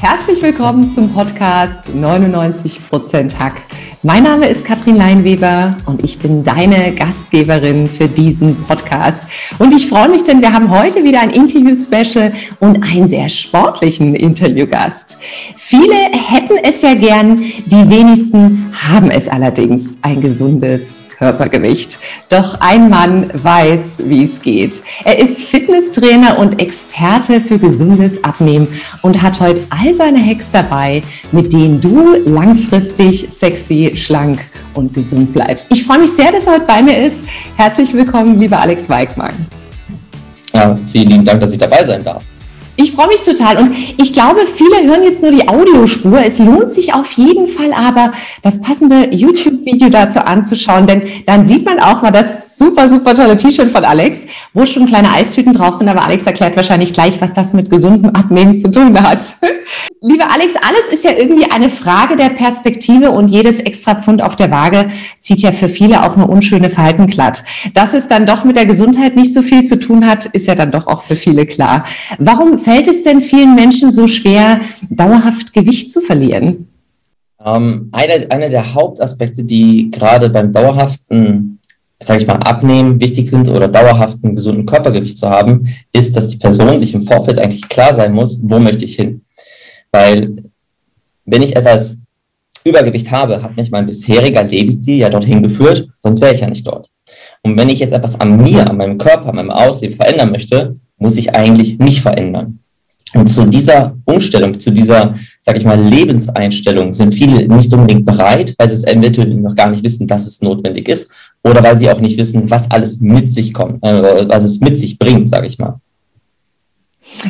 Herzlich 0.00 0.40
willkommen 0.40 0.92
zum 0.92 1.12
Podcast 1.12 1.90
99% 1.90 3.36
Hack. 3.36 3.54
Mein 4.04 4.22
Name 4.22 4.46
ist 4.46 4.64
Katrin 4.64 4.94
Leinweber 4.94 5.76
und 5.86 6.04
ich 6.04 6.20
bin 6.20 6.44
deine 6.44 6.94
Gastgeberin 6.94 7.88
für 7.88 8.06
diesen 8.06 8.54
Podcast. 8.62 9.26
Und 9.58 9.74
ich 9.74 9.88
freue 9.88 10.08
mich, 10.08 10.22
denn 10.22 10.40
wir 10.40 10.52
haben 10.52 10.70
heute 10.70 11.02
wieder 11.02 11.20
ein 11.20 11.30
Interview-Special 11.30 12.32
und 12.60 12.80
einen 12.84 13.08
sehr 13.08 13.28
sportlichen 13.28 14.14
Interviewgast. 14.14 15.18
Viele 15.56 15.94
hätten 15.94 16.58
es 16.62 16.80
ja 16.82 16.94
gern, 16.94 17.40
die 17.66 17.90
wenigsten 17.90 18.72
haben 18.72 19.10
es 19.10 19.26
allerdings, 19.26 19.98
ein 20.02 20.20
gesundes 20.20 21.06
Körpergewicht. 21.18 21.98
Doch 22.28 22.60
ein 22.60 22.88
Mann 22.88 23.30
weiß, 23.34 24.02
wie 24.06 24.22
es 24.22 24.40
geht. 24.40 24.82
Er 25.04 25.18
ist 25.18 25.42
Fitnesstrainer 25.42 26.38
und 26.38 26.60
Experte 26.60 27.40
für 27.40 27.58
gesundes 27.58 28.22
Abnehmen 28.22 28.68
und 29.02 29.20
hat 29.20 29.40
heute 29.40 29.62
all 29.70 29.92
seine 29.92 30.24
Hacks 30.24 30.50
dabei, 30.50 31.02
mit 31.32 31.52
denen 31.52 31.80
du 31.80 32.16
langfristig 32.24 33.26
sexy 33.28 33.92
schlank 33.96 34.40
und 34.74 34.94
gesund 34.94 35.32
bleibst. 35.32 35.68
Ich 35.72 35.84
freue 35.84 35.98
mich 35.98 36.12
sehr, 36.12 36.30
dass 36.30 36.46
er 36.46 36.54
heute 36.54 36.66
bei 36.66 36.82
mir 36.82 37.04
ist. 37.04 37.26
Herzlich 37.56 37.92
willkommen, 37.92 38.38
lieber 38.38 38.60
Alex 38.60 38.88
Weigmann. 38.88 39.34
Ja, 40.54 40.78
vielen 40.90 41.10
lieben 41.10 41.24
Dank, 41.24 41.40
dass 41.40 41.52
ich 41.52 41.58
dabei 41.58 41.84
sein 41.84 42.04
darf. 42.04 42.22
Ich 42.80 42.92
freue 42.92 43.08
mich 43.08 43.22
total 43.22 43.56
und 43.56 43.70
ich 43.96 44.12
glaube, 44.12 44.42
viele 44.46 44.88
hören 44.88 45.02
jetzt 45.02 45.20
nur 45.20 45.32
die 45.32 45.48
Audiospur. 45.48 46.20
Es 46.24 46.38
lohnt 46.38 46.70
sich 46.70 46.94
auf 46.94 47.10
jeden 47.10 47.48
Fall 47.48 47.72
aber, 47.72 48.12
das 48.42 48.60
passende 48.60 49.08
YouTube-Video 49.10 49.88
dazu 49.88 50.24
anzuschauen, 50.24 50.86
denn 50.86 51.02
dann 51.26 51.44
sieht 51.44 51.64
man 51.64 51.80
auch 51.80 52.02
mal 52.02 52.12
das 52.12 52.56
super, 52.56 52.88
super 52.88 53.14
tolle 53.14 53.34
T-Shirt 53.34 53.68
von 53.68 53.84
Alex, 53.84 54.26
wo 54.54 54.64
schon 54.64 54.86
kleine 54.86 55.10
Eistüten 55.10 55.52
drauf 55.52 55.74
sind, 55.74 55.88
aber 55.88 56.04
Alex 56.04 56.24
erklärt 56.24 56.54
wahrscheinlich 56.54 56.92
gleich, 56.92 57.20
was 57.20 57.32
das 57.32 57.52
mit 57.52 57.68
gesundem 57.68 58.14
Abnehmen 58.14 58.54
zu 58.54 58.70
tun 58.70 58.96
hat. 59.02 59.18
Lieber 60.00 60.30
Alex, 60.32 60.52
alles 60.56 60.92
ist 60.92 61.02
ja 61.02 61.10
irgendwie 61.18 61.50
eine 61.50 61.70
Frage 61.70 62.14
der 62.14 62.30
Perspektive 62.30 63.10
und 63.10 63.28
jedes 63.28 63.58
extra 63.58 63.96
Pfund 63.96 64.22
auf 64.22 64.36
der 64.36 64.52
Waage 64.52 64.88
zieht 65.18 65.40
ja 65.40 65.50
für 65.50 65.68
viele 65.68 66.04
auch 66.04 66.16
eine 66.16 66.28
unschöne 66.28 66.70
Verhalten 66.70 67.08
glatt. 67.08 67.42
Dass 67.74 67.94
es 67.94 68.06
dann 68.06 68.24
doch 68.24 68.44
mit 68.44 68.54
der 68.54 68.66
Gesundheit 68.66 69.16
nicht 69.16 69.34
so 69.34 69.42
viel 69.42 69.64
zu 69.64 69.76
tun 69.76 70.06
hat, 70.06 70.26
ist 70.26 70.46
ja 70.46 70.54
dann 70.54 70.70
doch 70.70 70.86
auch 70.86 71.02
für 71.02 71.16
viele 71.16 71.46
klar. 71.46 71.84
Warum 72.18 72.58
fällt 72.68 72.86
es 72.86 73.02
denn 73.02 73.22
vielen 73.22 73.54
Menschen 73.54 73.90
so 73.90 74.06
schwer, 74.06 74.60
dauerhaft 74.90 75.54
Gewicht 75.54 75.90
zu 75.90 76.02
verlieren? 76.02 76.68
Ähm, 77.42 77.88
einer, 77.92 78.30
einer 78.30 78.50
der 78.50 78.74
Hauptaspekte, 78.74 79.42
die 79.42 79.90
gerade 79.90 80.28
beim 80.28 80.52
dauerhaften, 80.52 81.60
sage 81.98 82.20
ich 82.20 82.26
mal, 82.26 82.34
Abnehmen 82.34 83.00
wichtig 83.00 83.30
sind 83.30 83.48
oder 83.48 83.68
dauerhaften 83.68 84.36
gesunden 84.36 84.66
Körpergewicht 84.66 85.16
zu 85.16 85.30
haben, 85.30 85.64
ist, 85.94 86.14
dass 86.14 86.28
die 86.28 86.36
Person 86.36 86.78
sich 86.78 86.92
im 86.92 87.06
Vorfeld 87.06 87.38
eigentlich 87.38 87.66
klar 87.70 87.94
sein 87.94 88.12
muss, 88.12 88.38
wo 88.42 88.58
möchte 88.58 88.84
ich 88.84 88.96
hin. 88.96 89.22
Weil 89.90 90.44
wenn 91.24 91.40
ich 91.40 91.56
etwas 91.56 91.96
Übergewicht 92.64 93.10
habe, 93.10 93.42
hat 93.42 93.56
mich 93.56 93.70
mein 93.70 93.86
bisheriger 93.86 94.42
Lebensstil 94.42 94.98
ja 94.98 95.08
dorthin 95.08 95.42
geführt, 95.42 95.88
sonst 96.00 96.20
wäre 96.20 96.34
ich 96.34 96.42
ja 96.42 96.50
nicht 96.50 96.66
dort. 96.66 96.90
Und 97.42 97.58
wenn 97.58 97.70
ich 97.70 97.78
jetzt 97.78 97.94
etwas 97.94 98.20
an 98.20 98.42
mir, 98.42 98.68
an 98.68 98.76
meinem 98.76 98.98
Körper, 98.98 99.30
an 99.30 99.36
meinem 99.36 99.50
Aussehen 99.50 99.94
verändern 99.94 100.32
möchte, 100.32 100.76
muss 100.98 101.16
ich 101.16 101.34
eigentlich 101.34 101.78
mich 101.78 102.02
verändern. 102.02 102.57
Und 103.14 103.28
zu 103.28 103.46
dieser 103.46 103.96
Umstellung, 104.04 104.60
zu 104.60 104.70
dieser, 104.70 105.14
sag 105.40 105.56
ich 105.56 105.64
mal, 105.64 105.80
Lebenseinstellung 105.80 106.92
sind 106.92 107.14
viele 107.14 107.48
nicht 107.48 107.72
unbedingt 107.72 108.04
bereit, 108.04 108.54
weil 108.58 108.68
sie 108.68 108.74
es 108.74 108.84
eventuell 108.84 109.34
noch 109.34 109.54
gar 109.54 109.70
nicht 109.70 109.82
wissen, 109.82 110.06
dass 110.06 110.26
es 110.26 110.42
notwendig 110.42 110.88
ist, 110.88 111.10
oder 111.42 111.62
weil 111.62 111.76
sie 111.76 111.90
auch 111.90 112.00
nicht 112.00 112.18
wissen, 112.18 112.50
was 112.50 112.70
alles 112.70 113.00
mit 113.00 113.32
sich 113.32 113.54
kommt, 113.54 113.82
äh, 113.82 114.28
was 114.28 114.44
es 114.44 114.60
mit 114.60 114.78
sich 114.78 114.98
bringt, 114.98 115.28
sage 115.28 115.46
ich 115.46 115.58
mal. 115.58 115.80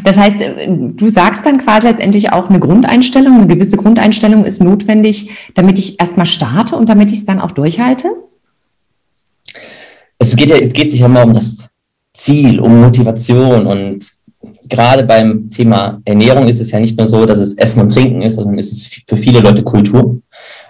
Das 0.02 0.18
heißt, 0.18 0.44
du 0.66 1.08
sagst 1.08 1.46
dann 1.46 1.58
quasi 1.58 1.86
letztendlich 1.86 2.32
auch 2.32 2.50
eine 2.50 2.58
Grundeinstellung, 2.58 3.36
eine 3.36 3.46
gewisse 3.46 3.76
Grundeinstellung 3.76 4.44
ist 4.44 4.60
notwendig, 4.60 5.30
damit 5.54 5.78
ich 5.78 6.00
erstmal 6.00 6.26
starte 6.26 6.74
und 6.76 6.88
damit 6.88 7.10
ich 7.10 7.18
es 7.18 7.26
dann 7.26 7.40
auch 7.40 7.52
durchhalte? 7.52 8.08
Es 10.18 10.34
geht 10.34 10.50
ja, 10.50 10.56
es 10.56 10.72
geht 10.72 10.90
sich 10.90 11.00
ja 11.00 11.06
immer 11.06 11.24
um 11.24 11.32
das 11.32 11.58
Ziel, 12.12 12.58
um 12.58 12.80
Motivation 12.80 13.66
und 13.66 14.17
gerade 14.68 15.02
beim 15.02 15.50
Thema 15.50 16.00
Ernährung 16.04 16.46
ist 16.46 16.60
es 16.60 16.70
ja 16.70 16.78
nicht 16.78 16.96
nur 16.96 17.06
so, 17.06 17.26
dass 17.26 17.38
es 17.38 17.54
Essen 17.54 17.80
und 17.80 17.92
Trinken 17.92 18.22
ist, 18.22 18.36
sondern 18.36 18.58
es 18.58 18.70
ist 18.70 19.02
für 19.06 19.16
viele 19.16 19.40
Leute 19.40 19.62
Kultur. 19.62 20.20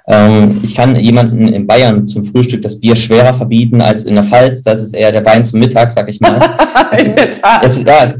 Ähm, 0.06 0.60
ich 0.62 0.74
kann 0.74 0.96
jemanden 0.96 1.48
in 1.48 1.66
Bayern 1.66 2.06
zum 2.06 2.24
Frühstück 2.24 2.62
das 2.62 2.80
Bier 2.80 2.96
schwerer 2.96 3.34
verbieten 3.34 3.82
als 3.82 4.04
in 4.04 4.14
der 4.14 4.24
Pfalz. 4.24 4.62
Das 4.62 4.82
ist 4.82 4.94
eher 4.94 5.12
der 5.12 5.24
Wein 5.24 5.44
zum 5.44 5.60
Mittag, 5.60 5.92
sag 5.92 6.08
ich 6.08 6.18
mal. 6.20 6.40
es, 6.92 7.16
ist, 7.16 7.42
es, 7.62 7.82
ja, 7.84 8.14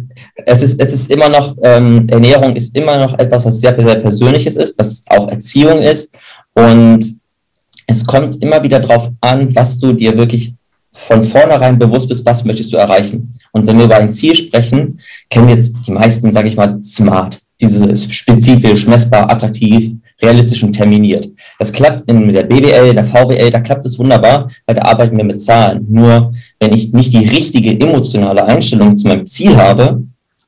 es, 0.45 0.63
ist, 0.63 0.81
es 0.81 0.93
ist 0.93 1.11
immer 1.11 1.31
noch, 1.31 1.57
ähm, 1.63 2.07
Ernährung 2.11 2.55
ist 2.55 2.77
immer 2.77 2.99
noch 2.99 3.19
etwas, 3.19 3.47
was 3.47 3.61
sehr, 3.61 3.75
sehr 3.81 3.97
Persönliches 3.97 4.57
ist, 4.57 4.79
was 4.79 5.03
auch 5.09 5.29
Erziehung 5.29 5.81
ist. 5.81 6.15
Und 6.55 7.19
es 7.87 8.05
kommt 8.05 8.43
immer 8.43 8.63
wieder 8.63 8.81
darauf 8.81 9.11
an, 9.23 9.55
was 9.55 9.79
du 9.79 9.95
dir 9.95 10.17
wirklich 10.19 10.58
von 10.93 11.23
vornherein 11.23 11.79
bewusst 11.79 12.09
bist, 12.09 12.25
was 12.27 12.45
möchtest 12.45 12.73
du 12.73 12.77
erreichen. 12.77 13.35
Und 13.53 13.67
wenn 13.67 13.79
wir 13.79 13.85
über 13.85 13.97
ein 13.97 14.11
Ziel 14.11 14.35
sprechen, 14.35 14.99
kennen 15.31 15.49
jetzt 15.49 15.75
die 15.87 15.93
meisten, 15.93 16.33
sage 16.33 16.49
ich 16.49 16.57
mal, 16.57 16.81
smart. 16.83 17.41
Dieses 17.61 18.15
spezifisch, 18.15 18.87
messbar, 18.87 19.31
attraktiv, 19.31 19.95
realistisch 20.23 20.63
und 20.63 20.73
terminiert. 20.73 21.29
Das 21.59 21.73
klappt 21.73 22.09
in 22.09 22.33
der 22.33 22.45
BWL, 22.45 22.95
der 22.95 23.05
VWL, 23.05 23.51
da 23.51 23.61
klappt 23.61 23.85
es 23.85 23.99
wunderbar, 23.99 24.49
weil 24.67 24.77
da 24.77 24.83
arbeiten 24.83 25.17
wir 25.17 25.25
mit 25.25 25.41
Zahlen. 25.41 25.87
Nur 25.89 26.33
wenn 26.61 26.75
ich 26.75 26.93
nicht 26.93 27.13
die 27.13 27.27
richtige 27.27 27.79
emotionale 27.81 28.45
Einstellung 28.45 28.97
zu 28.97 29.09
meinem 29.09 29.27
Ziel 29.27 29.57
habe, 29.57 30.03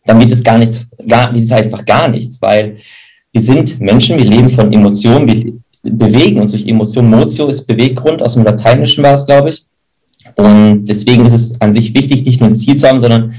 dann 0.04 0.20
wird 0.20 0.32
es 0.32 0.42
gar 0.42 0.58
nichts, 0.58 0.86
gar, 1.06 1.32
wird 1.32 1.44
es 1.44 1.52
einfach 1.52 1.84
gar 1.84 2.08
nichts, 2.08 2.40
weil 2.40 2.76
wir 3.32 3.40
sind 3.40 3.80
Menschen, 3.80 4.18
wir 4.18 4.24
leben 4.24 4.50
von 4.50 4.72
Emotionen, 4.72 5.26
wir 5.28 5.52
bewegen 5.82 6.40
uns 6.40 6.52
durch 6.52 6.66
Emotionen. 6.66 7.10
Motio 7.10 7.46
ist 7.48 7.66
Beweggrund, 7.66 8.22
aus 8.22 8.34
dem 8.34 8.44
Lateinischen 8.44 9.04
war 9.04 9.14
es, 9.14 9.26
glaube 9.26 9.50
ich. 9.50 9.64
Und 10.36 10.86
deswegen 10.86 11.26
ist 11.26 11.32
es 11.32 11.60
an 11.60 11.72
sich 11.72 11.94
wichtig, 11.94 12.24
nicht 12.24 12.40
nur 12.40 12.48
ein 12.48 12.56
Ziel 12.56 12.76
zu 12.76 12.88
haben, 12.88 13.00
sondern 13.00 13.34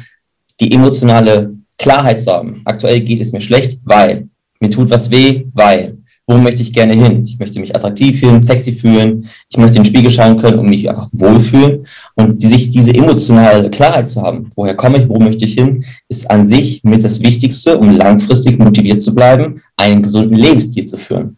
die 0.59 0.71
emotionale 0.71 1.53
Klarheit 1.77 2.21
zu 2.21 2.31
haben. 2.31 2.61
Aktuell 2.65 3.01
geht 3.01 3.21
es 3.21 3.31
mir 3.31 3.41
schlecht, 3.41 3.79
weil 3.83 4.27
mir 4.59 4.69
tut 4.69 4.89
was 4.89 5.09
weh, 5.09 5.45
weil 5.53 5.97
wo 6.27 6.37
möchte 6.37 6.61
ich 6.61 6.71
gerne 6.71 6.93
hin? 6.93 7.25
Ich 7.25 7.39
möchte 7.39 7.59
mich 7.59 7.75
attraktiv 7.75 8.19
fühlen, 8.19 8.39
sexy 8.39 8.71
fühlen. 8.71 9.27
Ich 9.49 9.57
möchte 9.57 9.77
in 9.77 9.83
den 9.83 9.89
Spiegel 9.89 10.11
schauen 10.11 10.37
können 10.37 10.59
und 10.59 10.69
mich 10.69 10.87
einfach 10.89 11.09
wohlfühlen. 11.11 11.85
Und 12.15 12.41
die, 12.41 12.47
sich 12.47 12.69
diese 12.69 12.93
emotionale 12.93 13.69
Klarheit 13.69 14.07
zu 14.07 14.21
haben, 14.21 14.49
woher 14.55 14.75
komme 14.75 14.99
ich, 14.99 15.09
wo 15.09 15.19
möchte 15.19 15.43
ich 15.43 15.55
hin, 15.55 15.83
ist 16.07 16.29
an 16.29 16.45
sich 16.45 16.83
mit 16.83 17.03
das 17.03 17.21
Wichtigste, 17.21 17.77
um 17.77 17.91
langfristig 17.91 18.59
motiviert 18.59 19.03
zu 19.03 19.13
bleiben, 19.13 19.61
einen 19.75 20.01
gesunden 20.01 20.37
Lebensstil 20.37 20.85
zu 20.85 20.97
führen. 20.97 21.37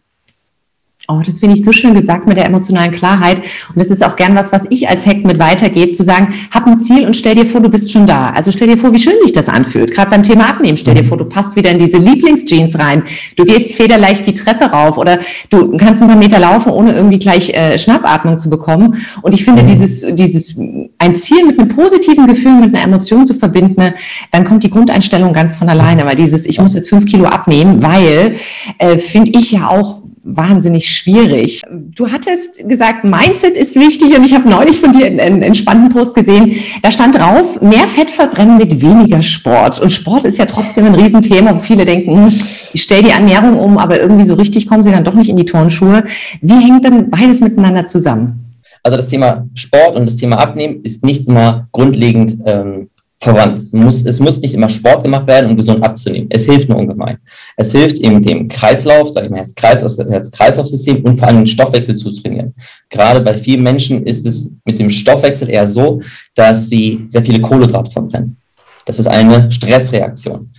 Oh, 1.06 1.20
das 1.22 1.40
finde 1.40 1.54
ich 1.54 1.62
so 1.62 1.70
schön 1.70 1.92
gesagt 1.92 2.26
mit 2.26 2.38
der 2.38 2.46
emotionalen 2.46 2.90
Klarheit. 2.90 3.40
Und 3.40 3.76
das 3.76 3.90
ist 3.90 4.02
auch 4.02 4.16
gern 4.16 4.34
was, 4.34 4.52
was 4.52 4.64
ich 4.70 4.88
als 4.88 5.06
Hack 5.06 5.22
mit 5.22 5.38
weitergebe, 5.38 5.92
zu 5.92 6.02
sagen, 6.02 6.32
hab 6.50 6.66
ein 6.66 6.78
Ziel 6.78 7.04
und 7.04 7.14
stell 7.14 7.34
dir 7.34 7.44
vor, 7.44 7.60
du 7.60 7.68
bist 7.68 7.92
schon 7.92 8.06
da. 8.06 8.30
Also 8.30 8.52
stell 8.52 8.68
dir 8.68 8.78
vor, 8.78 8.90
wie 8.94 8.98
schön 8.98 9.12
sich 9.20 9.32
das 9.32 9.50
anfühlt. 9.50 9.92
Gerade 9.92 10.10
beim 10.10 10.22
Thema 10.22 10.48
Abnehmen, 10.48 10.78
stell 10.78 10.94
dir 10.94 11.04
vor, 11.04 11.18
du 11.18 11.26
passt 11.26 11.56
wieder 11.56 11.70
in 11.70 11.78
diese 11.78 11.98
Lieblingsjeans 11.98 12.78
rein. 12.78 13.02
Du 13.36 13.44
gehst 13.44 13.74
federleicht 13.74 14.26
die 14.26 14.32
Treppe 14.32 14.64
rauf 14.64 14.96
oder 14.96 15.18
du 15.50 15.76
kannst 15.76 16.00
ein 16.00 16.08
paar 16.08 16.16
Meter 16.16 16.38
laufen, 16.38 16.72
ohne 16.72 16.94
irgendwie 16.94 17.18
gleich 17.18 17.50
äh, 17.50 17.76
Schnappatmung 17.76 18.38
zu 18.38 18.48
bekommen. 18.48 18.96
Und 19.20 19.34
ich 19.34 19.44
finde, 19.44 19.62
mhm. 19.62 19.66
dieses, 19.66 20.06
dieses, 20.14 20.56
ein 20.98 21.14
Ziel 21.14 21.44
mit 21.44 21.58
einem 21.58 21.68
positiven 21.68 22.26
Gefühl, 22.26 22.54
mit 22.60 22.74
einer 22.74 22.82
Emotion 22.82 23.26
zu 23.26 23.34
verbinden, 23.34 23.92
dann 24.30 24.44
kommt 24.44 24.64
die 24.64 24.70
Grundeinstellung 24.70 25.34
ganz 25.34 25.56
von 25.56 25.68
alleine. 25.68 26.06
Weil 26.06 26.16
dieses, 26.16 26.46
ich 26.46 26.58
muss 26.58 26.72
jetzt 26.72 26.88
fünf 26.88 27.04
Kilo 27.04 27.26
abnehmen, 27.26 27.82
weil, 27.82 28.36
äh, 28.78 28.96
finde 28.96 29.32
ich 29.38 29.52
ja 29.52 29.68
auch 29.68 30.00
wahnsinnig 30.24 30.88
schwierig. 30.88 31.60
Du 31.70 32.10
hattest 32.10 32.66
gesagt, 32.66 33.04
Mindset 33.04 33.56
ist 33.56 33.76
wichtig 33.76 34.16
und 34.16 34.24
ich 34.24 34.34
habe 34.34 34.48
neulich 34.48 34.80
von 34.80 34.92
dir 34.92 35.06
einen, 35.06 35.42
entspannten 35.42 35.90
Post 35.90 36.14
gesehen. 36.14 36.56
Da 36.82 36.90
stand 36.90 37.16
drauf, 37.16 37.60
mehr 37.60 37.86
Fett 37.86 38.10
verbrennen 38.10 38.56
mit 38.56 38.80
weniger 38.80 39.22
Sport. 39.22 39.78
Und 39.78 39.90
Sport 39.90 40.24
ist 40.24 40.38
ja 40.38 40.46
trotzdem 40.46 40.86
ein 40.86 40.94
Riesenthema 40.94 41.50
und 41.50 41.60
viele 41.60 41.84
denken, 41.84 42.30
hm, 42.30 42.38
ich 42.72 42.82
stelle 42.82 43.02
die 43.02 43.10
Ernährung 43.10 43.58
um, 43.58 43.78
aber 43.78 44.00
irgendwie 44.00 44.24
so 44.24 44.34
richtig 44.34 44.66
kommen 44.66 44.82
sie 44.82 44.90
dann 44.90 45.04
doch 45.04 45.14
nicht 45.14 45.28
in 45.28 45.36
die 45.36 45.44
Turnschuhe. 45.44 46.04
Wie 46.40 46.54
hängt 46.54 46.84
denn 46.84 47.10
beides 47.10 47.40
miteinander 47.40 47.86
zusammen? 47.86 48.40
Also 48.82 48.96
das 48.96 49.08
Thema 49.08 49.46
Sport 49.54 49.96
und 49.96 50.06
das 50.06 50.16
Thema 50.16 50.38
Abnehmen 50.38 50.82
ist 50.82 51.04
nicht 51.04 51.26
immer 51.26 51.68
grundlegend 51.72 52.36
ähm, 52.44 52.88
verwandt. 53.24 53.58
Es 53.58 54.20
muss, 54.20 54.40
nicht 54.40 54.54
immer 54.54 54.68
Sport 54.68 55.02
gemacht 55.02 55.26
werden, 55.26 55.50
um 55.50 55.56
gesund 55.56 55.82
abzunehmen. 55.82 56.28
Es 56.30 56.44
hilft 56.44 56.68
nur 56.68 56.78
ungemein. 56.78 57.18
Es 57.56 57.72
hilft 57.72 57.98
eben 57.98 58.22
dem 58.22 58.48
Kreislauf, 58.48 59.10
sage 59.10 59.26
ich 59.26 59.32
mal, 59.32 59.38
Herz-Kreislauf-System 59.38 61.02
und 61.02 61.16
vor 61.18 61.28
allem 61.28 61.38
den 61.38 61.46
Stoffwechsel 61.46 61.96
zu 61.96 62.10
trainieren. 62.12 62.54
Gerade 62.90 63.20
bei 63.20 63.34
vielen 63.36 63.62
Menschen 63.62 64.04
ist 64.04 64.26
es 64.26 64.52
mit 64.64 64.78
dem 64.78 64.90
Stoffwechsel 64.90 65.48
eher 65.48 65.66
so, 65.66 66.00
dass 66.34 66.68
sie 66.68 67.06
sehr 67.08 67.22
viele 67.22 67.40
Kohlenhydrate 67.40 67.90
verbrennen. 67.90 68.36
Das 68.84 68.98
ist 68.98 69.06
eine 69.06 69.50
Stressreaktion, 69.50 70.50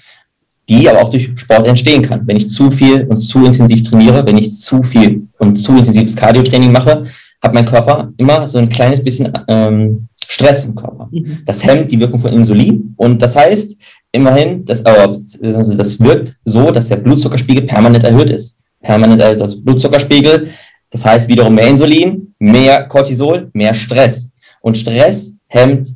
die 0.68 0.90
aber 0.90 1.04
auch 1.04 1.10
durch 1.10 1.30
Sport 1.36 1.68
entstehen 1.68 2.02
kann. 2.02 2.26
Wenn 2.26 2.38
ich 2.38 2.50
zu 2.50 2.72
viel 2.72 3.04
und 3.04 3.20
zu 3.20 3.46
intensiv 3.46 3.84
trainiere, 3.84 4.26
wenn 4.26 4.38
ich 4.38 4.56
zu 4.56 4.82
viel 4.82 5.28
und 5.38 5.56
zu 5.58 5.78
intensives 5.78 6.16
Cardio-Training 6.16 6.72
mache, 6.72 7.04
hat 7.44 7.54
mein 7.54 7.66
Körper 7.66 8.12
immer 8.18 8.48
so 8.48 8.58
ein 8.58 8.70
kleines 8.70 9.04
bisschen 9.04 9.32
ähm, 9.48 10.08
Stress 10.28 10.66
im 10.66 10.76
Körper. 10.76 11.08
Mhm. 11.12 11.40
Das 11.46 11.64
hemmt 11.64 11.92
die 11.92 12.00
Wirkung 12.00 12.20
von 12.20 12.34
Insulin 12.34 12.94
und 12.98 13.22
das 13.22 13.36
heißt 13.36 13.76
immerhin, 14.12 14.66
dass, 14.66 14.86
also 14.86 15.74
das 15.76 16.00
wirkt 16.00 16.36
so, 16.46 16.72
dass 16.72 16.88
der 16.88 16.98
Blutzuckerspiegel 16.98 17.66
permanent 17.66 18.04
erhöht 18.04 18.30
ist. 18.30 18.58
Permanent 18.82 19.22
erhöht 19.22 19.42
das 19.42 19.62
Blutzuckerspiegel, 19.62 20.50
das 20.92 21.06
heißt 21.06 21.28
wiederum 21.28 21.56
mehr 21.56 21.68
Insulin, 21.68 22.34
mehr 22.40 22.84
Cortisol, 22.88 23.50
mehr 23.54 23.74
Stress. 23.74 24.32
Und 24.62 24.78
Stress 24.78 25.34
hemmt 25.48 25.94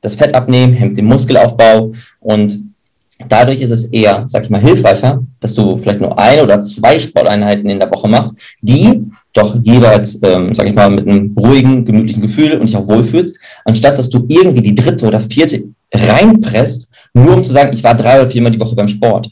das 0.00 0.16
Fettabnehmen, 0.16 0.74
hemmt 0.74 0.98
den 0.98 1.06
Muskelaufbau 1.06 1.92
und 2.20 2.73
dadurch 3.28 3.60
ist 3.60 3.70
es 3.70 3.84
eher, 3.84 4.24
sag 4.26 4.44
ich 4.44 4.50
mal, 4.50 4.60
hilfreicher, 4.60 5.22
dass 5.40 5.54
du 5.54 5.76
vielleicht 5.76 6.00
nur 6.00 6.18
eine 6.18 6.42
oder 6.42 6.60
zwei 6.60 6.98
Sporteinheiten 6.98 7.68
in 7.68 7.78
der 7.78 7.90
Woche 7.90 8.08
machst, 8.08 8.32
die 8.60 9.02
doch 9.32 9.56
jeweils, 9.62 10.18
ähm, 10.22 10.54
sag 10.54 10.68
ich 10.68 10.74
mal, 10.74 10.90
mit 10.90 11.08
einem 11.08 11.34
ruhigen, 11.38 11.84
gemütlichen 11.84 12.22
Gefühl 12.22 12.54
und 12.54 12.68
dich 12.68 12.76
auch 12.76 12.88
wohlfühlst, 12.88 13.38
anstatt 13.64 13.98
dass 13.98 14.08
du 14.08 14.24
irgendwie 14.28 14.62
die 14.62 14.74
dritte 14.74 15.06
oder 15.06 15.20
vierte 15.20 15.64
reinpresst, 15.92 16.88
nur 17.14 17.34
um 17.34 17.44
zu 17.44 17.52
sagen, 17.52 17.72
ich 17.72 17.84
war 17.84 17.94
drei 17.94 18.20
oder 18.20 18.30
viermal 18.30 18.52
die 18.52 18.60
Woche 18.60 18.74
beim 18.74 18.88
Sport. 18.88 19.30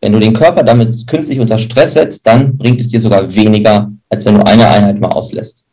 Wenn 0.00 0.12
du 0.12 0.20
den 0.20 0.32
Körper 0.32 0.62
damit 0.62 1.06
künstlich 1.06 1.40
unter 1.40 1.58
Stress 1.58 1.94
setzt, 1.94 2.24
dann 2.26 2.56
bringt 2.56 2.80
es 2.80 2.88
dir 2.88 3.00
sogar 3.00 3.34
weniger, 3.34 3.90
als 4.08 4.24
wenn 4.24 4.36
du 4.36 4.46
eine 4.46 4.68
Einheit 4.68 5.00
mal 5.00 5.08
auslässt. 5.08 5.67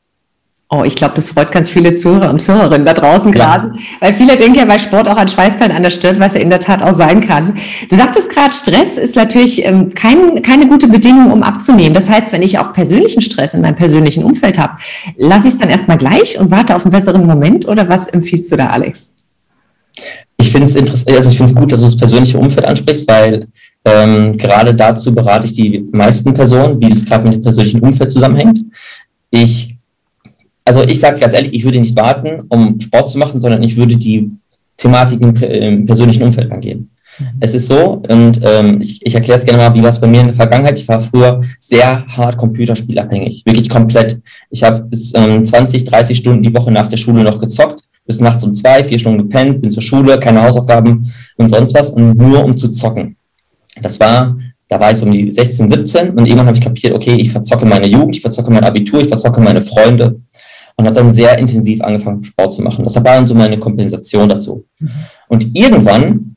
Oh, 0.68 0.82
ich 0.84 0.96
glaube, 0.96 1.14
das 1.14 1.30
freut 1.30 1.52
ganz 1.52 1.70
viele 1.70 1.94
Zuhörer 1.94 2.32
und 2.32 2.42
Zuhörerinnen 2.42 2.88
da 2.88 2.94
draußen 2.94 3.32
gerade, 3.32 3.68
ja. 3.68 3.82
weil 4.00 4.14
viele 4.14 4.36
denken 4.36 4.56
ja 4.56 4.66
bei 4.66 4.80
Sport 4.80 5.08
auch 5.08 5.16
an 5.16 5.28
Schweißperlen 5.28 5.76
an 5.76 5.84
der 5.84 5.92
Stirn, 5.92 6.20
was 6.20 6.34
ja 6.34 6.40
in 6.40 6.50
der 6.50 6.60
Tat 6.60 6.82
auch 6.82 6.96
sein 6.96 7.22
kann. 7.22 7.56
Du 7.88 7.96
sagtest 7.96 8.32
gerade, 8.32 8.52
Stress 8.52 8.98
ist 8.98 9.16
natürlich 9.16 9.64
ähm, 9.64 9.94
kein, 9.94 10.42
keine 10.42 10.68
gute 10.68 10.88
Bedingung, 10.88 11.32
um 11.32 11.44
abzunehmen. 11.44 11.94
Das 11.94 12.10
heißt, 12.10 12.34
wenn 12.34 12.42
ich 12.42 12.58
auch 12.58 12.74
persönlichen 12.74 13.22
Stress 13.22 13.54
in 13.54 13.62
meinem 13.62 13.76
persönlichen 13.76 14.24
Umfeld 14.24 14.58
habe, 14.58 14.78
lasse 15.18 15.48
ich 15.48 15.54
es 15.54 15.60
dann 15.60 15.70
erstmal 15.70 15.98
gleich 15.98 16.40
und 16.40 16.50
warte 16.50 16.76
auf 16.76 16.84
einen 16.84 16.92
besseren 16.92 17.28
Moment 17.28 17.68
oder 17.68 17.88
was 17.88 18.08
empfiehlst 18.08 18.52
du 18.52 18.58
da, 18.58 18.68
Alex? 18.68 19.12
Ich 20.38 20.52
finde 20.52 20.68
es 20.68 20.76
interessant, 20.76 21.16
also 21.16 21.30
ich 21.30 21.38
finde 21.38 21.52
es 21.52 21.58
gut, 21.58 21.72
dass 21.72 21.80
du 21.80 21.86
das 21.86 21.96
persönliche 21.98 22.40
Umfeld 22.40 22.66
ansprichst, 22.66 23.08
weil 23.08 23.48
ähm, 23.86 24.36
gerade 24.36 24.74
dazu 24.74 25.14
berate 25.14 25.46
ich 25.46 25.54
die 25.54 25.88
meisten 25.92 26.34
Personen, 26.34 26.82
wie 26.82 26.90
das 26.90 27.06
gerade 27.06 27.24
mit 27.24 27.36
dem 27.36 27.42
persönlichen 27.44 27.82
Umfeld 27.82 28.12
zusammenhängt. 28.12 28.60
Ich 29.30 29.75
also 30.66 30.84
ich 30.84 31.00
sage 31.00 31.20
ganz 31.20 31.34
ehrlich, 31.34 31.54
ich 31.54 31.64
würde 31.64 31.80
nicht 31.80 31.96
warten, 31.96 32.42
um 32.50 32.82
Sport 32.82 33.10
zu 33.10 33.18
machen, 33.18 33.40
sondern 33.40 33.64
ich 33.64 33.78
würde 33.78 33.96
die 33.96 34.32
Thematik 34.78 35.22
im, 35.22 35.36
im 35.36 35.86
persönlichen 35.86 36.24
Umfeld 36.24 36.52
angehen. 36.52 36.90
Mhm. 37.20 37.26
Es 37.40 37.54
ist 37.54 37.68
so, 37.68 38.02
und 38.10 38.42
ähm, 38.44 38.82
ich, 38.82 39.06
ich 39.06 39.16
erkläre 39.16 39.40
es 39.40 39.46
gerne 39.46 39.60
mal, 39.60 39.76
wie 39.76 39.82
war 39.82 39.90
es 39.90 40.02
bei 40.02 40.08
mir 40.08 40.22
in 40.22 40.28
der 40.28 40.36
Vergangenheit. 40.36 40.80
Ich 40.80 40.88
war 40.88 41.00
früher 41.00 41.40
sehr 41.60 42.06
hart 42.08 42.38
computerspielabhängig, 42.38 43.46
wirklich 43.46 43.70
komplett. 43.70 44.20
Ich 44.50 44.64
habe 44.64 44.82
bis 44.82 45.14
ähm, 45.16 45.46
20, 45.46 45.86
30 45.86 46.18
Stunden 46.18 46.44
die 46.44 46.54
Woche 46.54 46.72
nach 46.72 46.88
der 46.88 46.98
Schule 46.98 47.24
noch 47.24 47.40
gezockt, 47.40 47.82
bis 48.06 48.20
nachts 48.20 48.44
um 48.44 48.54
zwei, 48.54 48.84
vier 48.84 49.00
Stunden 49.00 49.20
gepennt, 49.20 49.62
bin 49.62 49.72
zur 49.72 49.84
Schule, 49.84 50.20
keine 50.20 50.44
Hausaufgaben 50.44 51.12
und 51.38 51.50
sonst 51.50 51.76
was, 51.76 51.92
und 51.92 52.18
nur 52.18 52.44
um 52.44 52.58
zu 52.58 52.70
zocken. 52.70 53.16
Das 53.82 54.00
war, 54.00 54.36
da 54.68 54.80
war 54.80 54.92
ich 54.92 54.98
so 54.98 55.06
um 55.06 55.12
die 55.12 55.32
16, 55.32 55.70
17 55.70 56.10
und 56.12 56.26
irgendwann 56.26 56.48
habe 56.48 56.58
ich 56.58 56.64
kapiert, 56.64 56.94
okay, 56.94 57.16
ich 57.16 57.32
verzocke 57.32 57.66
meine 57.66 57.88
Jugend, 57.88 58.16
ich 58.16 58.22
verzocke 58.22 58.52
mein 58.52 58.64
Abitur, 58.64 59.02
ich 59.02 59.08
verzocke 59.08 59.42
meine 59.42 59.62
Freunde 59.62 60.22
und 60.76 60.86
habe 60.86 60.96
dann 60.96 61.14
sehr 61.14 61.38
intensiv 61.38 61.82
angefangen, 61.82 62.24
Sport 62.24 62.54
zu 62.54 62.62
machen. 62.62 62.84
Das 62.84 62.96
war 62.96 63.04
dann 63.04 63.28
so 63.28 63.34
meine 63.34 63.58
Kompensation 63.58 64.28
dazu. 64.28 64.66
Mhm. 64.80 64.90
Und 65.28 65.58
irgendwann 65.58 66.36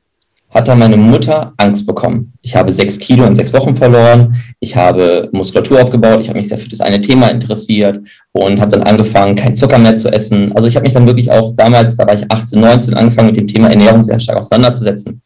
hat 0.50 0.67
dann 0.67 0.79
meine 0.79 0.96
Mutter 0.96 1.52
Angst 1.58 1.87
bekommen. 1.87 2.32
Ich 2.40 2.56
habe 2.56 2.73
sechs 2.73 2.99
Kilo 2.99 3.25
in 3.25 3.35
sechs 3.35 3.52
Wochen 3.52 3.76
verloren. 3.76 4.35
Ich 4.61 4.75
habe 4.75 5.29
Muskulatur 5.32 5.82
aufgebaut. 5.82 6.20
Ich 6.20 6.29
habe 6.29 6.38
mich 6.38 6.49
sehr 6.49 6.56
für 6.56 6.69
das 6.69 6.81
eine 6.81 7.00
Thema 7.00 7.29
interessiert 7.29 8.00
und 8.32 8.61
habe 8.61 8.73
dann 8.73 8.82
angefangen, 8.82 9.37
kein 9.37 9.55
Zucker 9.55 9.79
mehr 9.79 9.96
zu 9.96 10.08
essen. 10.08 10.52
Also 10.52 10.67
ich 10.67 10.75
habe 10.75 10.84
mich 10.84 10.94
dann 10.94 11.06
wirklich 11.06 11.31
auch 11.31 11.52
damals, 11.55 11.96
da 11.96 12.06
war 12.06 12.14
ich 12.14 12.31
18, 12.31 12.61
19, 12.61 12.94
angefangen 12.94 13.29
mit 13.29 13.37
dem 13.37 13.46
Thema 13.46 13.69
Ernährung 13.69 14.02
sehr 14.02 14.19
stark 14.19 14.38
auseinanderzusetzen. 14.38 15.20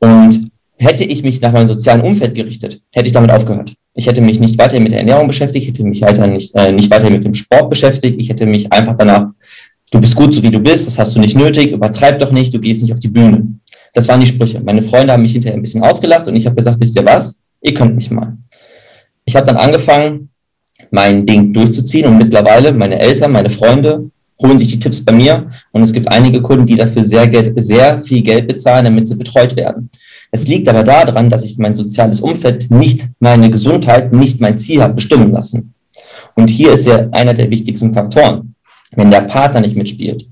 Und 0.00 0.50
hätte 0.76 1.04
ich 1.04 1.22
mich 1.22 1.40
nach 1.40 1.52
meinem 1.52 1.66
sozialen 1.66 2.00
Umfeld 2.00 2.34
gerichtet, 2.34 2.80
hätte 2.94 3.06
ich 3.06 3.12
damit 3.12 3.30
aufgehört. 3.30 3.74
Ich 3.98 4.06
hätte 4.06 4.20
mich 4.20 4.38
nicht 4.38 4.56
weiter 4.58 4.78
mit 4.78 4.92
der 4.92 5.00
Ernährung 5.00 5.26
beschäftigt, 5.26 5.66
hätte 5.66 5.82
mich 5.82 6.00
weiter 6.02 6.28
nicht, 6.28 6.54
äh, 6.54 6.70
nicht 6.70 6.88
weiter 6.88 7.10
mit 7.10 7.24
dem 7.24 7.34
Sport 7.34 7.68
beschäftigt. 7.68 8.14
Ich 8.20 8.28
hätte 8.28 8.46
mich 8.46 8.72
einfach 8.72 8.94
danach, 8.96 9.30
du 9.90 10.00
bist 10.00 10.14
gut 10.14 10.32
so 10.32 10.40
wie 10.40 10.52
du 10.52 10.60
bist, 10.60 10.86
das 10.86 11.00
hast 11.00 11.16
du 11.16 11.18
nicht 11.18 11.36
nötig, 11.36 11.72
übertreib 11.72 12.20
doch 12.20 12.30
nicht, 12.30 12.54
du 12.54 12.60
gehst 12.60 12.80
nicht 12.80 12.92
auf 12.92 13.00
die 13.00 13.08
Bühne. 13.08 13.44
Das 13.94 14.06
waren 14.06 14.20
die 14.20 14.26
Sprüche. 14.26 14.60
Meine 14.60 14.82
Freunde 14.82 15.12
haben 15.12 15.22
mich 15.22 15.32
hinterher 15.32 15.58
ein 15.58 15.62
bisschen 15.62 15.82
ausgelacht 15.82 16.28
und 16.28 16.36
ich 16.36 16.46
habe 16.46 16.54
gesagt, 16.54 16.80
wisst 16.80 16.94
ihr 16.94 17.04
was? 17.04 17.42
Ihr 17.60 17.74
könnt 17.74 17.96
mich 17.96 18.08
mal. 18.12 18.36
Ich 19.24 19.34
habe 19.34 19.46
dann 19.46 19.56
angefangen, 19.56 20.28
mein 20.92 21.26
Ding 21.26 21.52
durchzuziehen 21.52 22.06
und 22.06 22.18
mittlerweile 22.18 22.72
meine 22.72 23.00
Eltern, 23.00 23.32
meine 23.32 23.50
Freunde 23.50 24.12
holen 24.40 24.58
sich 24.58 24.68
die 24.68 24.78
Tipps 24.78 25.04
bei 25.04 25.12
mir 25.12 25.48
und 25.72 25.82
es 25.82 25.92
gibt 25.92 26.10
einige 26.10 26.40
Kunden, 26.40 26.66
die 26.66 26.76
dafür 26.76 27.02
sehr, 27.04 27.30
sehr 27.56 28.00
viel 28.00 28.22
Geld 28.22 28.46
bezahlen, 28.48 28.84
damit 28.84 29.06
sie 29.06 29.16
betreut 29.16 29.56
werden. 29.56 29.90
Es 30.30 30.46
liegt 30.46 30.68
aber 30.68 30.84
daran, 30.84 31.30
dass 31.30 31.44
ich 31.44 31.58
mein 31.58 31.74
soziales 31.74 32.20
Umfeld 32.20 32.70
nicht 32.70 33.08
meine 33.18 33.50
Gesundheit, 33.50 34.12
nicht 34.12 34.40
mein 34.40 34.58
Ziel 34.58 34.82
habe 34.82 34.94
bestimmen 34.94 35.32
lassen. 35.32 35.74
Und 36.34 36.50
hier 36.50 36.72
ist 36.72 36.86
ja 36.86 37.08
einer 37.12 37.34
der 37.34 37.50
wichtigsten 37.50 37.92
Faktoren. 37.92 38.54
Wenn 38.94 39.10
der 39.10 39.22
Partner 39.22 39.60
nicht 39.60 39.76
mitspielt, 39.76 40.26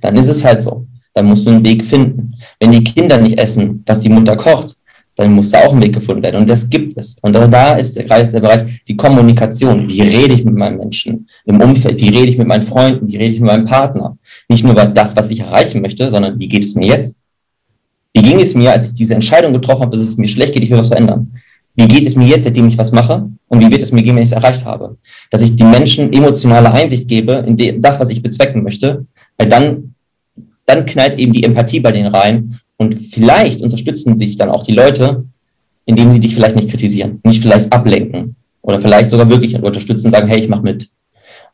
dann 0.00 0.16
ist 0.16 0.28
es 0.28 0.44
halt 0.44 0.62
so. 0.62 0.86
Dann 1.14 1.26
musst 1.26 1.46
du 1.46 1.50
einen 1.50 1.64
Weg 1.64 1.84
finden. 1.84 2.34
Wenn 2.60 2.72
die 2.72 2.84
Kinder 2.84 3.18
nicht 3.18 3.38
essen, 3.38 3.82
was 3.86 4.00
die 4.00 4.08
Mutter 4.08 4.36
kocht, 4.36 4.75
dann 5.16 5.32
muss 5.32 5.50
da 5.50 5.64
auch 5.64 5.72
ein 5.72 5.82
Weg 5.82 5.94
gefunden 5.94 6.22
werden. 6.22 6.36
Und 6.36 6.48
das 6.48 6.68
gibt 6.68 6.96
es. 6.96 7.16
Und 7.22 7.32
da 7.32 7.76
ist 7.76 7.96
der, 7.96 8.04
Bereich 8.04 8.82
die 8.86 8.96
Kommunikation. 8.96 9.88
Wie 9.88 10.02
rede 10.02 10.34
ich 10.34 10.44
mit 10.44 10.54
meinen 10.54 10.76
Menschen 10.76 11.26
im 11.46 11.60
Umfeld? 11.60 12.00
Wie 12.00 12.10
rede 12.10 12.30
ich 12.30 12.38
mit 12.38 12.46
meinen 12.46 12.66
Freunden? 12.66 13.08
Wie 13.08 13.16
rede 13.16 13.32
ich 13.32 13.40
mit 13.40 13.50
meinem 13.50 13.64
Partner? 13.64 14.18
Nicht 14.48 14.62
nur 14.62 14.74
über 14.74 14.86
das, 14.86 15.16
was 15.16 15.30
ich 15.30 15.40
erreichen 15.40 15.80
möchte, 15.80 16.10
sondern 16.10 16.38
wie 16.38 16.48
geht 16.48 16.64
es 16.64 16.74
mir 16.74 16.86
jetzt? 16.86 17.18
Wie 18.12 18.22
ging 18.22 18.38
es 18.40 18.54
mir, 18.54 18.72
als 18.72 18.86
ich 18.86 18.92
diese 18.92 19.14
Entscheidung 19.14 19.54
getroffen 19.54 19.82
habe, 19.82 19.96
dass 19.96 20.06
es 20.06 20.18
mir 20.18 20.28
schlecht 20.28 20.52
geht, 20.52 20.62
ich 20.62 20.70
will 20.70 20.78
was 20.78 20.88
verändern? 20.88 21.32
Wie 21.74 21.88
geht 21.88 22.06
es 22.06 22.14
mir 22.14 22.26
jetzt, 22.26 22.44
seitdem 22.44 22.68
ich 22.68 22.78
was 22.78 22.92
mache? 22.92 23.28
Und 23.48 23.60
wie 23.60 23.70
wird 23.70 23.82
es 23.82 23.92
mir 23.92 24.02
gehen, 24.02 24.16
wenn 24.16 24.22
ich 24.22 24.30
es 24.30 24.36
erreicht 24.36 24.64
habe? 24.64 24.96
Dass 25.30 25.42
ich 25.42 25.56
die 25.56 25.64
Menschen 25.64 26.12
emotionale 26.12 26.72
Einsicht 26.72 27.08
gebe 27.08 27.44
in 27.46 27.80
das, 27.80 28.00
was 28.00 28.10
ich 28.10 28.22
bezwecken 28.22 28.62
möchte, 28.62 29.06
weil 29.38 29.48
dann, 29.48 29.94
dann 30.66 30.84
knallt 30.84 31.18
eben 31.18 31.32
die 31.32 31.42
Empathie 31.42 31.80
bei 31.80 31.92
denen 31.92 32.14
rein 32.14 32.58
und 32.78 32.94
vielleicht 32.94 33.62
unterstützen 33.62 34.16
sich 34.16 34.36
dann 34.36 34.50
auch 34.50 34.64
die 34.64 34.72
Leute, 34.72 35.24
indem 35.84 36.10
sie 36.10 36.20
dich 36.20 36.34
vielleicht 36.34 36.56
nicht 36.56 36.68
kritisieren, 36.68 37.20
nicht 37.24 37.42
vielleicht 37.42 37.72
ablenken 37.72 38.36
oder 38.60 38.80
vielleicht 38.80 39.10
sogar 39.10 39.30
wirklich 39.30 39.54
unterstützen, 39.54 40.10
sagen, 40.10 40.28
hey, 40.28 40.40
ich 40.40 40.48
mach 40.48 40.62
mit. 40.62 40.90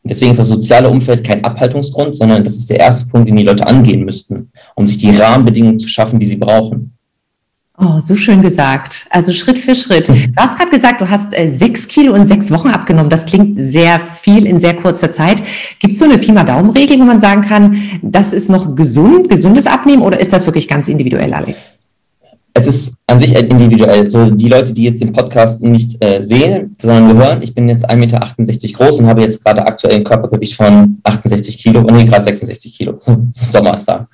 Deswegen 0.03 0.31
ist 0.31 0.37
das 0.37 0.47
soziale 0.47 0.89
Umfeld 0.89 1.23
kein 1.23 1.45
Abhaltungsgrund, 1.45 2.15
sondern 2.15 2.43
das 2.43 2.57
ist 2.57 2.69
der 2.69 2.79
erste 2.79 3.09
Punkt, 3.09 3.29
den 3.29 3.37
die 3.37 3.43
Leute 3.43 3.65
angehen 3.65 4.03
müssten, 4.03 4.51
um 4.75 4.87
sich 4.87 4.97
die 4.97 5.11
Rahmenbedingungen 5.11 5.79
zu 5.79 5.87
schaffen, 5.87 6.19
die 6.19 6.25
sie 6.25 6.35
brauchen. 6.35 6.93
Oh, 7.79 7.99
so 7.99 8.15
schön 8.15 8.43
gesagt. 8.43 9.07
Also 9.09 9.33
Schritt 9.33 9.57
für 9.57 9.73
Schritt. 9.73 10.07
Du 10.07 10.13
hast 10.37 10.57
gerade 10.57 10.69
gesagt, 10.69 11.01
du 11.01 11.09
hast 11.09 11.33
äh, 11.37 11.49
sechs 11.49 11.87
Kilo 11.87 12.13
in 12.13 12.23
sechs 12.23 12.51
Wochen 12.51 12.69
abgenommen. 12.69 13.09
Das 13.09 13.25
klingt 13.25 13.59
sehr 13.59 13.99
viel 14.21 14.45
in 14.45 14.59
sehr 14.59 14.75
kurzer 14.75 15.11
Zeit. 15.11 15.41
Gibt 15.79 15.93
es 15.93 15.99
so 15.99 16.05
eine 16.05 16.19
Pi 16.19 16.31
mal 16.31 16.43
Daumen-Regel, 16.43 16.99
wo 16.99 17.03
man 17.03 17.19
sagen 17.19 17.41
kann, 17.41 17.75
das 18.03 18.31
ist 18.31 18.49
noch 18.49 18.75
gesund, 18.75 19.27
gesundes 19.27 19.65
Abnehmen 19.65 20.03
oder 20.03 20.19
ist 20.19 20.31
das 20.31 20.45
wirklich 20.45 20.67
ganz 20.67 20.87
individuell, 20.87 21.33
Alex? 21.33 21.71
es 22.53 22.67
ist 22.67 22.97
an 23.07 23.19
sich 23.19 23.35
individuell. 23.35 24.09
So 24.09 24.29
die 24.29 24.47
Leute, 24.47 24.73
die 24.73 24.83
jetzt 24.83 25.01
den 25.01 25.11
Podcast 25.11 25.63
nicht 25.63 26.03
äh, 26.03 26.21
sehen, 26.21 26.73
sondern 26.79 27.17
hören, 27.17 27.41
ich 27.41 27.55
bin 27.55 27.67
jetzt 27.67 27.89
1,68 27.89 27.97
Meter 27.97 28.77
groß 28.77 28.99
und 28.99 29.07
habe 29.07 29.21
jetzt 29.21 29.43
gerade 29.43 29.65
aktuell 29.65 29.95
ein 29.95 30.03
Körpergewicht 30.03 30.55
von 30.55 30.99
68 31.03 31.57
Kilo, 31.57 31.79
und 31.79 31.91
nee, 31.91 32.05
gerade 32.05 32.23
66 32.23 32.77
Kilo. 32.77 32.95
Sommer 32.97 33.73
ist 33.73 33.85
da. 33.85 34.07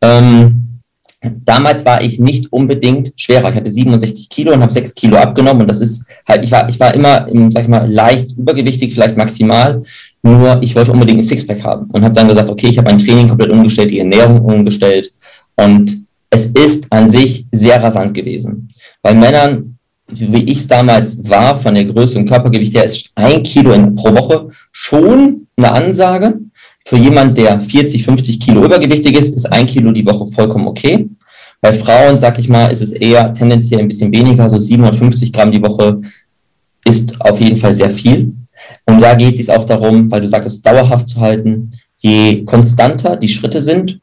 Ähm, 0.00 0.71
damals 1.22 1.84
war 1.84 2.02
ich 2.02 2.18
nicht 2.18 2.52
unbedingt 2.52 3.12
schwerer. 3.16 3.50
Ich 3.50 3.56
hatte 3.56 3.70
67 3.70 4.28
Kilo 4.28 4.52
und 4.52 4.60
habe 4.60 4.72
6 4.72 4.94
Kilo 4.94 5.16
abgenommen 5.16 5.62
und 5.62 5.68
das 5.68 5.80
ist 5.80 6.06
halt, 6.26 6.44
ich 6.44 6.50
war, 6.50 6.68
ich 6.68 6.78
war 6.80 6.94
immer, 6.94 7.28
im, 7.28 7.50
sag 7.50 7.62
ich 7.62 7.68
mal, 7.68 7.90
leicht 7.90 8.36
übergewichtig, 8.36 8.92
vielleicht 8.92 9.16
maximal. 9.16 9.82
Nur 10.22 10.58
ich 10.62 10.74
wollte 10.74 10.92
unbedingt 10.92 11.20
ein 11.20 11.24
Sixpack 11.24 11.64
haben 11.64 11.90
und 11.90 12.02
habe 12.02 12.14
dann 12.14 12.28
gesagt, 12.28 12.48
okay, 12.48 12.68
ich 12.68 12.78
habe 12.78 12.90
mein 12.90 12.98
Training 12.98 13.28
komplett 13.28 13.50
umgestellt, 13.50 13.90
die 13.90 13.98
Ernährung 13.98 14.40
umgestellt 14.40 15.12
und 15.56 16.04
es 16.30 16.46
ist 16.46 16.86
an 16.90 17.08
sich 17.08 17.46
sehr 17.52 17.82
rasant 17.82 18.14
gewesen. 18.14 18.68
Bei 19.02 19.12
Männern, 19.12 19.76
wie 20.08 20.44
ich 20.44 20.58
es 20.58 20.68
damals 20.68 21.28
war, 21.28 21.60
von 21.60 21.74
der 21.74 21.84
Größe 21.84 22.18
und 22.18 22.28
Körpergewicht 22.28 22.74
her, 22.74 22.84
ist 22.84 23.10
ein 23.14 23.42
Kilo 23.42 23.74
pro 23.94 24.14
Woche 24.14 24.48
schon 24.70 25.46
eine 25.56 25.72
Ansage. 25.72 26.38
Für 26.84 26.96
jemand, 26.96 27.38
der 27.38 27.60
40, 27.60 28.04
50 28.04 28.40
Kilo 28.40 28.64
übergewichtig 28.64 29.18
ist, 29.18 29.34
ist 29.34 29.52
ein 29.52 29.66
Kilo 29.66 29.92
die 29.92 30.06
Woche 30.06 30.26
vollkommen 30.26 30.66
okay. 30.66 31.08
Bei 31.60 31.72
Frauen, 31.72 32.18
sag 32.18 32.38
ich 32.38 32.48
mal, 32.48 32.66
ist 32.66 32.82
es 32.82 32.92
eher 32.92 33.32
tendenziell 33.32 33.80
ein 33.80 33.88
bisschen 33.88 34.12
weniger, 34.12 34.48
so 34.50 34.58
750 34.58 35.32
Gramm 35.32 35.52
die 35.52 35.62
Woche 35.62 36.00
ist 36.84 37.20
auf 37.20 37.40
jeden 37.40 37.56
Fall 37.56 37.72
sehr 37.72 37.90
viel. 37.90 38.34
Und 38.84 39.00
da 39.00 39.14
geht 39.14 39.38
es 39.38 39.48
auch 39.48 39.64
darum, 39.64 40.10
weil 40.10 40.20
du 40.20 40.28
sagtest, 40.28 40.66
dauerhaft 40.66 41.08
zu 41.08 41.20
halten, 41.20 41.70
je 41.98 42.44
konstanter 42.44 43.16
die 43.16 43.28
Schritte 43.28 43.60
sind, 43.60 44.00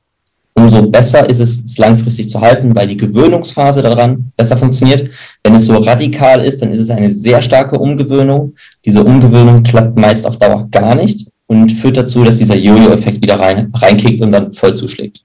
umso 0.54 0.84
besser 0.90 1.30
ist 1.30 1.40
es, 1.40 1.62
es 1.64 1.78
langfristig 1.78 2.30
zu 2.30 2.40
halten, 2.40 2.76
weil 2.76 2.88
die 2.88 2.98
Gewöhnungsphase 2.98 3.82
daran 3.82 4.32
besser 4.38 4.58
funktioniert. 4.58 5.10
Wenn 5.44 5.56
es 5.56 5.66
so 5.66 5.78
radikal 5.78 6.44
ist, 6.44 6.62
dann 6.62 6.72
ist 6.72 6.80
es 6.80 6.90
eine 6.90 7.12
sehr 7.12 7.42
starke 7.42 7.78
Umgewöhnung. 7.78 8.54
Diese 8.86 9.04
Umgewöhnung 9.04 9.64
klappt 9.64 9.98
meist 9.98 10.26
auf 10.26 10.38
Dauer 10.38 10.68
gar 10.72 10.96
nicht 10.96 11.30
und 11.50 11.72
führt 11.72 11.98
dazu, 11.98 12.24
dass 12.24 12.38
dieser 12.38 12.56
Jojo-Effekt 12.56 13.24
wieder 13.24 13.40
rein, 13.40 13.74
reinkickt 13.74 14.22
und 14.22 14.32
dann 14.32 14.52
voll 14.52 14.76
zuschlägt. 14.76 15.24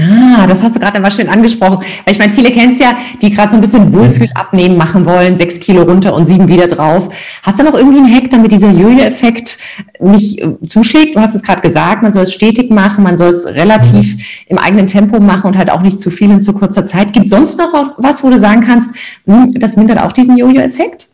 Ah, 0.00 0.46
das 0.48 0.62
hast 0.62 0.74
du 0.74 0.80
gerade 0.80 0.98
mal 0.98 1.12
schön 1.12 1.28
angesprochen. 1.28 1.84
Weil 2.04 2.12
ich 2.14 2.18
meine, 2.18 2.32
viele 2.32 2.50
kennen 2.50 2.72
es 2.72 2.80
ja, 2.80 2.96
die 3.20 3.30
gerade 3.30 3.50
so 3.50 3.58
ein 3.58 3.60
bisschen 3.60 3.92
Wohlfühl 3.92 4.28
abnehmen 4.34 4.76
machen 4.76 5.04
wollen, 5.04 5.36
sechs 5.36 5.60
Kilo 5.60 5.82
runter 5.82 6.14
und 6.14 6.26
sieben 6.26 6.48
wieder 6.48 6.66
drauf. 6.66 7.10
Hast 7.44 7.60
du 7.60 7.62
noch 7.62 7.74
irgendwie 7.74 7.98
einen 7.98 8.12
Hack, 8.12 8.30
damit 8.30 8.50
dieser 8.50 8.70
Jojo-Effekt 8.70 9.58
nicht 10.00 10.40
äh, 10.40 10.60
zuschlägt? 10.66 11.14
Du 11.14 11.20
hast 11.20 11.36
es 11.36 11.42
gerade 11.42 11.62
gesagt, 11.62 12.02
man 12.02 12.12
soll 12.12 12.24
es 12.24 12.32
stetig 12.32 12.70
machen, 12.70 13.04
man 13.04 13.16
soll 13.16 13.28
es 13.28 13.46
relativ 13.46 14.16
mhm. 14.16 14.22
im 14.48 14.58
eigenen 14.58 14.88
Tempo 14.88 15.20
machen 15.20 15.48
und 15.48 15.58
halt 15.58 15.70
auch 15.70 15.82
nicht 15.82 16.00
zu 16.00 16.10
viel 16.10 16.30
in 16.30 16.40
zu 16.40 16.54
kurzer 16.54 16.86
Zeit. 16.86 17.12
Gibt 17.12 17.26
es 17.26 17.30
sonst 17.30 17.56
noch 17.58 17.72
was, 17.98 18.24
wo 18.24 18.30
du 18.30 18.38
sagen 18.38 18.62
kannst, 18.62 18.90
hm, 19.26 19.52
das 19.52 19.76
mindert 19.76 20.02
auch 20.02 20.12
diesen 20.12 20.36
Jojo-Effekt? 20.36 21.08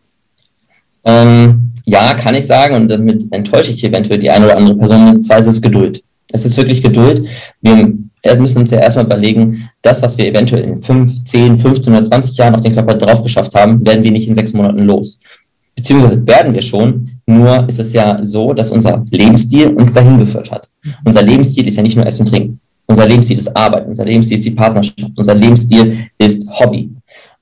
Ähm, 1.05 1.68
ja, 1.89 2.13
kann 2.15 2.35
ich 2.35 2.47
sagen 2.47 2.75
und 2.75 2.91
damit 2.91 3.25
enttäusche 3.31 3.73
ich 3.73 3.83
eventuell 3.83 4.19
die 4.19 4.31
eine 4.31 4.45
oder 4.45 4.59
andere 4.59 4.77
Person. 4.77 5.23
Zwar 5.23 5.39
ist 5.39 5.47
es 5.47 5.63
Geduld. 5.63 6.03
Es 6.31 6.45
ist 6.45 6.57
wirklich 6.59 6.83
Geduld. 6.83 7.27
Wir 7.63 7.97
müssen 8.39 8.59
uns 8.59 8.71
ja 8.71 8.79
erstmal 8.79 9.07
überlegen, 9.07 9.71
das, 9.81 10.03
was 10.03 10.19
wir 10.19 10.27
eventuell 10.27 10.65
in 10.65 10.83
5, 10.83 11.25
10, 11.25 11.59
15 11.59 11.93
oder 11.93 12.05
20 12.05 12.37
Jahren 12.37 12.55
auf 12.55 12.61
den 12.61 12.75
Körper 12.75 12.95
drauf 12.95 13.23
geschafft 13.23 13.55
haben, 13.55 13.85
werden 13.87 14.05
wir 14.05 14.11
nicht 14.11 14.29
in 14.29 14.35
sechs 14.35 14.53
Monaten 14.53 14.85
los. 14.85 15.19
Beziehungsweise 15.75 16.27
werden 16.27 16.53
wir 16.53 16.61
schon, 16.61 17.09
nur 17.25 17.67
ist 17.69 17.79
es 17.79 17.95
ja 17.95 18.23
so, 18.23 18.53
dass 18.53 18.71
unser 18.71 19.03
Lebensstil 19.11 19.69
uns 19.69 19.95
dahin 19.95 20.19
geführt 20.19 20.51
hat. 20.51 20.69
Unser 21.07 21.23
Lebensstil 21.23 21.67
ist 21.67 21.77
ja 21.77 21.83
nicht 21.83 21.97
nur 21.97 22.07
Essen 22.07 22.27
und 22.27 22.29
Trinken. 22.29 22.61
Unser 22.87 23.07
Lebensstil 23.07 23.39
ist 23.39 23.57
Arbeit, 23.57 23.87
unser 23.87 24.05
Lebensstil 24.05 24.37
ist 24.37 24.45
die 24.45 24.51
Partnerschaft, 24.51 25.13
unser 25.17 25.35
Lebensstil 25.35 26.09
ist 26.19 26.49
Hobby. 26.51 26.91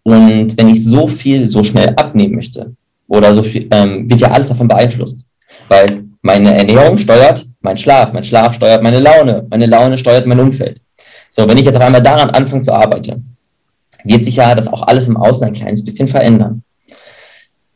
Und 0.05 0.57
wenn 0.57 0.69
ich 0.69 0.85
so 0.85 1.09
viel 1.09 1.49
so 1.49 1.65
schnell 1.65 1.89
abnehmen 1.97 2.37
möchte, 2.37 2.73
oder 3.09 3.35
so 3.35 3.43
viel, 3.43 3.69
ähm, 3.71 4.09
wird 4.09 4.21
ja 4.21 4.31
alles 4.31 4.49
davon 4.49 4.69
beeinflusst. 4.69 5.29
Weil 5.69 6.05
meine 6.23 6.57
Ernährung 6.57 6.99
steuert 6.99 7.47
mein 7.61 7.79
Schlaf, 7.79 8.13
mein 8.13 8.25
Schlaf 8.25 8.55
steuert 8.55 8.83
meine 8.83 9.01
Laune, 9.01 9.47
meine 9.51 9.67
Laune 9.67 9.99
steuert 9.99 10.27
mein 10.27 10.41
Umfeld. 10.41 10.81
So, 11.31 11.49
wenn 11.49 11.59
ich 11.59 11.65
jetzt 11.65 11.77
auf 11.77 11.83
einmal 11.83 12.03
daran 12.03 12.31
anfange 12.31 12.63
zu 12.63 12.73
arbeiten, 12.73 13.37
wird 14.05 14.25
sich 14.25 14.37
ja 14.37 14.55
das 14.55 14.69
auch 14.69 14.83
alles 14.83 15.09
im 15.09 15.17
Außen 15.17 15.47
ein 15.47 15.53
kleines 15.53 15.85
bisschen 15.85 16.09
verändern. 16.09 16.63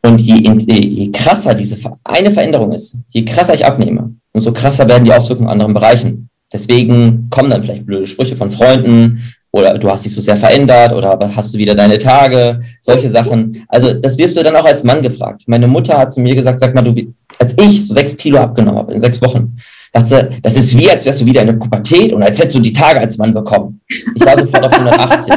Und 0.03 0.19
je, 0.19 0.35
je 0.37 1.11
krasser 1.11 1.53
diese 1.53 1.77
eine 2.03 2.31
Veränderung 2.31 2.71
ist, 2.71 2.97
je 3.09 3.23
krasser 3.23 3.53
ich 3.53 3.65
abnehme, 3.65 4.15
umso 4.31 4.51
krasser 4.51 4.87
werden 4.87 5.05
die 5.05 5.13
Auswirkungen 5.13 5.49
in 5.49 5.53
anderen 5.53 5.73
Bereichen. 5.73 6.29
Deswegen 6.51 7.29
kommen 7.29 7.51
dann 7.51 7.63
vielleicht 7.63 7.85
blöde 7.85 8.07
Sprüche 8.07 8.35
von 8.35 8.51
Freunden 8.51 9.21
oder 9.51 9.77
du 9.77 9.89
hast 9.89 10.05
dich 10.05 10.13
so 10.13 10.21
sehr 10.21 10.37
verändert 10.37 10.93
oder 10.93 11.19
hast 11.35 11.53
du 11.53 11.57
wieder 11.57 11.75
deine 11.75 11.97
Tage, 11.97 12.61
solche 12.79 13.09
Sachen. 13.09 13.65
Also 13.67 13.93
das 13.93 14.17
wirst 14.17 14.37
du 14.37 14.43
dann 14.43 14.55
auch 14.55 14.65
als 14.65 14.83
Mann 14.83 15.01
gefragt. 15.01 15.43
Meine 15.47 15.67
Mutter 15.67 15.97
hat 15.97 16.13
zu 16.13 16.21
mir 16.21 16.35
gesagt, 16.35 16.59
sag 16.59 16.73
mal, 16.73 16.81
du, 16.81 17.13
als 17.37 17.53
ich 17.59 17.87
so 17.87 17.93
sechs 17.93 18.15
Kilo 18.15 18.37
abgenommen 18.37 18.79
habe 18.79 18.93
in 18.93 18.99
sechs 18.99 19.21
Wochen, 19.21 19.55
dachte, 19.91 20.31
das 20.41 20.55
ist 20.55 20.77
wie, 20.77 20.89
als 20.89 21.05
wärst 21.05 21.19
du 21.21 21.25
wieder 21.25 21.41
in 21.41 21.47
der 21.47 21.53
Pubertät 21.53 22.13
und 22.13 22.23
als 22.23 22.39
hättest 22.39 22.55
du 22.55 22.61
die 22.61 22.71
Tage 22.71 22.99
als 22.99 23.17
Mann 23.17 23.33
bekommen. 23.33 23.81
Ich 24.15 24.25
war 24.25 24.37
sofort 24.37 24.65
auf 24.65 24.73
180. 24.73 25.33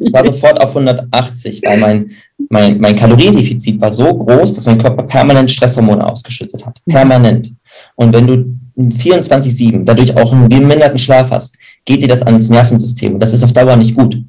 Ich 0.00 0.12
war 0.12 0.24
sofort 0.24 0.60
auf 0.62 0.70
180, 0.70 1.62
weil 1.64 1.78
mein, 1.78 2.10
mein, 2.50 2.78
mein 2.78 2.96
Kaloriendefizit 2.96 3.80
war 3.80 3.90
so 3.90 4.12
groß, 4.14 4.52
dass 4.52 4.66
mein 4.66 4.78
Körper 4.78 5.02
permanent 5.04 5.50
Stresshormone 5.50 6.06
ausgeschüttet 6.06 6.64
hat. 6.64 6.80
Permanent. 6.86 7.52
Und 7.96 8.14
wenn 8.14 8.26
du 8.26 8.58
24-7 8.76 9.84
dadurch 9.84 10.16
auch 10.16 10.32
einen 10.32 10.48
beminderten 10.48 10.98
Schlaf 10.98 11.30
hast, 11.30 11.56
geht 11.84 12.02
dir 12.02 12.08
das 12.08 12.22
ans 12.22 12.48
Nervensystem. 12.48 13.14
Und 13.14 13.20
das 13.20 13.32
ist 13.32 13.42
auf 13.42 13.52
Dauer 13.52 13.76
nicht 13.76 13.94
gut. 13.94 14.22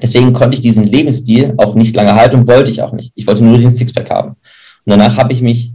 Deswegen 0.00 0.32
konnte 0.32 0.56
ich 0.56 0.62
diesen 0.62 0.84
Lebensstil 0.84 1.54
auch 1.58 1.74
nicht 1.74 1.94
lange 1.94 2.14
halten 2.14 2.36
und 2.36 2.46
wollte 2.46 2.70
ich 2.70 2.82
auch 2.82 2.92
nicht. 2.92 3.12
Ich 3.14 3.26
wollte 3.26 3.44
nur 3.44 3.58
den 3.58 3.72
Sixpack 3.72 4.10
haben. 4.10 4.30
Und 4.30 4.36
danach 4.90 5.16
habe 5.16 5.32
ich 5.32 5.42
mich 5.42 5.72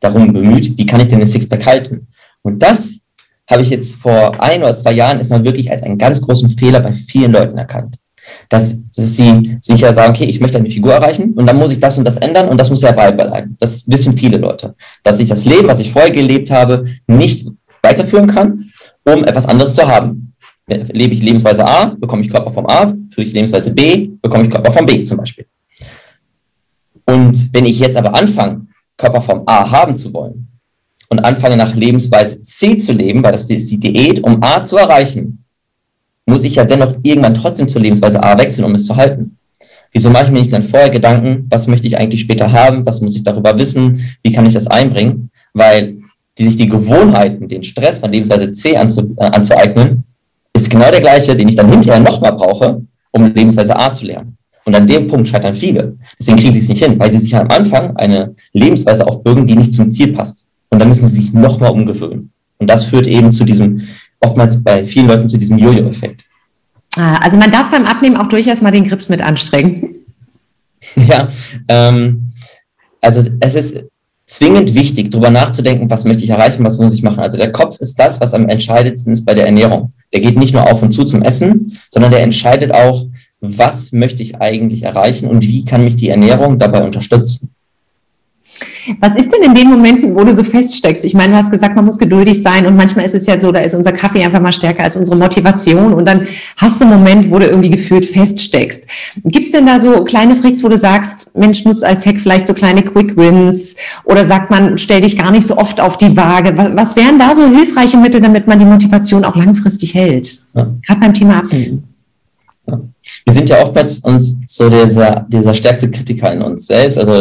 darum 0.00 0.32
bemüht, 0.32 0.76
wie 0.76 0.86
kann 0.86 1.00
ich 1.00 1.08
denn 1.08 1.20
den 1.20 1.28
Sixpack 1.28 1.64
halten? 1.66 2.08
Und 2.42 2.62
das 2.62 3.00
habe 3.48 3.62
ich 3.62 3.70
jetzt 3.70 3.96
vor 3.96 4.42
ein 4.42 4.62
oder 4.62 4.74
zwei 4.74 4.92
Jahren 4.92 5.18
erstmal 5.18 5.44
wirklich 5.44 5.70
als 5.70 5.82
einen 5.82 5.98
ganz 5.98 6.20
großen 6.20 6.48
Fehler 6.50 6.80
bei 6.80 6.92
vielen 6.92 7.32
Leuten 7.32 7.56
erkannt. 7.56 7.98
Dass, 8.48 8.76
dass 8.96 9.14
sie 9.14 9.56
sich 9.60 9.80
ja 9.82 9.92
sagen, 9.94 10.10
okay, 10.10 10.24
ich 10.24 10.40
möchte 10.40 10.58
eine 10.58 10.68
Figur 10.68 10.92
erreichen 10.92 11.32
und 11.34 11.46
dann 11.46 11.56
muss 11.56 11.70
ich 11.70 11.78
das 11.78 11.96
und 11.96 12.04
das 12.04 12.16
ändern 12.16 12.48
und 12.48 12.60
das 12.60 12.70
muss 12.70 12.82
ja 12.82 12.90
beibehalten. 12.90 13.56
Das 13.60 13.88
wissen 13.88 14.18
viele 14.18 14.36
Leute. 14.36 14.74
Dass 15.04 15.20
ich 15.20 15.28
das 15.28 15.44
Leben, 15.44 15.68
was 15.68 15.78
ich 15.78 15.92
vorher 15.92 16.10
gelebt 16.10 16.50
habe, 16.50 16.86
nicht 17.06 17.46
weiterführen 17.82 18.26
kann, 18.26 18.70
um 19.04 19.24
etwas 19.24 19.46
anderes 19.46 19.74
zu 19.74 19.86
haben. 19.86 20.25
Lebe 20.68 21.14
ich 21.14 21.22
Lebensweise 21.22 21.64
A, 21.64 21.86
bekomme 21.86 22.22
ich 22.22 22.30
Körper 22.30 22.50
vom 22.50 22.66
A, 22.66 22.92
führe 23.10 23.26
ich 23.26 23.32
Lebensweise 23.32 23.72
B, 23.72 24.10
bekomme 24.20 24.44
ich 24.44 24.50
Körper 24.50 24.72
vom 24.72 24.84
B 24.84 25.04
zum 25.04 25.18
Beispiel. 25.18 25.46
Und 27.04 27.52
wenn 27.52 27.66
ich 27.66 27.78
jetzt 27.78 27.96
aber 27.96 28.14
anfange, 28.16 28.66
Körperform 28.96 29.42
A 29.46 29.70
haben 29.70 29.96
zu 29.96 30.12
wollen 30.12 30.48
und 31.08 31.20
anfange 31.20 31.56
nach 31.56 31.74
Lebensweise 31.74 32.42
C 32.42 32.76
zu 32.76 32.92
leben, 32.92 33.22
weil 33.22 33.32
das 33.32 33.48
ist 33.48 33.70
die 33.70 33.78
Diät, 33.78 34.24
um 34.24 34.42
A 34.42 34.64
zu 34.64 34.76
erreichen, 34.76 35.44
muss 36.24 36.42
ich 36.42 36.56
ja 36.56 36.64
dennoch 36.64 36.96
irgendwann 37.02 37.34
trotzdem 37.34 37.68
zur 37.68 37.80
Lebensweise 37.80 38.20
A 38.22 38.36
wechseln, 38.36 38.64
um 38.64 38.74
es 38.74 38.86
zu 38.86 38.96
halten. 38.96 39.38
Wieso 39.92 40.10
mache 40.10 40.24
ich 40.24 40.30
mir 40.32 40.40
nicht 40.40 40.52
dann 40.52 40.64
vorher 40.64 40.90
Gedanken, 40.90 41.46
was 41.48 41.68
möchte 41.68 41.86
ich 41.86 41.96
eigentlich 41.96 42.22
später 42.22 42.50
haben, 42.50 42.84
was 42.84 43.00
muss 43.00 43.14
ich 43.14 43.22
darüber 43.22 43.56
wissen, 43.56 44.04
wie 44.24 44.32
kann 44.32 44.46
ich 44.46 44.54
das 44.54 44.66
einbringen? 44.66 45.30
Weil 45.54 45.98
die 46.36 46.46
sich 46.46 46.56
die 46.56 46.68
Gewohnheiten, 46.68 47.48
den 47.48 47.62
Stress 47.62 47.98
von 47.98 48.10
Lebensweise 48.10 48.50
C 48.50 48.76
anzu, 48.76 49.14
äh, 49.16 49.26
anzueignen, 49.26 50.04
ist 50.56 50.70
genau 50.70 50.90
der 50.90 51.00
gleiche, 51.00 51.36
den 51.36 51.48
ich 51.48 51.56
dann 51.56 51.70
hinterher 51.70 52.00
nochmal 52.00 52.32
brauche, 52.32 52.82
um 53.12 53.32
Lebensweise 53.32 53.78
A 53.78 53.92
zu 53.92 54.06
lernen. 54.06 54.36
Und 54.64 54.74
an 54.74 54.86
dem 54.86 55.06
Punkt 55.06 55.28
scheitern 55.28 55.54
viele. 55.54 55.96
Deswegen 56.18 56.38
kriegen 56.38 56.52
sie 56.52 56.58
es 56.58 56.68
nicht 56.68 56.82
hin, 56.82 56.98
weil 56.98 57.12
sie 57.12 57.20
sich 57.20 57.36
am 57.36 57.48
Anfang 57.48 57.96
eine 57.96 58.34
Lebensweise 58.52 59.06
aufbürgen, 59.06 59.46
die 59.46 59.54
nicht 59.54 59.72
zum 59.72 59.90
Ziel 59.90 60.12
passt. 60.12 60.46
Und 60.70 60.80
dann 60.80 60.88
müssen 60.88 61.06
sie 61.06 61.20
sich 61.20 61.32
nochmal 61.32 61.70
umgewöhnen. 61.70 62.32
Und 62.58 62.68
das 62.68 62.84
führt 62.84 63.06
eben 63.06 63.30
zu 63.30 63.44
diesem, 63.44 63.86
oftmals 64.20 64.62
bei 64.64 64.84
vielen 64.84 65.06
Leuten 65.06 65.28
zu 65.28 65.38
diesem 65.38 65.58
Jojo-Effekt. 65.58 66.24
Ah, 66.96 67.18
also 67.18 67.36
man 67.36 67.50
darf 67.50 67.70
beim 67.70 67.84
Abnehmen 67.84 68.16
auch 68.16 68.26
durchaus 68.26 68.60
mal 68.60 68.72
den 68.72 68.84
Grips 68.84 69.08
mit 69.08 69.22
anstrengen. 69.22 69.92
Ja, 70.94 71.26
ähm, 71.66 72.32
also 73.00 73.28
es 73.40 73.54
ist 73.56 73.84
zwingend 74.26 74.74
wichtig, 74.74 75.10
darüber 75.10 75.30
nachzudenken, 75.30 75.88
was 75.88 76.04
möchte 76.04 76.24
ich 76.24 76.30
erreichen, 76.30 76.64
was 76.64 76.78
muss 76.78 76.92
ich 76.92 77.02
machen. 77.02 77.20
Also 77.20 77.36
der 77.36 77.52
Kopf 77.52 77.80
ist 77.80 77.98
das, 77.98 78.20
was 78.20 78.34
am 78.34 78.48
entscheidendsten 78.48 79.12
ist 79.12 79.24
bei 79.24 79.34
der 79.34 79.46
Ernährung. 79.46 79.92
Der 80.12 80.20
geht 80.20 80.38
nicht 80.38 80.52
nur 80.52 80.70
auf 80.70 80.82
und 80.82 80.92
zu 80.92 81.04
zum 81.04 81.22
Essen, 81.22 81.78
sondern 81.90 82.10
der 82.10 82.22
entscheidet 82.22 82.72
auch, 82.72 83.06
was 83.40 83.92
möchte 83.92 84.22
ich 84.22 84.40
eigentlich 84.40 84.82
erreichen 84.82 85.28
und 85.28 85.42
wie 85.42 85.64
kann 85.64 85.84
mich 85.84 85.96
die 85.96 86.08
Ernährung 86.08 86.58
dabei 86.58 86.82
unterstützen. 86.82 87.55
Was 89.00 89.16
ist 89.16 89.32
denn 89.32 89.42
in 89.42 89.54
den 89.54 89.68
Momenten, 89.68 90.14
wo 90.14 90.24
du 90.24 90.32
so 90.32 90.42
feststeckst? 90.42 91.04
Ich 91.04 91.14
meine, 91.14 91.32
du 91.32 91.38
hast 91.38 91.50
gesagt, 91.50 91.74
man 91.74 91.84
muss 91.84 91.98
geduldig 91.98 92.42
sein 92.42 92.66
und 92.66 92.76
manchmal 92.76 93.04
ist 93.04 93.14
es 93.14 93.26
ja 93.26 93.38
so, 93.38 93.50
da 93.52 93.60
ist 93.60 93.74
unser 93.74 93.92
Kaffee 93.92 94.24
einfach 94.24 94.40
mal 94.40 94.52
stärker 94.52 94.84
als 94.84 94.96
unsere 94.96 95.16
Motivation 95.16 95.92
und 95.92 96.06
dann 96.06 96.26
hast 96.56 96.80
du 96.80 96.84
einen 96.84 96.94
Moment, 96.94 97.30
wo 97.30 97.38
du 97.38 97.46
irgendwie 97.46 97.70
gefühlt 97.70 98.06
feststeckst. 98.06 98.84
Gibt 99.24 99.46
es 99.46 99.52
denn 99.52 99.66
da 99.66 99.80
so 99.80 100.04
kleine 100.04 100.38
Tricks, 100.40 100.62
wo 100.62 100.68
du 100.68 100.78
sagst, 100.78 101.36
Mensch, 101.36 101.64
nutz 101.64 101.82
als 101.82 102.06
Hack 102.06 102.18
vielleicht 102.18 102.46
so 102.46 102.54
kleine 102.54 102.82
Quick 102.82 103.16
Wins 103.16 103.76
oder 104.04 104.24
sagt 104.24 104.50
man, 104.50 104.78
stell 104.78 105.00
dich 105.00 105.18
gar 105.18 105.30
nicht 105.30 105.46
so 105.46 105.56
oft 105.56 105.80
auf 105.80 105.96
die 105.96 106.16
Waage? 106.16 106.56
Was, 106.56 106.70
was 106.74 106.96
wären 106.96 107.18
da 107.18 107.34
so 107.34 107.46
hilfreiche 107.46 107.96
Mittel, 107.96 108.20
damit 108.20 108.46
man 108.46 108.58
die 108.58 108.64
Motivation 108.64 109.24
auch 109.24 109.36
langfristig 109.36 109.94
hält? 109.94 110.40
Ja. 110.54 110.68
Gerade 110.86 111.00
beim 111.00 111.14
Thema 111.14 111.38
Abnehmen. 111.38 111.95
Wir 113.24 113.34
sind 113.34 113.48
ja 113.48 113.62
oftmals 113.62 114.00
uns 114.00 114.38
so 114.46 114.68
dieser, 114.68 115.26
dieser 115.28 115.54
stärkste 115.54 115.90
Kritiker 115.90 116.32
in 116.32 116.42
uns 116.42 116.66
selbst. 116.66 116.98
Also 116.98 117.12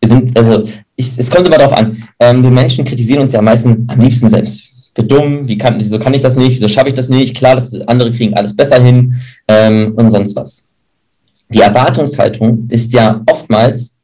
wir 0.00 0.08
sind, 0.08 0.36
also 0.36 0.64
ich, 0.96 1.18
es 1.18 1.30
kommt 1.30 1.46
immer 1.46 1.58
darauf 1.58 1.76
an. 1.76 2.02
Ähm, 2.18 2.42
wir 2.42 2.50
Menschen 2.50 2.84
kritisieren 2.84 3.22
uns 3.22 3.32
ja 3.32 3.42
meistens 3.42 3.88
am 3.88 4.00
liebsten 4.00 4.28
selbst. 4.28 4.70
Wie 4.94 5.02
dumm, 5.02 5.46
wie 5.46 5.56
kann, 5.56 5.78
wieso 5.78 5.98
kann 5.98 6.14
ich 6.14 6.22
das 6.22 6.36
nicht, 6.36 6.52
wieso 6.52 6.68
schaffe 6.68 6.88
ich 6.88 6.94
das 6.94 7.08
nicht? 7.08 7.36
Klar, 7.36 7.54
dass 7.54 7.74
andere 7.82 8.12
kriegen 8.12 8.34
alles 8.34 8.54
besser 8.54 8.82
hin 8.82 9.14
ähm, 9.48 9.94
und 9.96 10.10
sonst 10.10 10.36
was. 10.36 10.66
Die 11.48 11.60
Erwartungshaltung 11.60 12.68
ist 12.68 12.92
ja 12.92 13.22
oftmals 13.26 13.96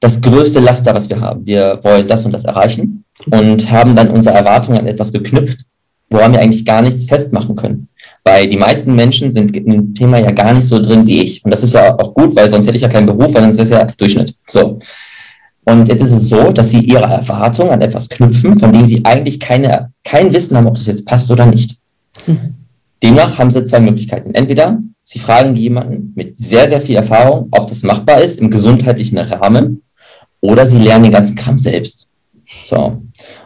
das 0.00 0.20
größte 0.20 0.60
Laster, 0.60 0.94
was 0.94 1.08
wir 1.08 1.20
haben. 1.20 1.46
Wir 1.46 1.78
wollen 1.82 2.08
das 2.08 2.24
und 2.24 2.32
das 2.32 2.44
erreichen 2.44 3.04
und 3.30 3.70
haben 3.70 3.94
dann 3.94 4.10
unsere 4.10 4.34
Erwartungen 4.34 4.78
an 4.78 4.86
etwas 4.88 5.12
geknüpft, 5.12 5.66
woran 6.10 6.32
wir 6.32 6.40
eigentlich 6.40 6.64
gar 6.64 6.82
nichts 6.82 7.04
festmachen 7.04 7.54
können. 7.54 7.88
Weil 8.24 8.46
die 8.46 8.56
meisten 8.56 8.94
Menschen 8.94 9.32
sind 9.32 9.56
in 9.56 9.66
dem 9.66 9.94
Thema 9.94 10.18
ja 10.18 10.30
gar 10.30 10.52
nicht 10.52 10.66
so 10.66 10.78
drin 10.78 11.06
wie 11.06 11.22
ich. 11.22 11.44
Und 11.44 11.50
das 11.50 11.62
ist 11.62 11.74
ja 11.74 11.98
auch 11.98 12.14
gut, 12.14 12.36
weil 12.36 12.48
sonst 12.48 12.66
hätte 12.66 12.76
ich 12.76 12.82
ja 12.82 12.88
keinen 12.88 13.06
Beruf, 13.06 13.34
weil 13.34 13.42
sonst 13.42 13.56
wäre 13.56 13.64
es 13.64 13.70
ja 13.70 13.84
Durchschnitt. 13.96 14.34
So. 14.46 14.78
Und 15.64 15.88
jetzt 15.88 16.02
ist 16.02 16.12
es 16.12 16.28
so, 16.28 16.50
dass 16.52 16.70
sie 16.70 16.80
ihre 16.80 17.04
Erwartung 17.04 17.70
an 17.70 17.80
etwas 17.80 18.08
knüpfen, 18.08 18.58
von 18.58 18.72
dem 18.72 18.86
sie 18.86 19.04
eigentlich 19.04 19.38
keine, 19.40 19.92
kein 20.04 20.32
Wissen 20.32 20.56
haben, 20.56 20.66
ob 20.66 20.74
das 20.74 20.86
jetzt 20.86 21.06
passt 21.06 21.30
oder 21.30 21.46
nicht. 21.46 21.76
Mhm. 22.26 22.54
Demnach 23.02 23.38
haben 23.38 23.50
sie 23.50 23.64
zwei 23.64 23.80
Möglichkeiten. 23.80 24.34
Entweder 24.34 24.78
sie 25.02 25.18
fragen 25.18 25.54
jemanden 25.56 26.12
mit 26.14 26.36
sehr, 26.36 26.68
sehr 26.68 26.80
viel 26.80 26.96
Erfahrung, 26.96 27.48
ob 27.50 27.66
das 27.66 27.82
machbar 27.82 28.22
ist 28.22 28.40
im 28.40 28.50
gesundheitlichen 28.50 29.18
Rahmen, 29.18 29.82
oder 30.40 30.66
sie 30.66 30.78
lernen 30.78 31.04
den 31.04 31.12
ganzen 31.12 31.36
Kram 31.36 31.56
selbst. 31.56 32.08
So. 32.66 33.00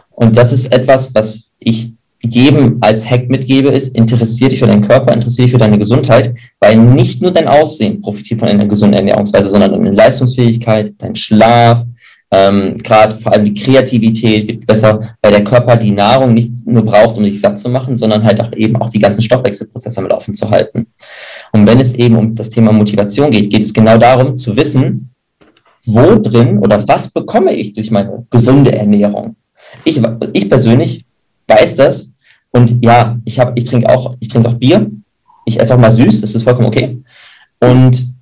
Und 0.09 0.35
das 0.35 0.51
ist 0.51 0.71
etwas, 0.73 1.13
was 1.13 1.51
ich 1.59 1.93
jedem 2.23 2.77
als 2.81 3.09
Hack 3.09 3.29
mitgebe, 3.29 3.69
ist, 3.69 3.95
interessier 3.95 4.49
dich 4.49 4.59
für 4.59 4.67
deinen 4.67 4.81
Körper, 4.81 5.13
interessier 5.13 5.45
dich 5.45 5.51
für 5.51 5.59
deine 5.59 5.77
Gesundheit, 5.77 6.33
weil 6.59 6.77
nicht 6.77 7.21
nur 7.21 7.31
dein 7.31 7.47
Aussehen 7.47 8.01
profitiert 8.01 8.39
von 8.39 8.49
einer 8.49 8.65
gesunden 8.65 8.97
Ernährungsweise, 8.97 9.49
sondern 9.49 9.71
deine 9.71 9.91
Leistungsfähigkeit, 9.91 10.93
dein 10.97 11.15
Schlaf, 11.15 11.85
ähm, 12.29 12.75
Gerade 12.83 13.15
vor 13.15 13.31
allem 13.31 13.45
die 13.45 13.53
Kreativität 13.53 14.47
wird 14.47 14.67
besser, 14.67 14.99
weil 15.21 15.31
der 15.31 15.43
Körper 15.45 15.77
die 15.77 15.91
Nahrung 15.91 16.33
nicht 16.33 16.67
nur 16.67 16.83
braucht, 16.83 17.17
um 17.17 17.23
sich 17.23 17.39
satt 17.39 17.57
zu 17.57 17.69
machen, 17.69 17.95
sondern 17.95 18.23
halt 18.23 18.41
auch 18.41 18.51
eben 18.53 18.75
auch 18.75 18.89
die 18.89 18.99
ganzen 18.99 19.21
Stoffwechselprozesse 19.21 20.01
mit 20.01 20.11
offen 20.11 20.33
zu 20.33 20.49
halten. 20.49 20.87
Und 21.53 21.65
wenn 21.65 21.79
es 21.79 21.93
eben 21.95 22.17
um 22.17 22.35
das 22.35 22.49
Thema 22.49 22.73
Motivation 22.73 23.31
geht, 23.31 23.49
geht 23.49 23.63
es 23.63 23.73
genau 23.73 23.97
darum 23.97 24.37
zu 24.37 24.57
wissen, 24.57 25.11
wo 25.85 26.15
drin 26.15 26.59
oder 26.59 26.85
was 26.85 27.09
bekomme 27.09 27.53
ich 27.53 27.71
durch 27.71 27.91
meine 27.91 28.25
gesunde 28.29 28.73
Ernährung. 28.73 29.37
Ich, 29.85 30.01
ich 30.33 30.49
persönlich 30.49 31.05
weiß 31.47 31.75
das 31.75 32.11
und 32.51 32.83
ja, 32.83 33.19
ich 33.25 33.39
habe, 33.39 33.53
ich 33.55 33.65
trinke 33.65 33.89
auch, 33.89 34.15
ich 34.19 34.29
trinke 34.29 34.49
auch 34.49 34.55
Bier. 34.55 34.89
Ich 35.45 35.59
esse 35.59 35.73
auch 35.73 35.79
mal 35.79 35.91
süß, 35.91 36.21
das 36.21 36.35
ist 36.35 36.43
vollkommen 36.43 36.67
okay. 36.67 37.01
Und 37.59 38.13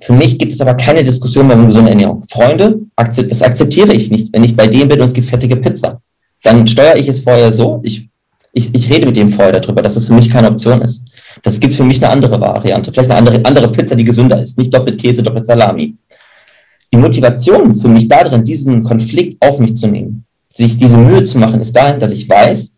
für 0.00 0.12
mich 0.12 0.38
gibt 0.38 0.52
es 0.52 0.60
aber 0.60 0.74
keine 0.74 1.04
Diskussion 1.04 1.46
mehr 1.46 1.56
um 1.56 1.66
gesunde 1.66 1.90
Ernährung. 1.90 2.22
Freunde, 2.30 2.78
das 2.96 3.42
akzeptiere 3.42 3.92
ich 3.92 4.10
nicht. 4.10 4.32
Wenn 4.32 4.44
ich 4.44 4.56
bei 4.56 4.66
dem 4.66 4.88
bin 4.88 5.00
und 5.00 5.06
es 5.06 5.12
gibt 5.12 5.28
fettige 5.28 5.56
Pizza, 5.56 6.00
dann 6.42 6.66
steuere 6.66 6.96
ich 6.96 7.08
es 7.08 7.20
vorher 7.20 7.52
so, 7.52 7.80
ich, 7.82 8.08
ich, 8.52 8.74
ich 8.74 8.90
rede 8.90 9.06
mit 9.06 9.16
dem 9.16 9.30
vorher 9.30 9.52
darüber, 9.52 9.82
dass 9.82 9.96
es 9.96 10.06
für 10.06 10.14
mich 10.14 10.30
keine 10.30 10.50
Option 10.50 10.80
ist. 10.80 11.04
Das 11.42 11.60
gibt 11.60 11.74
für 11.74 11.84
mich 11.84 12.02
eine 12.02 12.12
andere 12.12 12.40
Variante, 12.40 12.92
vielleicht 12.92 13.10
eine 13.10 13.18
andere, 13.18 13.44
andere 13.44 13.70
Pizza, 13.72 13.96
die 13.96 14.04
gesünder 14.04 14.40
ist, 14.40 14.56
nicht 14.56 14.72
doppelt 14.72 15.00
Käse, 15.00 15.22
doppelt 15.22 15.44
Salami. 15.44 15.96
Die 16.92 16.96
Motivation 16.96 17.78
für 17.78 17.88
mich 17.88 18.08
darin, 18.08 18.44
diesen 18.44 18.82
Konflikt 18.82 19.36
auf 19.42 19.58
mich 19.58 19.74
zu 19.74 19.88
nehmen, 19.88 20.23
sich 20.54 20.76
diese 20.76 20.96
Mühe 20.96 21.24
zu 21.24 21.38
machen, 21.38 21.60
ist 21.60 21.74
dahin, 21.74 22.00
dass 22.00 22.12
ich 22.12 22.28
weiß, 22.28 22.76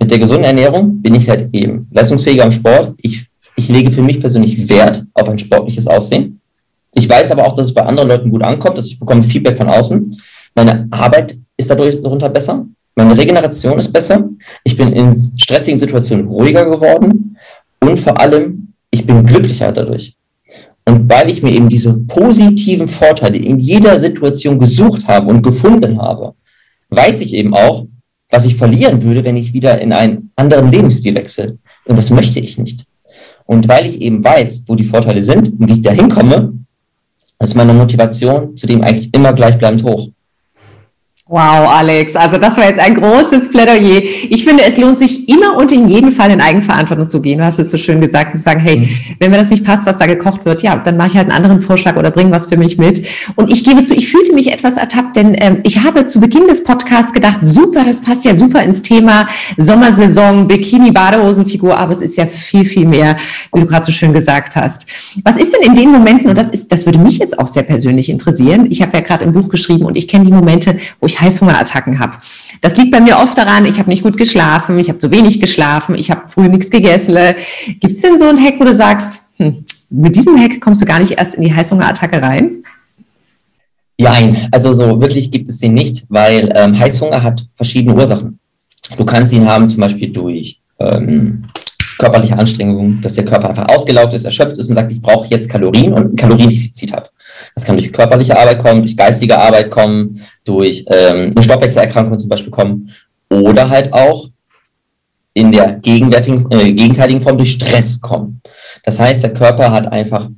mit 0.00 0.10
der 0.10 0.18
gesunden 0.18 0.44
Ernährung 0.44 1.00
bin 1.00 1.14
ich 1.14 1.28
halt 1.28 1.48
eben 1.52 1.86
leistungsfähiger 1.92 2.44
im 2.44 2.52
Sport. 2.52 2.94
Ich, 3.00 3.26
ich 3.56 3.68
lege 3.68 3.90
für 3.90 4.02
mich 4.02 4.20
persönlich 4.20 4.68
Wert 4.68 5.04
auf 5.14 5.28
ein 5.28 5.38
sportliches 5.38 5.86
Aussehen. 5.86 6.40
Ich 6.94 7.08
weiß 7.08 7.30
aber 7.30 7.46
auch, 7.46 7.54
dass 7.54 7.66
es 7.66 7.74
bei 7.74 7.82
anderen 7.82 8.08
Leuten 8.08 8.30
gut 8.30 8.42
ankommt, 8.42 8.76
dass 8.76 8.86
ich 8.86 8.98
bekomme 8.98 9.22
Feedback 9.22 9.56
von 9.56 9.68
außen. 9.68 10.16
Meine 10.54 10.88
Arbeit 10.90 11.38
ist 11.56 11.70
dadurch 11.70 12.02
darunter 12.02 12.28
besser. 12.28 12.66
Meine 12.96 13.16
Regeneration 13.16 13.78
ist 13.78 13.92
besser. 13.92 14.28
Ich 14.64 14.76
bin 14.76 14.92
in 14.92 15.12
stressigen 15.38 15.78
Situationen 15.78 16.26
ruhiger 16.26 16.68
geworden. 16.68 17.36
Und 17.80 17.98
vor 17.98 18.20
allem, 18.20 18.74
ich 18.90 19.06
bin 19.06 19.24
glücklicher 19.24 19.70
dadurch. 19.70 20.16
Und 20.84 21.08
weil 21.08 21.30
ich 21.30 21.42
mir 21.42 21.52
eben 21.52 21.68
diese 21.68 21.94
positiven 21.94 22.88
Vorteile 22.88 23.38
in 23.38 23.60
jeder 23.60 23.96
Situation 23.98 24.58
gesucht 24.58 25.06
habe 25.06 25.28
und 25.28 25.42
gefunden 25.42 26.00
habe, 26.02 26.34
weiß 26.96 27.20
ich 27.20 27.34
eben 27.34 27.54
auch, 27.54 27.86
was 28.30 28.44
ich 28.44 28.56
verlieren 28.56 29.02
würde, 29.02 29.24
wenn 29.24 29.36
ich 29.36 29.52
wieder 29.52 29.80
in 29.80 29.92
einen 29.92 30.30
anderen 30.36 30.70
Lebensstil 30.70 31.14
wechsle. 31.14 31.58
Und 31.84 31.98
das 31.98 32.10
möchte 32.10 32.40
ich 32.40 32.58
nicht. 32.58 32.84
Und 33.44 33.68
weil 33.68 33.86
ich 33.86 34.00
eben 34.00 34.22
weiß, 34.22 34.64
wo 34.66 34.74
die 34.74 34.84
Vorteile 34.84 35.22
sind 35.22 35.48
und 35.58 35.68
wie 35.68 35.74
ich 35.74 35.82
da 35.82 35.90
hinkomme, 35.90 36.54
ist 37.40 37.54
meine 37.54 37.74
Motivation 37.74 38.56
zudem 38.56 38.82
eigentlich 38.82 39.12
immer 39.12 39.32
gleichbleibend 39.32 39.82
hoch. 39.82 40.08
Wow, 41.32 41.66
Alex, 41.66 42.14
also 42.14 42.36
das 42.36 42.58
war 42.58 42.66
jetzt 42.66 42.78
ein 42.78 42.94
großes 42.94 43.48
Plädoyer. 43.48 44.02
Ich 44.28 44.44
finde, 44.44 44.64
es 44.64 44.76
lohnt 44.76 44.98
sich 44.98 45.30
immer 45.30 45.56
und 45.56 45.72
in 45.72 45.86
jedem 45.88 46.12
Fall 46.12 46.30
in 46.30 46.42
Eigenverantwortung 46.42 47.08
zu 47.08 47.22
gehen. 47.22 47.38
Du 47.38 47.44
hast 47.46 47.58
es 47.58 47.70
so 47.70 47.78
schön 47.78 48.02
gesagt, 48.02 48.36
zu 48.36 48.42
sagen, 48.42 48.60
hey, 48.60 48.80
mhm. 48.80 48.88
wenn 49.18 49.30
mir 49.30 49.38
das 49.38 49.48
nicht 49.48 49.64
passt, 49.64 49.86
was 49.86 49.96
da 49.96 50.04
gekocht 50.04 50.44
wird, 50.44 50.62
ja, 50.62 50.76
dann 50.76 50.98
mache 50.98 51.08
ich 51.08 51.16
halt 51.16 51.30
einen 51.30 51.42
anderen 51.42 51.62
Vorschlag 51.62 51.96
oder 51.96 52.10
bringe 52.10 52.30
was 52.32 52.44
für 52.44 52.58
mich 52.58 52.76
mit. 52.76 53.06
Und 53.34 53.50
ich 53.50 53.64
gebe 53.64 53.82
zu, 53.82 53.94
ich 53.94 54.10
fühlte 54.10 54.34
mich 54.34 54.52
etwas 54.52 54.76
ertappt, 54.76 55.16
denn 55.16 55.34
ähm, 55.38 55.60
ich 55.62 55.82
habe 55.82 56.04
zu 56.04 56.20
Beginn 56.20 56.48
des 56.48 56.64
Podcasts 56.64 57.14
gedacht, 57.14 57.38
super, 57.40 57.82
das 57.82 58.02
passt 58.02 58.26
ja 58.26 58.34
super 58.34 58.62
ins 58.62 58.82
Thema 58.82 59.26
Sommersaison, 59.56 60.46
Bikini, 60.46 60.90
Badehosenfigur, 60.90 61.78
aber 61.78 61.92
es 61.92 62.02
ist 62.02 62.18
ja 62.18 62.26
viel, 62.26 62.66
viel 62.66 62.84
mehr, 62.84 63.16
wie 63.54 63.60
du 63.60 63.66
gerade 63.66 63.86
so 63.86 63.92
schön 63.92 64.12
gesagt 64.12 64.54
hast. 64.54 64.84
Was 65.24 65.38
ist 65.38 65.54
denn 65.54 65.62
in 65.62 65.74
den 65.74 65.92
Momenten, 65.92 66.28
und 66.28 66.36
das 66.36 66.50
ist, 66.50 66.70
das 66.70 66.84
würde 66.84 66.98
mich 66.98 67.16
jetzt 67.16 67.38
auch 67.38 67.46
sehr 67.46 67.62
persönlich 67.62 68.10
interessieren, 68.10 68.66
ich 68.68 68.82
habe 68.82 68.98
ja 68.98 69.00
gerade 69.00 69.24
ein 69.24 69.32
Buch 69.32 69.48
geschrieben 69.48 69.86
und 69.86 69.96
ich 69.96 70.08
kenne 70.08 70.26
die 70.26 70.32
Momente, 70.32 70.76
wo 71.00 71.06
ich 71.06 71.21
Heißhungerattacken 71.22 71.98
habe. 71.98 72.18
Das 72.60 72.76
liegt 72.76 72.90
bei 72.90 73.00
mir 73.00 73.18
oft 73.18 73.38
daran, 73.38 73.64
ich 73.64 73.78
habe 73.78 73.88
nicht 73.88 74.02
gut 74.02 74.16
geschlafen, 74.16 74.78
ich 74.78 74.88
habe 74.88 74.98
zu 74.98 75.10
wenig 75.10 75.40
geschlafen, 75.40 75.94
ich 75.94 76.10
habe 76.10 76.28
früh 76.28 76.48
nichts 76.48 76.70
gegessen. 76.70 77.16
Gibt 77.80 77.94
es 77.94 78.00
denn 78.02 78.18
so 78.18 78.26
einen 78.26 78.42
Hack, 78.42 78.54
wo 78.58 78.64
du 78.64 78.74
sagst, 78.74 79.22
hm, 79.36 79.64
mit 79.90 80.16
diesem 80.16 80.38
Hack 80.38 80.60
kommst 80.60 80.82
du 80.82 80.86
gar 80.86 80.98
nicht 80.98 81.12
erst 81.12 81.34
in 81.34 81.42
die 81.42 81.54
Heißhungerattacke 81.54 82.20
rein? 82.20 82.62
Nein, 83.98 84.48
also 84.50 84.72
so 84.72 85.00
wirklich 85.00 85.30
gibt 85.30 85.48
es 85.48 85.58
den 85.58 85.74
nicht, 85.74 86.04
weil 86.08 86.52
ähm, 86.54 86.78
Heißhunger 86.78 87.22
hat 87.22 87.46
verschiedene 87.54 87.94
Ursachen. 87.94 88.38
Du 88.96 89.04
kannst 89.04 89.32
ihn 89.32 89.46
haben 89.46 89.68
zum 89.68 89.80
Beispiel 89.80 90.08
durch 90.08 90.60
ähm, 90.78 91.44
körperliche 92.02 92.36
Anstrengung, 92.36 93.00
dass 93.00 93.14
der 93.14 93.24
Körper 93.24 93.50
einfach 93.50 93.68
ausgelaugt 93.68 94.12
ist, 94.12 94.24
erschöpft 94.24 94.58
ist 94.58 94.68
und 94.68 94.74
sagt, 94.74 94.90
ich 94.90 95.00
brauche 95.00 95.28
jetzt 95.28 95.48
Kalorien 95.48 95.92
und 95.92 96.12
ein 96.12 96.16
Kaloriendefizit 96.16 96.92
hat. 96.92 97.12
Das 97.54 97.64
kann 97.64 97.76
durch 97.76 97.92
körperliche 97.92 98.36
Arbeit 98.36 98.58
kommen, 98.58 98.82
durch 98.82 98.96
geistige 98.96 99.38
Arbeit 99.38 99.70
kommen, 99.70 100.20
durch 100.44 100.84
ähm, 100.88 101.30
eine 101.30 101.42
Stoffwechselerkrankung 101.42 102.18
zum 102.18 102.28
Beispiel 102.28 102.50
kommen 102.50 102.90
oder 103.30 103.70
halt 103.70 103.92
auch 103.92 104.28
in 105.34 105.52
der 105.52 105.76
gegenwärtigen, 105.76 106.50
äh, 106.50 106.72
gegenteiligen 106.72 107.22
Form 107.22 107.38
durch 107.38 107.52
Stress 107.52 108.00
kommen. 108.00 108.42
Das 108.84 108.98
heißt, 108.98 109.22
der 109.22 109.32
Körper 109.32 109.70
hat 109.70 109.90
einfach, 109.90 110.28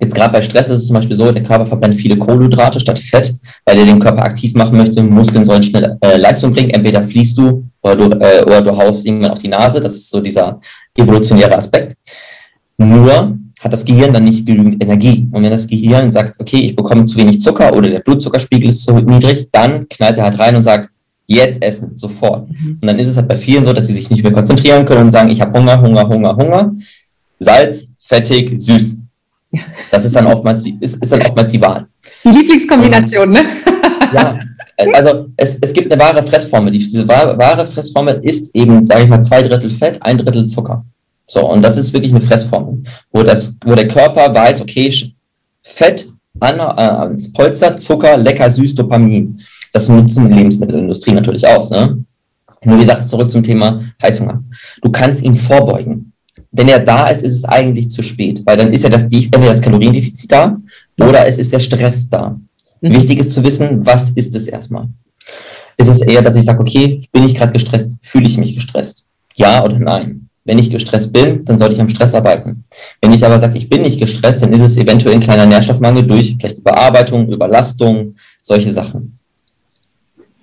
jetzt 0.00 0.14
gerade 0.14 0.32
bei 0.32 0.40
Stress 0.40 0.70
ist 0.70 0.80
es 0.80 0.86
zum 0.86 0.94
Beispiel 0.94 1.16
so, 1.16 1.30
der 1.30 1.42
Körper 1.42 1.66
verbrennt 1.66 1.96
viele 1.96 2.16
Kohlenhydrate 2.16 2.80
statt 2.80 2.98
Fett, 2.98 3.34
weil 3.66 3.78
er 3.78 3.84
den 3.84 4.00
Körper 4.00 4.22
aktiv 4.22 4.54
machen 4.54 4.78
möchte. 4.78 5.02
Muskeln 5.02 5.44
sollen 5.44 5.62
schnell 5.62 5.98
äh, 6.00 6.16
Leistung 6.16 6.52
bringen. 6.52 6.70
Entweder 6.70 7.04
fließt 7.04 7.36
du 7.36 7.64
oder 7.82 7.96
du, 7.96 8.04
äh, 8.18 8.42
oder 8.42 8.62
du 8.62 8.76
haust 8.76 9.06
irgendwann 9.06 9.32
auf 9.32 9.42
die 9.42 9.48
Nase. 9.48 9.80
Das 9.80 9.92
ist 9.92 10.08
so 10.08 10.20
dieser 10.20 10.60
evolutionäre 10.96 11.56
Aspekt. 11.56 11.96
Nur 12.76 13.38
hat 13.60 13.72
das 13.72 13.84
Gehirn 13.84 14.12
dann 14.12 14.24
nicht 14.24 14.44
genügend 14.44 14.82
Energie. 14.82 15.26
Und 15.32 15.42
wenn 15.42 15.50
das 15.50 15.66
Gehirn 15.66 16.12
sagt, 16.12 16.38
okay, 16.38 16.58
ich 16.58 16.76
bekomme 16.76 17.06
zu 17.06 17.16
wenig 17.16 17.40
Zucker 17.40 17.74
oder 17.74 17.88
der 17.88 18.00
Blutzuckerspiegel 18.00 18.68
ist 18.68 18.84
zu 18.84 18.92
niedrig, 18.92 19.48
dann 19.52 19.88
knallt 19.88 20.18
er 20.18 20.24
halt 20.24 20.38
rein 20.38 20.56
und 20.56 20.62
sagt, 20.62 20.90
jetzt 21.26 21.62
essen, 21.62 21.96
sofort. 21.96 22.50
Mhm. 22.50 22.78
Und 22.80 22.86
dann 22.86 22.98
ist 22.98 23.08
es 23.08 23.16
halt 23.16 23.28
bei 23.28 23.38
vielen 23.38 23.64
so, 23.64 23.72
dass 23.72 23.86
sie 23.86 23.94
sich 23.94 24.10
nicht 24.10 24.22
mehr 24.22 24.32
konzentrieren 24.32 24.84
können 24.84 25.02
und 25.02 25.10
sagen, 25.10 25.30
ich 25.30 25.40
habe 25.40 25.58
Hunger, 25.58 25.80
Hunger, 25.80 26.06
Hunger, 26.06 26.36
Hunger. 26.36 26.74
Salz, 27.38 27.88
fettig, 27.98 28.60
süß. 28.60 29.00
Das 29.90 30.04
ist 30.04 30.14
dann 30.14 30.26
oftmals 30.26 30.62
die, 30.62 30.76
ist, 30.80 31.02
ist 31.02 31.12
dann 31.12 31.22
oftmals 31.22 31.52
die 31.52 31.60
Wahl. 31.60 31.86
Die 32.24 32.28
Lieblingskombination, 32.28 33.30
ne? 33.30 33.46
Ja, 34.14 34.38
also 34.94 35.28
es, 35.36 35.58
es 35.60 35.72
gibt 35.72 35.92
eine 35.92 36.00
wahre 36.02 36.22
Fressformel. 36.22 36.72
Diese 36.72 37.06
wahre, 37.06 37.66
Fressformel 37.66 38.20
ist 38.22 38.54
eben, 38.54 38.84
sage 38.84 39.04
ich 39.04 39.08
mal, 39.08 39.22
zwei 39.22 39.42
Drittel 39.42 39.70
Fett, 39.70 40.02
ein 40.02 40.18
Drittel 40.18 40.46
Zucker. 40.46 40.84
So, 41.26 41.50
und 41.50 41.62
das 41.62 41.76
ist 41.76 41.92
wirklich 41.92 42.12
eine 42.12 42.20
Fressformel, 42.20 42.82
wo, 43.12 43.22
das, 43.22 43.56
wo 43.64 43.74
der 43.74 43.88
Körper 43.88 44.34
weiß, 44.34 44.60
okay, 44.60 44.92
Fett, 45.62 46.06
an, 46.40 46.60
äh, 46.60 47.16
Polster, 47.32 47.76
Zucker, 47.76 48.16
lecker, 48.16 48.50
süß, 48.50 48.74
Dopamin. 48.74 49.40
Das 49.72 49.88
nutzen 49.88 50.28
die 50.28 50.34
Lebensmittelindustrie 50.34 51.12
natürlich 51.12 51.46
aus. 51.46 51.70
Ne? 51.70 52.04
Nur 52.64 52.76
wie 52.76 52.82
gesagt, 52.82 53.02
zurück 53.02 53.30
zum 53.30 53.42
Thema 53.42 53.82
Heißhunger. 54.02 54.42
Du 54.82 54.90
kannst 54.90 55.22
ihn 55.22 55.36
vorbeugen. 55.36 56.12
Wenn 56.50 56.68
er 56.68 56.80
da 56.80 57.08
ist, 57.08 57.22
ist 57.22 57.34
es 57.34 57.44
eigentlich 57.44 57.88
zu 57.88 58.02
spät, 58.02 58.42
weil 58.44 58.56
dann 58.56 58.72
ist 58.72 58.84
ja 58.84 58.90
das, 58.90 59.08
das 59.08 59.60
Kaloriendefizit 59.60 60.30
da 60.30 60.56
oder 61.00 61.26
es 61.26 61.38
ist 61.38 61.52
der 61.52 61.60
Stress 61.60 62.08
da. 62.08 62.38
Mhm. 62.84 62.96
Wichtig 62.96 63.18
ist 63.18 63.32
zu 63.32 63.42
wissen, 63.42 63.86
was 63.86 64.10
ist 64.10 64.34
es 64.34 64.46
erstmal. 64.46 64.88
Ist 65.78 65.88
es 65.88 66.02
eher, 66.02 66.20
dass 66.20 66.36
ich 66.36 66.44
sage, 66.44 66.60
okay, 66.60 67.00
bin 67.10 67.24
ich 67.24 67.34
gerade 67.34 67.52
gestresst? 67.52 67.96
Fühle 68.02 68.26
ich 68.26 68.36
mich 68.36 68.54
gestresst? 68.54 69.06
Ja 69.34 69.64
oder 69.64 69.78
nein? 69.78 70.28
Wenn 70.44 70.58
ich 70.58 70.70
gestresst 70.70 71.10
bin, 71.10 71.46
dann 71.46 71.56
sollte 71.56 71.74
ich 71.74 71.80
am 71.80 71.88
Stress 71.88 72.14
arbeiten. 72.14 72.64
Wenn 73.00 73.14
ich 73.14 73.24
aber 73.24 73.38
sage, 73.38 73.56
ich 73.56 73.70
bin 73.70 73.80
nicht 73.80 73.98
gestresst, 73.98 74.42
dann 74.42 74.52
ist 74.52 74.60
es 74.60 74.76
eventuell 74.76 75.14
ein 75.14 75.20
kleiner 75.20 75.46
Nährstoffmangel 75.46 76.06
durch 76.06 76.36
vielleicht 76.38 76.58
Überarbeitung, 76.58 77.32
Überlastung, 77.32 78.16
solche 78.42 78.70
Sachen. 78.70 79.18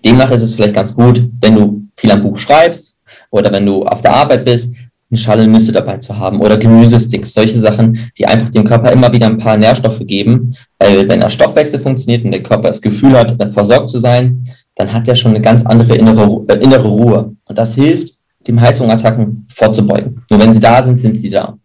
Demnach 0.04 0.32
ist 0.32 0.41
es 0.41 0.56
vielleicht 0.56 0.73
ganz 0.73 0.95
gut, 0.95 1.23
wenn 1.41 1.56
du 1.56 1.84
viel 1.95 2.12
am 2.12 2.23
Buch 2.23 2.39
schreibst 2.39 2.97
oder 3.30 3.54
wenn 3.54 3.67
du 3.67 3.84
auf 3.84 4.01
der 4.01 4.15
Arbeit 4.15 4.43
bist, 4.43 4.75
eine 5.12 5.17
Schale 5.17 5.47
Nüsse 5.47 5.71
dabei 5.71 5.97
zu 5.97 6.17
haben 6.17 6.39
oder 6.39 6.58
Gemüsesticks, 6.58 7.34
solche 7.34 7.60
Sachen, 7.60 8.00
die 8.17 8.26
einfach 8.26 8.50
dem 8.50 8.63
Körper 8.63 8.91
immer 8.91 9.12
wieder 9.12 9.28
ein 9.28 9.38
paar 9.38 9.58
Nährstoffe 9.58 10.02
geben. 10.06 10.56
Weil 10.80 11.08
wenn 11.10 11.19
der 11.19 11.30
Stoffwechsel 11.30 11.80
funktioniert 11.80 12.24
und 12.24 12.32
der 12.32 12.43
Körper 12.43 12.69
das 12.69 12.82
Gefühl 12.82 13.17
hat, 13.17 13.36
versorgt 13.54 13.89
zu 13.89 14.00
sein, 14.00 14.43
dann 14.76 14.91
hat 14.93 15.08
er 15.08 15.15
schon 15.15 15.32
eine 15.32 15.41
ganz 15.41 15.65
andere 15.65 15.95
innere, 15.95 16.43
äh, 16.47 16.56
innere 16.56 16.88
Ruhe. 16.88 17.36
Und 17.45 17.58
das 17.58 17.76
hilft 17.76 18.15
dem 18.47 18.60
Heißhungerattacken 18.60 19.47
vorzubeugen. 19.54 20.24
Nur 20.30 20.39
wenn 20.39 20.54
sie 20.54 20.60
da 20.60 20.82
sind, 20.82 21.00
sind 21.00 21.17
sie 21.17 21.30
da. 21.30 21.58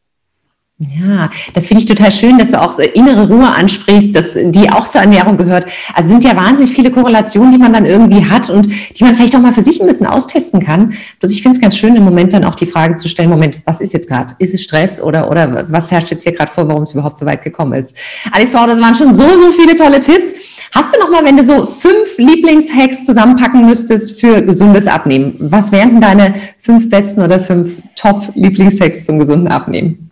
Ja, 0.78 1.30
das 1.54 1.68
finde 1.68 1.80
ich 1.80 1.86
total 1.86 2.12
schön, 2.12 2.36
dass 2.36 2.50
du 2.50 2.60
auch 2.60 2.78
innere 2.78 3.28
Ruhe 3.28 3.48
ansprichst, 3.48 4.14
dass 4.14 4.34
die 4.34 4.70
auch 4.70 4.86
zur 4.86 5.00
Ernährung 5.00 5.38
gehört. 5.38 5.64
Also 5.94 6.10
sind 6.10 6.22
ja 6.22 6.36
wahnsinnig 6.36 6.74
viele 6.74 6.90
Korrelationen, 6.90 7.50
die 7.50 7.56
man 7.56 7.72
dann 7.72 7.86
irgendwie 7.86 8.26
hat 8.26 8.50
und 8.50 8.66
die 8.66 9.02
man 9.02 9.14
vielleicht 9.14 9.34
auch 9.34 9.40
mal 9.40 9.54
für 9.54 9.62
sich 9.62 9.80
ein 9.80 9.86
bisschen 9.86 10.06
austesten 10.06 10.60
kann. 10.60 10.92
Bloß 11.18 11.32
ich 11.32 11.40
finde 11.42 11.56
es 11.56 11.62
ganz 11.62 11.78
schön, 11.78 11.96
im 11.96 12.04
Moment 12.04 12.34
dann 12.34 12.44
auch 12.44 12.54
die 12.54 12.66
Frage 12.66 12.96
zu 12.96 13.08
stellen, 13.08 13.30
Moment, 13.30 13.62
was 13.64 13.80
ist 13.80 13.94
jetzt 13.94 14.06
gerade? 14.06 14.34
Ist 14.38 14.52
es 14.52 14.64
Stress 14.64 15.00
oder, 15.00 15.30
oder 15.30 15.64
was 15.70 15.90
herrscht 15.90 16.10
jetzt 16.10 16.24
hier 16.24 16.32
gerade 16.32 16.52
vor, 16.52 16.68
warum 16.68 16.82
es 16.82 16.92
überhaupt 16.92 17.16
so 17.16 17.24
weit 17.24 17.40
gekommen 17.40 17.72
ist? 17.72 17.96
Alex, 18.30 18.52
wow, 18.52 18.66
das 18.66 18.78
waren 18.78 18.94
schon 18.94 19.14
so, 19.14 19.26
so 19.26 19.50
viele 19.52 19.76
tolle 19.76 20.00
Tipps. 20.00 20.34
Hast 20.72 20.94
du 20.94 21.00
noch 21.00 21.10
mal, 21.10 21.24
wenn 21.24 21.38
du 21.38 21.42
so 21.42 21.64
fünf 21.64 22.18
Lieblingshacks 22.18 23.06
zusammenpacken 23.06 23.64
müsstest 23.64 24.20
für 24.20 24.42
gesundes 24.42 24.88
Abnehmen, 24.88 25.36
was 25.38 25.72
wären 25.72 25.92
denn 25.92 26.00
deine 26.02 26.34
fünf 26.58 26.90
besten 26.90 27.22
oder 27.22 27.40
fünf 27.40 27.80
Top-Lieblingshacks 27.94 29.06
zum 29.06 29.18
gesunden 29.18 29.48
Abnehmen? 29.48 30.06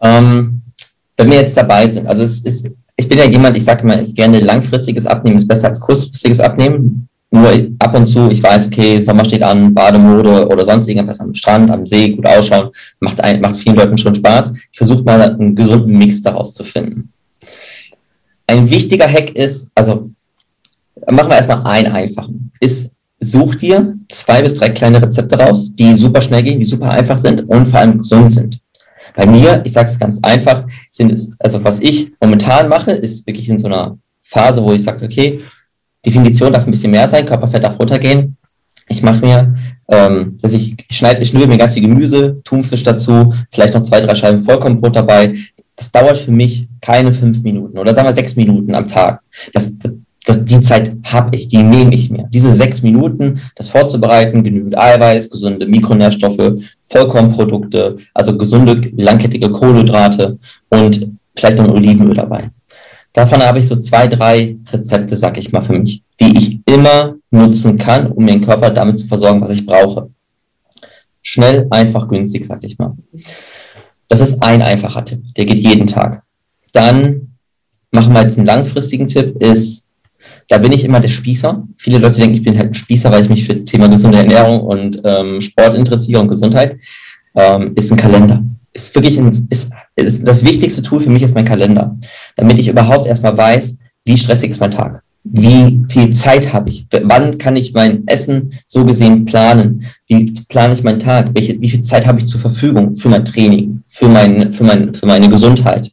Ähm, 0.00 0.62
wenn 1.16 1.30
wir 1.30 1.40
jetzt 1.40 1.56
dabei 1.56 1.88
sind, 1.88 2.06
also 2.06 2.22
es 2.22 2.40
ist, 2.42 2.70
ich 2.96 3.08
bin 3.08 3.18
ja 3.18 3.24
jemand, 3.24 3.56
ich 3.56 3.64
sage 3.64 3.82
immer 3.82 4.02
gerne, 4.02 4.40
langfristiges 4.40 5.06
Abnehmen 5.06 5.36
ist 5.36 5.48
besser 5.48 5.68
als 5.68 5.80
kurzfristiges 5.80 6.40
Abnehmen. 6.40 7.08
Nur 7.30 7.52
ab 7.78 7.94
und 7.94 8.06
zu, 8.06 8.30
ich 8.30 8.42
weiß, 8.42 8.68
okay, 8.68 9.00
Sommer 9.00 9.24
steht 9.24 9.42
an, 9.42 9.74
Bademode 9.74 10.48
oder 10.48 10.64
sonst 10.64 10.88
irgendwas 10.88 11.20
am 11.20 11.34
Strand, 11.34 11.70
am 11.70 11.86
See, 11.86 12.10
gut 12.10 12.26
ausschauen, 12.26 12.70
macht, 13.00 13.22
ein, 13.22 13.40
macht 13.42 13.58
vielen 13.58 13.76
Leuten 13.76 13.98
schon 13.98 14.14
Spaß. 14.14 14.54
Ich 14.72 14.78
versuche 14.78 15.02
mal 15.02 15.20
einen 15.20 15.54
gesunden 15.54 15.96
Mix 15.98 16.22
daraus 16.22 16.54
zu 16.54 16.64
finden. 16.64 17.12
Ein 18.46 18.70
wichtiger 18.70 19.06
Hack 19.06 19.32
ist, 19.32 19.70
also 19.74 20.08
machen 21.10 21.28
wir 21.28 21.36
erstmal 21.36 21.66
einen 21.66 21.92
einfachen, 21.92 22.50
ist, 22.60 22.92
such 23.20 23.56
dir 23.56 23.96
zwei 24.08 24.42
bis 24.42 24.54
drei 24.54 24.70
kleine 24.70 25.02
Rezepte 25.02 25.38
raus, 25.38 25.72
die 25.74 25.94
super 25.94 26.20
schnell 26.20 26.42
gehen, 26.42 26.60
die 26.60 26.66
super 26.66 26.90
einfach 26.90 27.18
sind 27.18 27.48
und 27.48 27.66
vor 27.66 27.80
allem 27.80 27.98
gesund 27.98 28.32
sind. 28.32 28.60
Bei 29.14 29.26
mir, 29.26 29.62
ich 29.64 29.72
sage 29.72 29.88
es 29.88 29.98
ganz 29.98 30.18
einfach, 30.22 30.64
sind 30.90 31.12
es, 31.12 31.30
also 31.38 31.62
was 31.64 31.80
ich 31.80 32.12
momentan 32.20 32.68
mache, 32.68 32.92
ist 32.92 33.26
wirklich 33.26 33.48
in 33.48 33.58
so 33.58 33.66
einer 33.66 33.98
Phase, 34.22 34.62
wo 34.62 34.72
ich 34.72 34.82
sage, 34.82 35.04
okay, 35.04 35.40
Definition 36.04 36.52
darf 36.52 36.66
ein 36.66 36.70
bisschen 36.70 36.90
mehr 36.90 37.08
sein, 37.08 37.26
Körperfett 37.26 37.64
darf 37.64 37.78
runtergehen. 37.78 38.36
Ich 38.88 39.02
mache 39.02 39.24
mir, 39.24 39.54
ähm, 39.88 40.38
dass 40.40 40.52
ich 40.52 40.76
schneide, 40.90 41.20
ich 41.20 41.32
mir 41.32 41.58
ganz 41.58 41.74
viel 41.74 41.82
Gemüse, 41.82 42.40
Thunfisch 42.44 42.82
dazu, 42.82 43.32
vielleicht 43.52 43.74
noch 43.74 43.82
zwei, 43.82 44.00
drei 44.00 44.14
Scheiben 44.14 44.44
Vollkornbrot 44.44 44.96
dabei. 44.96 45.34
Das 45.76 45.92
dauert 45.92 46.18
für 46.18 46.32
mich 46.32 46.68
keine 46.80 47.12
fünf 47.12 47.42
Minuten 47.42 47.78
oder 47.78 47.94
sagen 47.94 48.08
wir 48.08 48.12
sechs 48.12 48.36
Minuten 48.36 48.74
am 48.74 48.88
Tag. 48.88 49.20
Das, 49.52 49.78
das, 49.78 49.92
das, 50.28 50.44
die 50.44 50.60
Zeit 50.60 50.94
habe 51.04 51.34
ich, 51.34 51.48
die 51.48 51.62
nehme 51.62 51.94
ich 51.94 52.10
mir. 52.10 52.28
Diese 52.28 52.54
sechs 52.54 52.82
Minuten, 52.82 53.40
das 53.54 53.70
vorzubereiten, 53.70 54.44
genügend 54.44 54.76
Eiweiß, 54.76 55.30
gesunde 55.30 55.66
Mikronährstoffe, 55.66 56.60
Vollkornprodukte, 56.82 57.96
also 58.12 58.36
gesunde, 58.36 58.78
langkettige 58.98 59.50
Kohlenhydrate 59.50 60.36
und 60.68 61.08
vielleicht 61.34 61.56
noch 61.56 61.72
Olivenöl 61.72 62.12
dabei. 62.12 62.50
Davon 63.14 63.40
habe 63.40 63.58
ich 63.58 63.68
so 63.68 63.76
zwei, 63.76 64.06
drei 64.06 64.58
Rezepte, 64.70 65.16
sag 65.16 65.38
ich 65.38 65.50
mal, 65.50 65.62
für 65.62 65.78
mich, 65.78 66.02
die 66.20 66.36
ich 66.36 66.60
immer 66.66 67.14
nutzen 67.30 67.78
kann, 67.78 68.12
um 68.12 68.26
den 68.26 68.42
Körper 68.42 68.68
damit 68.68 68.98
zu 68.98 69.06
versorgen, 69.06 69.40
was 69.40 69.50
ich 69.50 69.64
brauche. 69.64 70.10
Schnell, 71.22 71.66
einfach, 71.70 72.06
günstig, 72.06 72.44
sag 72.44 72.62
ich 72.64 72.76
mal. 72.78 72.94
Das 74.08 74.20
ist 74.20 74.42
ein 74.42 74.60
einfacher 74.60 75.06
Tipp, 75.06 75.22
der 75.38 75.46
geht 75.46 75.58
jeden 75.58 75.86
Tag. 75.86 76.22
Dann 76.74 77.32
machen 77.90 78.12
wir 78.12 78.20
jetzt 78.20 78.36
einen 78.36 78.46
langfristigen 78.46 79.06
Tipp, 79.06 79.42
ist 79.42 79.87
da 80.48 80.58
bin 80.58 80.72
ich 80.72 80.84
immer 80.84 81.00
der 81.00 81.08
Spießer. 81.08 81.62
Viele 81.76 81.98
Leute 81.98 82.20
denken, 82.20 82.34
ich 82.34 82.42
bin 82.42 82.56
halt 82.56 82.68
ein 82.68 82.74
Spießer, 82.74 83.10
weil 83.12 83.22
ich 83.22 83.28
mich 83.28 83.44
für 83.44 83.54
das 83.54 83.66
Thema 83.66 83.88
gesunde 83.88 84.18
Ernährung 84.18 84.60
und 84.60 85.00
ähm, 85.04 85.40
Sport 85.40 85.74
interessiere 85.74 86.20
und 86.20 86.28
Gesundheit. 86.28 86.76
Ähm, 87.34 87.72
ist 87.76 87.92
ein 87.92 87.98
Kalender. 87.98 88.42
Ist 88.72 88.94
wirklich 88.94 89.18
ein, 89.18 89.46
ist, 89.50 89.70
ist 89.94 90.26
das 90.26 90.44
wichtigste 90.44 90.82
Tool 90.82 91.00
für 91.00 91.10
mich 91.10 91.22
ist 91.22 91.34
mein 91.34 91.44
Kalender, 91.44 91.96
damit 92.36 92.58
ich 92.58 92.68
überhaupt 92.68 93.06
erstmal 93.06 93.36
weiß, 93.36 93.78
wie 94.06 94.16
stressig 94.16 94.50
ist 94.50 94.60
mein 94.60 94.70
Tag. 94.70 95.02
Wie 95.24 95.84
viel 95.90 96.12
Zeit 96.12 96.54
habe 96.54 96.70
ich? 96.70 96.86
Wann 97.02 97.36
kann 97.36 97.56
ich 97.56 97.74
mein 97.74 98.06
Essen 98.06 98.54
so 98.66 98.84
gesehen 98.84 99.26
planen? 99.26 99.84
Wie 100.06 100.32
plane 100.48 100.72
ich 100.72 100.82
meinen 100.82 101.00
Tag? 101.00 101.30
Welche, 101.34 101.60
wie 101.60 101.68
viel 101.68 101.82
Zeit 101.82 102.06
habe 102.06 102.18
ich 102.18 102.26
zur 102.26 102.40
Verfügung 102.40 102.96
für 102.96 103.10
mein 103.10 103.24
Training, 103.24 103.82
für, 103.88 104.08
mein, 104.08 104.52
für, 104.54 104.64
mein, 104.64 104.94
für 104.94 105.04
meine 105.04 105.28
Gesundheit? 105.28 105.90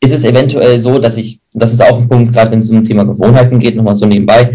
Ist 0.00 0.12
es 0.12 0.24
eventuell 0.24 0.78
so, 0.78 0.98
dass 0.98 1.16
ich, 1.16 1.40
das 1.52 1.72
ist 1.72 1.82
auch 1.82 1.98
ein 1.98 2.08
Punkt, 2.08 2.32
gerade 2.32 2.52
wenn 2.52 2.60
es 2.60 2.70
um 2.70 2.80
das 2.80 2.88
Thema 2.88 3.04
Gewohnheiten 3.04 3.58
geht, 3.58 3.76
nochmal 3.76 3.94
so 3.94 4.06
nebenbei, 4.06 4.54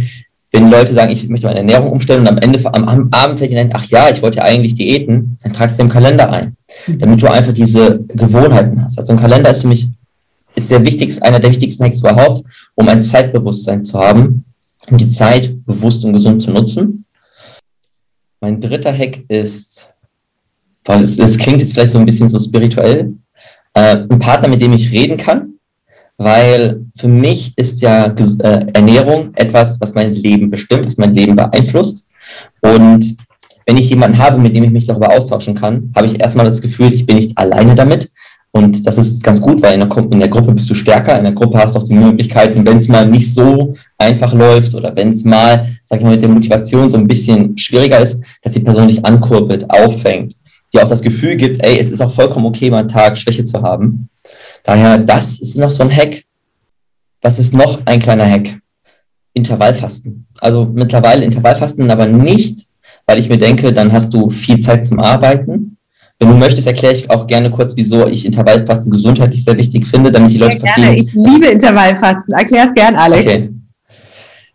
wenn 0.52 0.72
Leute 0.72 0.94
sagen, 0.94 1.12
ich 1.12 1.28
möchte 1.30 1.48
meine 1.48 1.60
Ernährung 1.60 1.92
umstellen 1.92 2.22
und 2.22 2.28
am 2.28 2.38
Ende, 2.40 2.60
am 2.74 3.10
Abend 3.12 3.38
fällt 3.38 3.52
ihnen 3.52 3.68
ein, 3.68 3.76
ach 3.76 3.86
ja, 3.86 4.10
ich 4.10 4.22
wollte 4.22 4.40
ja 4.40 4.44
eigentlich 4.46 4.76
Diäten, 4.76 5.38
dann 5.44 5.54
trag 5.54 5.70
es 5.70 5.80
im 5.80 5.90
Kalender 5.90 6.32
ein, 6.32 6.56
damit 6.88 7.22
du 7.22 7.28
einfach 7.28 7.54
diese 7.54 8.00
Gewohnheiten 8.08 8.84
hast. 8.84 8.98
Also 8.98 9.14
ein 9.14 9.20
Kalender 9.20 9.52
ist 9.52 9.62
für 9.62 9.68
mich, 9.68 9.88
ist 10.56 10.72
der 10.72 10.84
wichtigste, 10.84 11.24
einer 11.24 11.40
der 11.40 11.52
wichtigsten 11.52 11.84
Hacks 11.84 12.00
überhaupt, 12.00 12.44
um 12.76 12.88
ein 12.88 13.04
Zeitbewusstsein 13.04 13.84
zu 13.84 14.00
haben, 14.00 14.44
um 14.90 14.98
die 14.98 15.08
Zeit 15.08 15.66
bewusst 15.66 16.04
und 16.04 16.14
gesund 16.14 16.42
zu 16.42 16.52
nutzen. 16.52 17.06
Mein 18.42 18.60
dritter 18.60 18.92
Hack 18.92 19.20
ist, 19.28 19.94
es 20.88 21.38
klingt 21.38 21.62
jetzt 21.62 21.74
vielleicht 21.74 21.92
so 21.92 22.00
ein 22.00 22.06
bisschen 22.06 22.28
so 22.28 22.40
spirituell, 22.40 23.14
äh, 23.74 23.98
ein 24.10 24.20
Partner, 24.20 24.48
mit 24.48 24.62
dem 24.62 24.74
ich 24.74 24.92
reden 24.92 25.18
kann, 25.18 25.54
weil 26.18 26.86
für 26.98 27.08
mich 27.08 27.54
ist 27.56 27.82
ja 27.82 28.06
äh, 28.06 28.66
Ernährung 28.74 29.32
etwas, 29.36 29.80
was 29.80 29.96
mein 29.96 30.14
Leben 30.14 30.50
bestimmt, 30.50 30.86
was 30.86 30.98
mein 30.98 31.14
Leben 31.14 31.36
beeinflusst. 31.36 32.08
Und 32.62 33.18
wenn 33.66 33.78
ich 33.78 33.90
jemanden 33.90 34.18
habe, 34.18 34.38
mit 34.38 34.56
dem 34.56 34.64
ich 34.64 34.72
mich 34.72 34.88
darüber 34.88 35.12
austauschen 35.12 35.56
kann, 35.56 35.92
habe 35.96 36.08
ich 36.08 36.20
erstmal 36.20 36.46
das 36.46 36.62
Gefühl, 36.62 36.94
ich 36.94 37.06
bin 37.06 37.16
nicht 37.16 37.38
alleine 37.38 37.76
damit. 37.76 38.12
Und 38.52 38.86
das 38.86 38.98
ist 38.98 39.24
ganz 39.24 39.40
gut, 39.40 39.62
weil 39.62 39.80
in 39.80 39.88
der, 39.88 39.98
in 39.98 40.20
der 40.20 40.28
Gruppe 40.28 40.54
bist 40.54 40.70
du 40.70 40.74
stärker. 40.74 41.18
In 41.18 41.24
der 41.24 41.34
Gruppe 41.34 41.60
hast 41.60 41.76
du 41.76 41.80
auch 41.80 41.84
die 41.84 41.94
Möglichkeiten, 41.94 42.66
wenn 42.66 42.78
es 42.78 42.88
mal 42.88 43.08
nicht 43.08 43.34
so 43.34 43.76
einfach 43.98 44.34
läuft 44.34 44.74
oder 44.74 44.96
wenn 44.96 45.10
es 45.10 45.24
mal, 45.24 45.68
sag 45.84 46.00
ich 46.00 46.04
mal, 46.04 46.14
mit 46.14 46.24
der 46.24 46.30
Motivation 46.30 46.90
so 46.90 46.98
ein 46.98 47.08
bisschen 47.08 47.56
schwieriger 47.58 48.00
ist, 48.00 48.22
dass 48.42 48.54
die 48.54 48.62
Person 48.62 48.88
dich 48.88 49.06
ankurbelt, 49.06 49.70
auffängt 49.70 50.36
die 50.74 50.80
auch 50.80 50.88
das 50.88 51.02
Gefühl 51.02 51.36
gibt, 51.36 51.64
ey, 51.66 51.80
es 51.80 51.92
ist 51.92 52.02
auch 52.02 52.12
vollkommen 52.12 52.46
okay, 52.46 52.70
mal 52.70 52.80
einen 52.80 52.88
Tag 52.88 53.18
Schwäche 53.18 53.44
zu 53.44 53.62
haben. 53.62 54.10
Daher, 54.64 54.98
das 54.98 55.40
ist 55.40 55.58
noch 55.58 55.72
so 55.72 55.84
ein 55.84 55.96
Hack. 55.96 56.24
Was 57.22 57.40
ist 57.40 57.54
noch 57.54 57.82
ein 57.86 58.00
kleiner 58.00 58.30
Hack? 58.30 58.60
Intervallfasten. 59.34 60.28
Also 60.40 60.66
mittlerweile 60.66 61.26
Intervallfasten, 61.26 61.90
aber 61.90 62.06
nicht, 62.06 62.68
weil 63.06 63.20
ich 63.20 63.30
mir 63.30 63.38
denke, 63.38 63.74
dann 63.74 63.92
hast 63.92 64.14
du 64.14 64.30
viel 64.30 64.60
Zeit 64.60 64.86
zum 64.86 65.00
Arbeiten. 65.00 65.78
Wenn 66.20 66.30
du 66.30 66.36
möchtest, 66.36 66.68
erkläre 66.68 66.94
ich 66.94 67.10
auch 67.10 67.28
gerne 67.28 67.50
kurz, 67.50 67.76
wieso 67.76 68.08
ich 68.08 68.26
Intervallfasten 68.26 68.92
gesundheitlich 68.92 69.44
sehr 69.44 69.56
wichtig 69.58 69.88
finde, 69.88 70.12
damit 70.12 70.32
die 70.32 70.38
Leute 70.38 70.58
ja, 70.58 70.60
verstehen. 70.60 70.98
Ich 70.98 71.14
liebe 71.14 71.48
Intervallfasten. 71.48 72.34
Erklär 72.34 72.66
es 72.66 72.74
gern, 72.74 72.96
Alex. 72.96 73.28
Okay. 73.28 73.50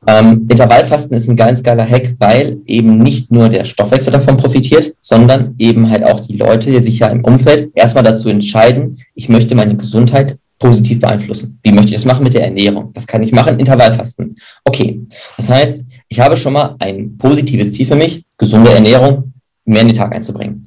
Ähm, 0.07 0.47
Intervallfasten 0.49 1.17
ist 1.17 1.29
ein 1.29 1.37
ganz 1.37 1.63
geiler 1.63 1.89
Hack, 1.89 2.15
weil 2.19 2.59
eben 2.67 2.99
nicht 2.99 3.31
nur 3.31 3.49
der 3.49 3.65
Stoffwechsel 3.65 4.13
davon 4.13 4.37
profitiert, 4.37 4.95
sondern 5.01 5.55
eben 5.59 5.89
halt 5.91 6.05
auch 6.05 6.21
die 6.21 6.37
Leute, 6.37 6.71
die 6.71 6.81
sich 6.81 6.99
ja 6.99 7.09
im 7.09 7.25
Umfeld 7.25 7.71
erstmal 7.75 8.05
dazu 8.05 8.29
entscheiden, 8.29 8.99
ich 9.15 9.29
möchte 9.29 9.55
meine 9.55 9.77
Gesundheit 9.77 10.39
positiv 10.59 11.01
beeinflussen. 11.01 11.59
Wie 11.63 11.73
möchte 11.73 11.89
ich 11.89 11.95
das 11.95 12.05
machen 12.05 12.23
mit 12.23 12.35
der 12.35 12.45
Ernährung? 12.45 12.91
Was 12.95 13.07
kann 13.07 13.23
ich 13.23 13.33
machen? 13.33 13.59
Intervallfasten. 13.59 14.37
Okay. 14.65 15.01
Das 15.37 15.51
heißt, 15.51 15.85
ich 16.09 16.21
habe 16.21 16.37
schon 16.37 16.53
mal 16.53 16.77
ein 16.79 17.17
positives 17.19 17.73
Ziel 17.73 17.87
für 17.87 17.97
mich, 17.97 18.25
gesunde 18.39 18.71
Ernährung 18.71 19.33
mehr 19.65 19.83
in 19.83 19.89
den 19.89 19.97
Tag 19.97 20.15
einzubringen. 20.15 20.65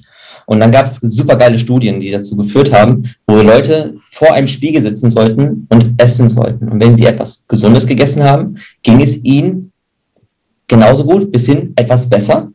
Und 0.49 0.61
dann 0.61 0.71
gab 0.71 0.85
es 0.85 0.95
super 0.95 1.35
geile 1.35 1.59
Studien, 1.59 1.99
die 1.99 2.09
dazu 2.09 2.37
geführt 2.37 2.71
haben, 2.71 3.03
wo 3.27 3.35
Leute 3.41 3.95
vor 4.09 4.33
einem 4.33 4.47
Spiegel 4.47 4.81
sitzen 4.81 5.09
sollten 5.09 5.67
und 5.69 6.01
essen 6.01 6.29
sollten. 6.29 6.69
Und 6.69 6.79
wenn 6.79 6.95
sie 6.95 7.05
etwas 7.05 7.45
Gesundes 7.49 7.85
gegessen 7.85 8.23
haben, 8.23 8.55
ging 8.81 9.01
es 9.01 9.21
ihnen 9.25 9.73
genauso 10.65 11.03
gut, 11.03 11.33
bis 11.33 11.47
hin 11.47 11.73
etwas 11.75 12.09
besser. 12.09 12.49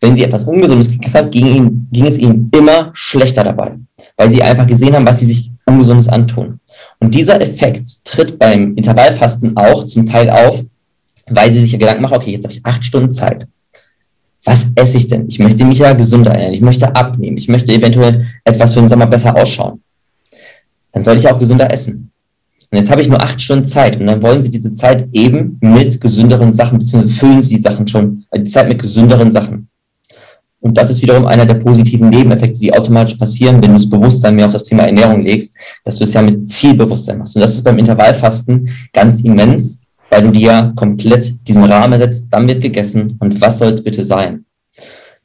Wenn 0.00 0.16
sie 0.16 0.24
etwas 0.24 0.42
Ungesundes 0.42 0.90
gegessen 0.90 1.14
haben, 1.18 1.30
ging, 1.30 1.46
ihnen, 1.46 1.88
ging 1.92 2.06
es 2.06 2.18
ihnen 2.18 2.50
immer 2.52 2.90
schlechter 2.94 3.44
dabei, 3.44 3.76
weil 4.16 4.30
sie 4.30 4.42
einfach 4.42 4.66
gesehen 4.66 4.94
haben, 4.96 5.06
was 5.06 5.20
sie 5.20 5.26
sich 5.26 5.52
Ungesundes 5.66 6.08
antun. 6.08 6.58
Und 6.98 7.14
dieser 7.14 7.40
Effekt 7.40 8.04
tritt 8.04 8.40
beim 8.40 8.74
Intervallfasten 8.74 9.56
auch 9.56 9.84
zum 9.84 10.04
Teil 10.04 10.30
auf, 10.30 10.64
weil 11.28 11.52
sie 11.52 11.60
sich 11.60 11.70
ja 11.70 11.78
Gedanken 11.78 12.02
machen, 12.02 12.16
okay, 12.16 12.32
jetzt 12.32 12.42
habe 12.42 12.54
ich 12.54 12.66
acht 12.66 12.84
Stunden 12.84 13.12
Zeit 13.12 13.46
was 14.44 14.66
esse 14.74 14.96
ich 14.96 15.08
denn? 15.08 15.28
Ich 15.28 15.38
möchte 15.38 15.64
mich 15.64 15.78
ja 15.78 15.92
gesünder 15.92 16.32
ernähren, 16.32 16.54
ich 16.54 16.60
möchte 16.60 16.94
abnehmen, 16.94 17.36
ich 17.36 17.48
möchte 17.48 17.72
eventuell 17.72 18.26
etwas 18.44 18.74
für 18.74 18.80
den 18.80 18.88
Sommer 18.88 19.06
besser 19.06 19.36
ausschauen. 19.36 19.82
Dann 20.92 21.04
soll 21.04 21.16
ich 21.16 21.28
auch 21.28 21.38
gesünder 21.38 21.72
essen. 21.72 22.10
Und 22.70 22.78
jetzt 22.78 22.90
habe 22.90 23.02
ich 23.02 23.08
nur 23.08 23.22
acht 23.22 23.40
Stunden 23.40 23.64
Zeit 23.64 23.98
und 23.98 24.06
dann 24.06 24.22
wollen 24.22 24.40
Sie 24.42 24.48
diese 24.48 24.72
Zeit 24.74 25.08
eben 25.12 25.58
mit 25.60 26.00
gesünderen 26.00 26.52
Sachen, 26.52 26.78
beziehungsweise 26.78 27.14
füllen 27.14 27.42
Sie 27.42 27.56
die 27.56 27.62
Sachen 27.62 27.86
schon, 27.86 28.24
die 28.34 28.44
Zeit 28.44 28.68
mit 28.68 28.80
gesünderen 28.80 29.32
Sachen. 29.32 29.68
Und 30.60 30.76
das 30.76 30.90
ist 30.90 31.02
wiederum 31.02 31.26
einer 31.26 31.46
der 31.46 31.54
positiven 31.54 32.10
Nebeneffekte, 32.10 32.60
die 32.60 32.72
automatisch 32.72 33.14
passieren, 33.14 33.62
wenn 33.62 33.70
du 33.70 33.78
das 33.78 33.88
Bewusstsein 33.88 34.36
mehr 34.36 34.46
auf 34.46 34.52
das 34.52 34.64
Thema 34.64 34.84
Ernährung 34.84 35.22
legst, 35.22 35.56
dass 35.84 35.96
du 35.96 36.04
es 36.04 36.12
ja 36.12 36.22
mit 36.22 36.48
Zielbewusstsein 36.48 37.18
machst. 37.18 37.34
Und 37.34 37.42
das 37.42 37.54
ist 37.54 37.64
beim 37.64 37.78
Intervallfasten 37.78 38.68
ganz 38.92 39.20
immens, 39.22 39.79
weil 40.10 40.22
du 40.22 40.30
dir 40.30 40.72
komplett 40.76 41.34
diesen 41.46 41.64
Rahmen 41.64 41.98
setzt, 41.98 42.26
dann 42.30 42.46
wird 42.48 42.60
gegessen 42.60 43.16
und 43.20 43.40
was 43.40 43.58
soll 43.58 43.72
es 43.72 43.82
bitte 43.82 44.04
sein? 44.04 44.44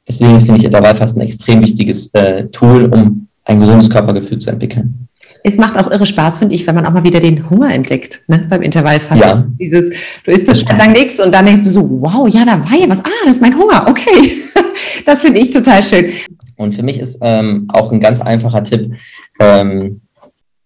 Deswegen 0.08 0.38
finde 0.38 0.58
ich 0.58 0.64
Intervallfasten 0.64 1.20
ein 1.20 1.26
extrem 1.26 1.62
wichtiges 1.62 2.14
äh, 2.14 2.46
Tool, 2.46 2.84
um 2.86 3.28
ein 3.44 3.60
gesundes 3.60 3.90
Körpergefühl 3.90 4.38
zu 4.38 4.50
entwickeln. 4.50 5.08
Es 5.42 5.58
macht 5.58 5.78
auch 5.78 5.90
irre 5.90 6.06
Spaß, 6.06 6.40
finde 6.40 6.54
ich, 6.54 6.66
wenn 6.66 6.74
man 6.74 6.86
auch 6.86 6.92
mal 6.92 7.04
wieder 7.04 7.20
den 7.20 7.48
Hunger 7.48 7.72
entdeckt, 7.72 8.22
ne, 8.26 8.46
beim 8.48 8.62
Intervallfasten. 8.62 9.28
Ja. 9.28 9.46
Dieses, 9.58 9.90
du 10.24 10.30
isst 10.30 10.48
das 10.48 10.64
lang 10.64 10.92
nichts 10.92 11.20
und 11.20 11.32
dann 11.32 11.46
denkst 11.46 11.62
du 11.62 11.70
so, 11.70 11.88
wow, 12.00 12.28
ja, 12.28 12.44
da 12.44 12.58
war 12.64 12.76
ja 12.76 12.88
was. 12.88 13.00
Ah, 13.04 13.24
das 13.24 13.36
ist 13.36 13.42
mein 13.42 13.56
Hunger, 13.56 13.86
okay. 13.88 14.32
das 15.06 15.20
finde 15.20 15.40
ich 15.40 15.50
total 15.50 15.82
schön. 15.82 16.12
Und 16.56 16.74
für 16.74 16.82
mich 16.82 16.98
ist 16.98 17.18
ähm, 17.20 17.68
auch 17.68 17.92
ein 17.92 18.00
ganz 18.00 18.20
einfacher 18.20 18.62
Tipp, 18.64 18.94
ähm, 19.38 20.00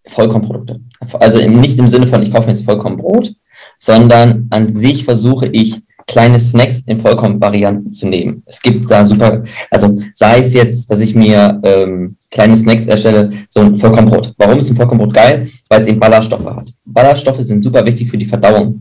Vollkornprodukte. 0.07 0.81
Also 1.19 1.47
nicht 1.47 1.79
im 1.79 1.89
Sinne 1.89 2.07
von, 2.07 2.23
ich 2.23 2.33
kaufe 2.33 2.47
mir 2.47 2.53
jetzt 2.53 2.65
Vollkornbrot, 2.65 3.35
sondern 3.81 4.47
an 4.51 4.69
sich 4.69 5.05
versuche 5.05 5.47
ich, 5.47 5.81
kleine 6.07 6.41
Snacks 6.41 6.83
in 6.87 6.99
Vollkornvarianten 6.99 7.93
zu 7.93 8.09
nehmen. 8.09 8.43
Es 8.47 8.61
gibt 8.61 8.91
da 8.91 9.05
super, 9.05 9.43
also 9.71 9.95
sei 10.13 10.41
es 10.41 10.53
jetzt, 10.53 10.91
dass 10.91 11.01
ich 11.01 11.15
mir 11.15 11.61
ähm, 11.63 12.17
kleine 12.31 12.57
Snacks 12.57 12.87
erstelle, 12.87 13.31
so 13.49 13.61
ein 13.61 13.77
Vollkornbrot. 13.77 14.35
Warum 14.37 14.59
ist 14.59 14.71
ein 14.71 14.77
Vollkornbrot 14.77 15.15
geil? 15.15 15.49
Weil 15.69 15.83
es 15.83 15.87
eben 15.87 16.01
Ballaststoffe 16.01 16.45
hat. 16.45 16.73
Ballaststoffe 16.85 17.43
sind 17.43 17.63
super 17.63 17.85
wichtig 17.87 18.11
für 18.11 18.19
die 18.19 18.25
Verdauung. 18.25 18.81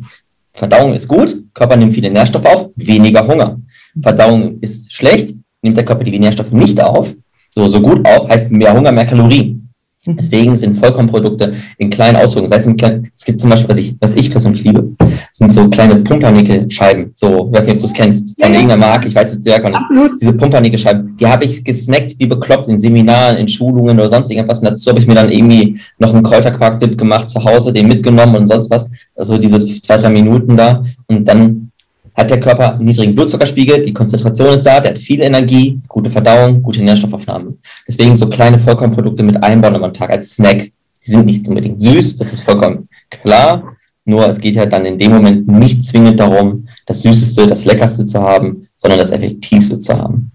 Verdauung 0.54 0.94
ist 0.94 1.08
gut, 1.08 1.44
Körper 1.54 1.78
nimmt 1.78 1.94
viele 1.94 2.12
Nährstoffe 2.12 2.46
auf, 2.46 2.70
weniger 2.76 3.26
Hunger. 3.26 3.60
Verdauung 4.02 4.60
ist 4.60 4.92
schlecht, 4.92 5.36
nimmt 5.62 5.78
der 5.78 5.86
Körper 5.86 6.04
die 6.04 6.20
Nährstoffe 6.20 6.52
nicht 6.52 6.82
auf, 6.82 7.14
so, 7.54 7.68
so 7.68 7.80
gut 7.80 8.06
auf, 8.06 8.28
heißt 8.28 8.52
mehr 8.52 8.76
Hunger, 8.76 8.92
mehr 8.92 9.06
Kalorien. 9.06 9.59
Mhm. 10.06 10.18
Deswegen 10.18 10.56
sind 10.56 10.76
Vollkornprodukte 10.76 11.54
in 11.78 11.90
kleinen 11.90 12.16
Ausführungen. 12.18 12.50
Das 12.50 12.66
heißt, 12.66 13.04
es 13.16 13.26
gibt 13.26 13.42
zum 13.42 13.50
Beispiel, 13.50 13.70
was 13.70 13.78
ich, 13.78 13.96
was 14.00 14.16
ich 14.16 14.32
persönlich 14.32 14.64
liebe, 14.64 14.92
sind 15.34 15.52
so 15.52 15.68
kleine 15.70 15.98
Pumpernickel-Scheiben. 15.98 17.12
So, 17.14 17.50
ich 17.52 17.58
weiß 17.58 17.66
nicht, 17.66 17.74
ob 17.76 17.80
du 17.80 17.86
es 17.86 17.94
kennst, 17.94 18.40
von 18.40 18.54
ja, 18.54 18.60
irgendeiner 18.60 18.88
Marke, 18.88 19.08
ich 19.10 19.16
weiß 19.16 19.34
jetzt 19.34 19.46
ja 19.46 19.60
gar 19.60 19.70
nicht. 19.70 19.80
Absolut. 19.80 20.12
Diese 20.22 20.34
Pumpernickel-Scheiben, 20.34 21.18
die 21.18 21.28
habe 21.28 21.46
ich 21.46 21.64
gesnackt 21.64 22.16
wie 22.18 22.28
bekloppt 22.28 22.68
in 22.68 22.80
Seminaren, 22.80 23.38
in 23.38 23.48
Schulungen 23.48 24.00
oder 24.00 24.10
sonst 24.10 24.32
irgendwas. 24.32 24.60
Und 24.60 24.70
dazu 24.70 24.90
habe 24.90 25.00
ich 25.00 25.08
mir 25.08 25.16
dann 25.16 25.32
irgendwie 25.32 25.80
noch 25.98 26.14
einen 26.14 26.24
Kräuterquark-Dip 26.24 26.98
gemacht 26.98 27.30
zu 27.30 27.44
Hause, 27.44 27.74
den 27.74 27.88
mitgenommen 27.88 28.36
und 28.36 28.48
sonst 28.48 28.70
was. 28.70 28.90
Also 29.16 29.38
diese 29.38 29.60
zwei, 29.82 29.98
drei 29.98 30.10
Minuten 30.10 30.56
da. 30.56 30.82
Und 31.08 31.28
dann 31.28 31.72
hat 32.20 32.30
der 32.30 32.40
Körper 32.40 32.74
einen 32.74 32.86
niedrigen 32.86 33.16
Blutzuckerspiegel, 33.16 33.82
die 33.82 33.94
Konzentration 33.94 34.54
ist 34.54 34.64
da, 34.64 34.80
der 34.80 34.92
hat 34.92 35.00
viel 35.00 35.22
Energie, 35.22 35.80
gute 35.88 36.10
Verdauung, 36.10 36.62
gute 36.62 36.84
Nährstoffaufnahme. 36.84 37.56
Deswegen 37.88 38.16
so 38.16 38.28
kleine 38.28 38.60
Vollkornprodukte 38.60 39.24
mit 39.24 39.42
einbauen 39.42 39.76
am 39.76 39.94
Tag 39.94 40.10
als 40.10 40.36
Snack. 40.36 40.72
Die 41.06 41.12
sind 41.12 41.26
nicht 41.26 41.48
unbedingt 41.48 41.80
süß, 41.80 42.18
das 42.18 42.34
ist 42.34 42.42
vollkommen 42.42 42.90
klar. 43.10 43.76
Nur 44.06 44.28
es 44.28 44.40
geht 44.40 44.56
ja 44.56 44.66
dann 44.66 44.86
in 44.86 44.98
dem 44.98 45.12
Moment 45.12 45.48
nicht 45.48 45.84
zwingend 45.86 46.20
darum, 46.20 46.68
das 46.86 47.04
Süßeste, 47.04 47.48
das 47.48 47.66
Leckerste 47.66 48.06
zu 48.06 48.20
haben, 48.20 48.68
sondern 48.76 49.00
das 49.00 49.12
Effektivste 49.12 49.80
zu 49.80 49.98
haben. 49.98 50.32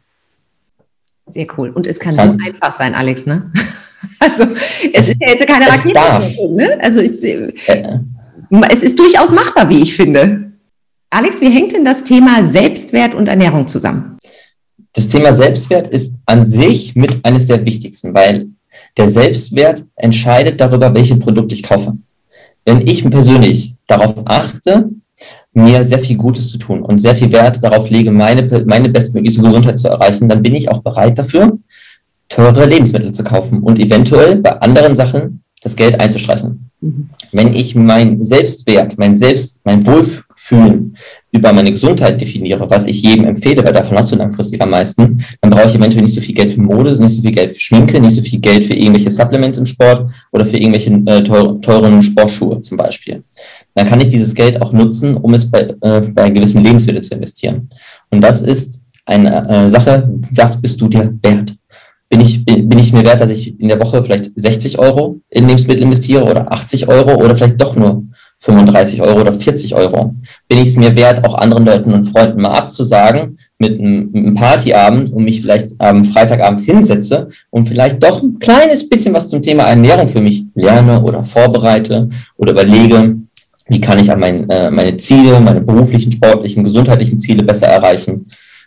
Sehr 1.27 1.47
cool. 1.57 1.71
Und 1.71 1.87
es 1.87 1.99
kann 1.99 2.13
so 2.13 2.21
einfach 2.21 2.73
sein, 2.73 2.95
Alex, 2.95 3.27
ne? 3.27 3.51
Also 4.21 4.45
es, 4.45 4.91
es 4.93 5.09
ist 5.09 5.23
ja 5.23 5.31
jetzt 5.31 5.47
keine 5.47 5.67
Rakete. 5.67 6.49
Ne? 6.51 6.79
Also 6.83 7.01
es, 7.01 7.25
äh, 7.25 7.53
es 8.71 8.83
ist 8.83 8.99
durchaus 8.99 9.33
machbar, 9.33 9.69
wie 9.71 9.81
ich 9.81 9.95
finde. 9.97 10.44
Alex, 11.15 11.41
wie 11.41 11.49
hängt 11.49 11.71
denn 11.71 11.85
das 11.85 12.03
Thema 12.03 12.43
Selbstwert 12.43 13.15
und 13.15 13.29
Ernährung 13.29 13.69
zusammen? 13.69 14.19
Das 14.95 15.07
Thema 15.07 15.33
Selbstwert 15.33 15.87
ist 15.87 16.19
an 16.27 16.45
sich 16.45 16.97
mit 16.97 17.25
eines 17.25 17.47
der 17.47 17.65
wichtigsten, 17.65 18.13
weil 18.13 18.49
der 18.97 19.07
Selbstwert 19.07 19.85
entscheidet 19.95 20.61
darüber, 20.61 20.93
welche 20.93 21.15
Produkte 21.15 21.55
ich 21.55 21.63
kaufe. 21.63 21.97
Wenn 22.65 22.85
ich 22.85 23.09
persönlich 23.09 23.77
darauf 23.87 24.15
achte, 24.25 24.89
mir 25.53 25.85
sehr 25.85 26.01
viel 26.01 26.17
Gutes 26.17 26.51
zu 26.51 26.59
tun 26.59 26.83
und 26.83 26.99
sehr 26.99 27.15
viel 27.15 27.31
Wert 27.31 27.63
darauf 27.63 27.89
lege, 27.89 28.11
meine, 28.11 28.65
meine 28.67 28.89
bestmögliche 28.89 29.41
Gesundheit 29.41 29.79
zu 29.79 29.87
erreichen, 29.87 30.29
dann 30.29 30.43
bin 30.43 30.57
ich 30.57 30.69
auch 30.69 30.83
bereit 30.83 31.17
dafür, 31.17 31.59
teure 32.29 32.67
Lebensmittel 32.67 33.13
zu 33.13 33.23
kaufen 33.23 33.63
und 33.63 33.79
eventuell 33.79 34.35
bei 34.35 34.61
anderen 34.61 34.97
Sachen 34.97 35.45
das 35.63 35.77
Geld 35.77 36.01
einzustreichen. 36.01 36.71
Mhm. 36.81 37.11
Wenn 37.31 37.55
ich 37.55 37.77
mein 37.77 38.25
Selbstwert, 38.25 38.99
mein 38.99 39.15
Selbst, 39.15 39.61
mein 39.63 39.87
Wohlfühl 39.87 40.25
fühlen, 40.45 40.95
über 41.33 41.53
meine 41.55 41.71
Gesundheit 41.71 42.21
definiere, 42.21 42.69
was 42.69 42.85
ich 42.85 43.01
jedem 43.01 43.25
empfehle, 43.25 43.65
weil 43.65 43.73
davon 43.73 43.97
hast 43.97 44.13
du 44.13 44.17
langfristig 44.17 44.61
am 44.61 44.71
meisten, 44.71 45.25
dann 45.41 45.51
brauche 45.51 45.67
ich 45.67 45.75
eventuell 45.75 46.03
nicht 46.03 46.15
so 46.15 46.21
viel 46.21 46.35
Geld 46.35 46.53
für 46.53 46.61
Mode, 46.61 46.91
nicht 47.01 47.17
so 47.17 47.23
viel 47.23 47.33
Geld 47.33 47.55
für 47.55 47.61
Schminke, 47.61 47.99
nicht 47.99 48.15
so 48.15 48.23
viel 48.23 48.41
Geld 48.41 48.65
für 48.65 48.75
irgendwelche 48.75 49.11
Supplements 49.11 49.57
im 49.57 49.65
Sport 49.65 50.11
oder 50.33 50.45
für 50.45 50.59
irgendwelche 50.59 50.91
äh, 51.07 51.23
teuren 51.23 52.03
Sportschuhe 52.03 52.61
zum 52.61 52.77
Beispiel. 52.77 53.25
Dann 53.75 53.89
kann 53.89 54.03
ich 54.03 54.09
dieses 54.09 54.35
Geld 54.35 54.61
auch 54.61 54.73
nutzen, 54.73 55.17
um 55.17 55.33
es 55.33 55.51
bei, 55.51 55.75
äh, 55.81 56.01
bei 56.13 56.29
gewissen 56.29 56.63
Lebensmitteln 56.63 57.03
zu 57.03 57.15
investieren. 57.15 57.71
Und 58.11 58.21
das 58.21 58.43
ist 58.43 58.83
eine 59.07 59.49
äh, 59.49 59.71
Sache, 59.71 60.09
was 60.31 60.61
bist 60.61 60.79
du 60.79 60.89
dir 60.89 61.15
wert? 61.23 61.55
Bin 62.11 62.21
ich, 62.21 62.45
bin 62.45 62.79
ich 62.79 62.93
mir 62.93 63.05
wert, 63.05 63.21
dass 63.21 63.31
ich 63.31 63.59
in 63.59 63.69
der 63.69 63.81
Woche 63.81 64.03
vielleicht 64.03 64.31
60 64.37 64.79
Euro 64.79 65.17
in 65.31 65.49
Lebensmittel 65.49 65.83
investiere 65.83 66.25
oder 66.25 66.53
80 66.53 66.87
Euro 66.87 67.15
oder 67.15 67.35
vielleicht 67.35 67.61
doch 67.61 67.75
nur 67.75 68.05
35 68.45 69.01
Euro 69.01 69.21
oder 69.23 69.33
40 69.33 69.75
Euro. 69.75 70.15
Bin 70.49 70.59
ich 70.59 70.69
es 70.69 70.77
mir 70.77 70.95
wert, 70.97 71.25
auch 71.25 71.35
anderen 71.35 71.65
Leuten 71.65 71.95
und 71.95 72.05
Freunden 72.05 72.43
mal 72.43 72.51
abzusagen 72.51 73.39
mit 73.59 73.81
einem, 73.81 74.35
Partyabend 74.35 75.13
und 75.13 75.25
mich 75.25 75.41
vielleicht 75.41 75.71
am 75.79 76.05
Freitagabend 76.05 76.61
hinsetze 76.61 77.29
und 77.51 77.69
vielleicht 77.69 78.03
doch 78.03 78.23
ein 78.23 78.39
kleines 78.39 78.89
bisschen 78.89 79.15
was 79.15 79.29
zum 79.29 79.41
Thema 79.41 79.65
Ernährung 79.65 80.09
für 80.09 80.21
mich 80.21 80.45
lerne 80.55 81.01
oder 81.03 81.23
vorbereite 81.23 82.09
oder 82.37 82.53
überlege, 82.53 83.17
wie 83.69 83.81
kann 83.81 83.99
ich 83.99 84.11
an 84.11 84.21
mein, 84.21 84.49
äh, 84.51 84.71
meine 84.71 84.97
Ziele, 84.99 85.41
meine 85.41 85.63
beruflichen, 85.63 86.13
sportlichen, 86.13 86.65
gesundheitlichen 86.65 87.19
Ziele 87.19 87.43
besser 87.43 87.69
erreichen 87.69 88.27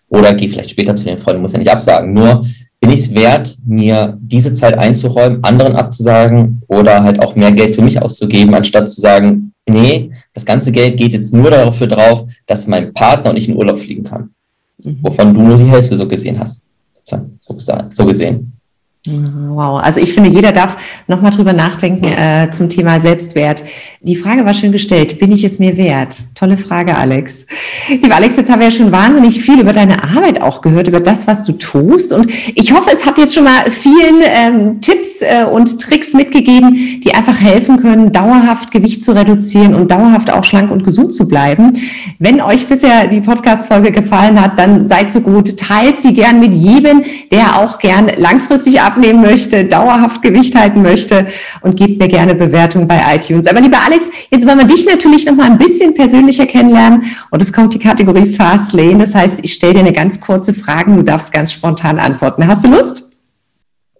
oder 0.09 0.33
gehe 0.33 0.49
vielleicht 0.49 0.71
später 0.71 0.95
zu 0.95 1.03
den 1.03 1.19
Freunden, 1.19 1.41
muss 1.41 1.53
ja 1.53 1.59
nicht 1.59 1.71
absagen. 1.71 2.13
Nur 2.13 2.43
bin 2.79 2.89
ich 2.89 3.01
es 3.01 3.13
wert, 3.13 3.57
mir 3.65 4.17
diese 4.21 4.53
Zeit 4.53 4.77
einzuräumen, 4.77 5.43
anderen 5.43 5.75
abzusagen 5.75 6.61
oder 6.67 7.03
halt 7.03 7.21
auch 7.21 7.35
mehr 7.35 7.51
Geld 7.51 7.75
für 7.75 7.81
mich 7.83 8.01
auszugeben, 8.01 8.55
anstatt 8.55 8.89
zu 8.89 9.01
sagen, 9.01 9.53
nee, 9.67 10.11
das 10.33 10.45
ganze 10.45 10.71
Geld 10.71 10.97
geht 10.97 11.13
jetzt 11.13 11.33
nur 11.33 11.51
dafür 11.51 11.87
drauf, 11.87 12.29
dass 12.45 12.67
mein 12.67 12.93
Partner 12.93 13.31
und 13.31 13.37
ich 13.37 13.49
in 13.49 13.55
Urlaub 13.55 13.79
fliegen 13.79 14.03
kann. 14.03 14.31
Mhm. 14.83 14.97
Wovon 15.01 15.33
du 15.33 15.41
nur 15.41 15.57
die 15.57 15.65
Hälfte 15.65 15.95
so 15.95 16.07
gesehen 16.07 16.39
hast. 16.39 16.63
So, 17.03 17.55
so 17.91 18.05
gesehen. 18.05 18.56
Wow, 19.07 19.79
also 19.81 19.99
ich 19.99 20.13
finde, 20.13 20.29
jeder 20.29 20.51
darf 20.51 20.77
nochmal 21.07 21.31
drüber 21.31 21.53
nachdenken 21.53 22.05
äh, 22.05 22.49
zum 22.51 22.69
Thema 22.69 22.99
Selbstwert. 22.99 23.63
Die 24.01 24.15
Frage 24.15 24.45
war 24.45 24.53
schön 24.53 24.71
gestellt, 24.71 25.19
bin 25.19 25.31
ich 25.31 25.43
es 25.43 25.59
mir 25.59 25.77
wert? 25.77 26.15
Tolle 26.35 26.57
Frage, 26.57 26.95
Alex. 26.95 27.45
Lieber 27.89 28.15
Alex, 28.15 28.37
jetzt 28.37 28.51
haben 28.51 28.59
wir 28.59 28.67
ja 28.67 28.71
schon 28.71 28.91
wahnsinnig 28.91 29.41
viel 29.41 29.59
über 29.59 29.73
deine 29.73 30.03
Arbeit 30.03 30.41
auch 30.41 30.61
gehört, 30.61 30.87
über 30.87 30.99
das, 30.99 31.27
was 31.27 31.43
du 31.43 31.53
tust. 31.53 32.13
Und 32.13 32.31
ich 32.55 32.73
hoffe, 32.73 32.89
es 32.93 33.05
hat 33.05 33.17
jetzt 33.17 33.33
schon 33.33 33.45
mal 33.45 33.71
vielen 33.71 34.21
ähm, 34.23 34.81
Tipps 34.81 35.21
äh, 35.21 35.45
und 35.45 35.81
Tricks 35.81 36.13
mitgegeben, 36.13 36.75
die 37.03 37.13
einfach 37.13 37.39
helfen 37.41 37.77
können, 37.77 38.11
dauerhaft 38.11 38.71
Gewicht 38.71 39.03
zu 39.03 39.13
reduzieren 39.13 39.73
und 39.73 39.89
dauerhaft 39.91 40.31
auch 40.31 40.43
schlank 40.43 40.69
und 40.69 40.83
gesund 40.83 41.13
zu 41.13 41.27
bleiben. 41.27 41.73
Wenn 42.19 42.41
euch 42.41 42.67
bisher 42.67 43.07
die 43.07 43.21
Podcast-Folge 43.21 43.91
gefallen 43.91 44.41
hat, 44.41 44.59
dann 44.59 44.87
seid 44.87 45.11
so 45.11 45.21
gut, 45.21 45.57
teilt 45.57 46.01
sie 46.01 46.13
gern 46.13 46.39
mit 46.39 46.53
jedem, 46.53 47.03
der 47.31 47.59
auch 47.59 47.79
gern 47.79 48.11
langfristig 48.17 48.81
ab 48.81 48.96
abnehmen 48.97 49.21
möchte, 49.21 49.65
dauerhaft 49.65 50.21
Gewicht 50.21 50.55
halten 50.55 50.81
möchte 50.81 51.27
und 51.61 51.77
gebt 51.77 51.99
mir 51.99 52.07
gerne 52.07 52.33
Bewertung 52.33 52.87
bei 52.87 52.99
iTunes. 53.13 53.47
Aber 53.47 53.61
lieber 53.61 53.77
Alex, 53.85 54.09
jetzt 54.31 54.47
wollen 54.47 54.57
wir 54.57 54.65
dich 54.65 54.85
natürlich 54.85 55.25
noch 55.25 55.35
mal 55.35 55.45
ein 55.45 55.57
bisschen 55.57 55.93
persönlicher 55.93 56.45
kennenlernen 56.45 57.03
und 57.29 57.41
es 57.41 57.53
kommt 57.53 57.73
die 57.73 57.79
Kategorie 57.79 58.25
Fast 58.33 58.73
Lane. 58.73 58.97
Das 58.97 59.13
heißt, 59.13 59.39
ich 59.43 59.53
stelle 59.53 59.75
dir 59.75 59.79
eine 59.81 59.93
ganz 59.93 60.19
kurze 60.19 60.53
Frage, 60.53 60.95
du 60.95 61.03
darfst 61.03 61.31
ganz 61.31 61.51
spontan 61.51 61.99
antworten. 61.99 62.47
Hast 62.47 62.63
du 62.63 62.69
Lust? 62.69 63.03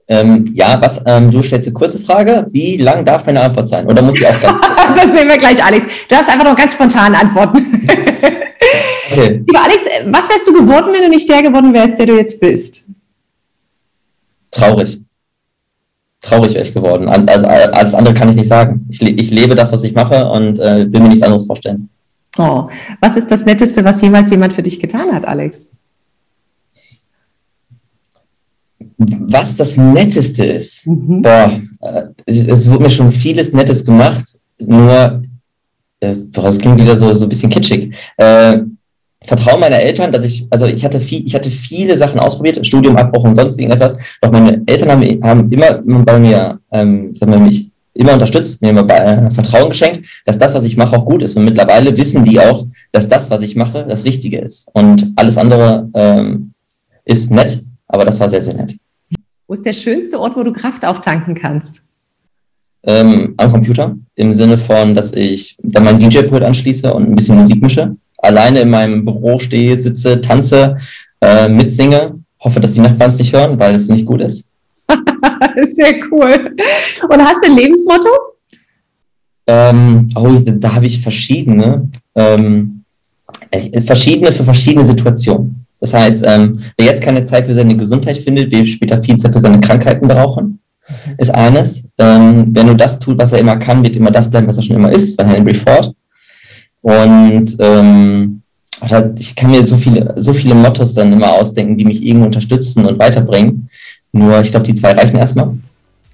Ähm, 0.10 0.50
ja, 0.54 0.80
was, 0.82 1.02
ähm, 1.06 1.30
du 1.30 1.44
stellst 1.44 1.68
eine 1.68 1.74
kurze 1.74 2.00
Frage. 2.00 2.48
Wie 2.52 2.78
lang 2.78 3.04
darf 3.04 3.26
meine 3.26 3.42
Antwort 3.42 3.68
sein? 3.68 3.86
Oder 3.88 4.02
muss 4.02 4.16
sie 4.16 4.26
auch 4.26 4.42
ganz 4.42 4.58
Das 4.96 5.14
sehen 5.14 5.28
wir 5.28 5.38
gleich, 5.38 5.64
Alex. 5.64 5.86
Du 6.08 6.16
darfst 6.16 6.32
einfach 6.32 6.46
noch 6.46 6.56
ganz 6.56 6.74
spontan 6.74 7.14
antworten. 7.14 7.58
okay. 9.12 9.44
Lieber 9.46 9.64
Alex, 9.64 9.84
was 10.06 10.30
wärst 10.30 10.48
du 10.48 10.54
geworden, 10.54 10.94
wenn 10.94 11.04
du 11.04 11.10
nicht 11.10 11.28
der 11.28 11.44
geworden 11.44 11.74
wärst, 11.74 12.00
der 12.00 12.06
du 12.06 12.16
jetzt 12.16 12.40
bist? 12.40 12.88
Traurig. 14.58 15.02
Traurig 16.22 16.54
wäre 16.54 16.64
ich 16.64 16.74
geworden. 16.74 17.08
Also, 17.08 17.46
alles 17.46 17.94
andere 17.94 18.14
kann 18.14 18.30
ich 18.30 18.36
nicht 18.36 18.48
sagen. 18.48 18.80
Ich, 18.90 19.02
ich 19.02 19.32
lebe 19.32 19.56
das, 19.56 19.72
was 19.72 19.84
ich 19.84 19.94
mache 19.94 20.28
und 20.30 20.60
äh, 20.60 20.92
will 20.92 21.00
mir 21.00 21.10
nichts 21.10 21.24
anderes 21.24 21.46
vorstellen. 21.46 21.90
Oh, 22.38 22.68
was 23.02 23.18
ist 23.18 23.30
das 23.32 23.46
Netteste, 23.46 23.84
was 23.84 24.02
jemals 24.02 24.30
jemand 24.30 24.54
für 24.54 24.64
dich 24.64 24.80
getan 24.80 25.14
hat, 25.14 25.28
Alex? 25.28 25.70
Was 28.98 29.58
das 29.58 29.78
Netteste 29.78 30.46
ist? 30.46 30.86
Mhm. 30.88 31.22
Boah, 31.22 31.62
äh, 31.82 32.04
es 32.26 32.70
wurde 32.70 32.84
mir 32.84 32.90
schon 32.90 33.12
vieles 33.12 33.54
Nettes 33.54 33.86
gemacht, 33.86 34.40
nur, 34.60 35.22
äh, 36.00 36.16
das 36.32 36.58
klingt 36.58 36.80
wieder 36.80 36.96
so, 36.96 37.14
so 37.14 37.26
ein 37.26 37.30
bisschen 37.30 37.50
kitschig. 37.50 37.96
Äh, 38.18 38.62
Vertrauen 39.28 39.60
meiner 39.60 39.80
Eltern, 39.80 40.12
dass 40.12 40.24
ich, 40.24 40.48
also 40.50 40.66
ich 40.66 40.84
hatte 40.86 41.02
viel, 41.02 41.26
ich 41.26 41.36
hatte 41.36 41.52
viele 41.52 41.98
Sachen 41.98 42.20
ausprobiert, 42.20 42.66
Studium, 42.66 42.96
Abbruch 42.96 43.26
und 43.26 43.36
sonst 43.36 43.60
irgendetwas. 43.60 43.98
Doch 44.22 44.32
meine 44.32 44.62
Eltern 44.66 44.90
haben, 44.90 45.04
haben 45.22 45.52
immer 45.52 45.82
bei 46.04 46.18
mir, 46.18 46.60
ähm, 46.72 47.14
sagen 47.14 47.34
wir, 47.34 47.40
mich 47.40 47.70
immer 47.94 48.14
unterstützt, 48.14 48.62
mir 48.62 48.70
immer 48.70 48.84
bei, 48.84 48.96
äh, 48.96 49.32
Vertrauen 49.32 49.70
geschenkt, 49.70 50.08
dass 50.26 50.38
das, 50.38 50.54
was 50.54 50.64
ich 50.64 50.78
mache, 50.78 50.96
auch 50.96 51.06
gut 51.06 51.24
ist. 51.24 51.36
Und 51.36 51.46
mittlerweile 51.46 51.96
wissen 51.98 52.24
die 52.24 52.40
auch, 52.40 52.66
dass 52.92 53.10
das, 53.10 53.30
was 53.30 53.42
ich 53.42 53.56
mache, 53.56 53.86
das 53.88 54.06
Richtige 54.06 54.40
ist. 54.40 54.70
Und 54.74 55.12
alles 55.16 55.38
andere 55.38 55.90
ähm, 55.94 56.54
ist 57.04 57.32
nett, 57.32 57.62
aber 57.88 58.06
das 58.06 58.20
war 58.20 58.30
sehr, 58.30 58.42
sehr 58.42 58.54
nett. 58.54 58.76
Wo 59.48 59.54
ist 59.54 59.66
der 59.66 59.74
schönste 59.74 60.20
Ort, 60.20 60.36
wo 60.36 60.44
du 60.44 60.54
Kraft 60.54 60.86
auftanken 60.86 61.36
kannst? 61.36 61.82
Ähm, 62.84 63.34
am 63.38 63.52
Computer, 63.52 63.98
im 64.16 64.32
Sinne 64.32 64.58
von, 64.58 64.96
dass 64.96 65.12
ich 65.12 65.58
dann 65.62 65.84
mein 65.84 66.00
DJ-Pult 66.00 66.44
anschließe 66.44 66.94
und 66.94 67.10
ein 67.10 67.16
bisschen 67.16 67.36
Musik 67.36 67.62
mische. 67.62 67.96
Alleine 68.18 68.62
in 68.62 68.70
meinem 68.70 69.06
Büro 69.06 69.40
stehe, 69.40 69.76
sitze, 69.76 70.22
tanze, 70.22 70.76
äh, 71.22 71.48
mitsinge. 71.50 72.16
Hoffe, 72.40 72.60
dass 72.60 72.74
die 72.74 72.82
Nachbarn 72.82 73.10
es 73.10 73.20
nicht 73.20 73.34
hören, 73.34 73.60
weil 73.60 73.76
es 73.76 73.90
nicht 73.90 74.06
gut 74.06 74.22
ist. 74.22 74.48
Sehr 75.74 75.96
cool. 76.12 76.56
Und 77.10 77.22
hast 77.22 77.44
du 77.44 77.52
ein 77.52 77.58
Lebensmotto? 77.58 78.10
Ähm, 79.48 80.10
oh, 80.16 80.30
da, 80.30 80.52
da 80.52 80.76
habe 80.76 80.86
ich 80.86 81.02
verschiedene. 81.02 81.90
Ähm, 82.16 82.84
äh, 83.52 83.82
verschiedene 83.82 84.32
für 84.32 84.44
verschiedene 84.44 84.84
Situationen. 84.84 85.66
Das 85.80 85.94
heißt, 85.94 86.26
ähm, 86.28 86.60
wer 86.78 86.88
jetzt 86.88 87.02
keine 87.02 87.24
Zeit 87.24 87.46
für 87.46 87.54
seine 87.54 87.78
Gesundheit 87.78 88.18
findet, 88.18 88.52
wird 88.52 88.68
später 88.68 89.02
viel 89.02 89.16
Zeit 89.16 89.34
für 89.34 89.40
seine 89.40 89.60
Krankheiten 89.60 90.08
brauchen, 90.08 90.60
ist 91.18 91.34
eines. 91.34 91.84
Ähm, 92.00 92.46
wer 92.50 92.64
nur 92.64 92.76
das 92.76 92.98
tut, 93.00 93.18
was 93.18 93.32
er 93.32 93.40
immer 93.40 93.58
kann, 93.58 93.84
wird 93.84 93.96
immer 93.96 94.12
das 94.12 94.30
bleiben, 94.30 94.48
was 94.48 94.58
er 94.58 94.64
schon 94.64 94.76
immer 94.76 94.92
ist, 94.92 95.20
von 95.20 95.30
Henry 95.30 95.54
Ford. 95.54 95.94
Und 96.88 97.58
ähm, 97.60 98.42
ich 99.20 99.36
kann 99.36 99.52
mir 99.52 99.62
so 99.66 99.76
viele, 99.76 100.14
so 100.16 100.32
viele 100.32 100.56
Mottos 100.56 100.94
dann 100.94 101.12
immer 101.12 101.34
ausdenken, 101.34 101.76
die 101.76 101.84
mich 101.84 102.02
irgendwo 102.02 102.28
unterstützen 102.28 102.86
und 102.86 102.98
weiterbringen. 102.98 103.70
Nur, 104.14 104.40
ich 104.40 104.52
glaube, 104.52 104.66
die 104.66 104.74
zwei 104.74 104.94
reichen 104.94 105.18
erstmal. 105.18 105.52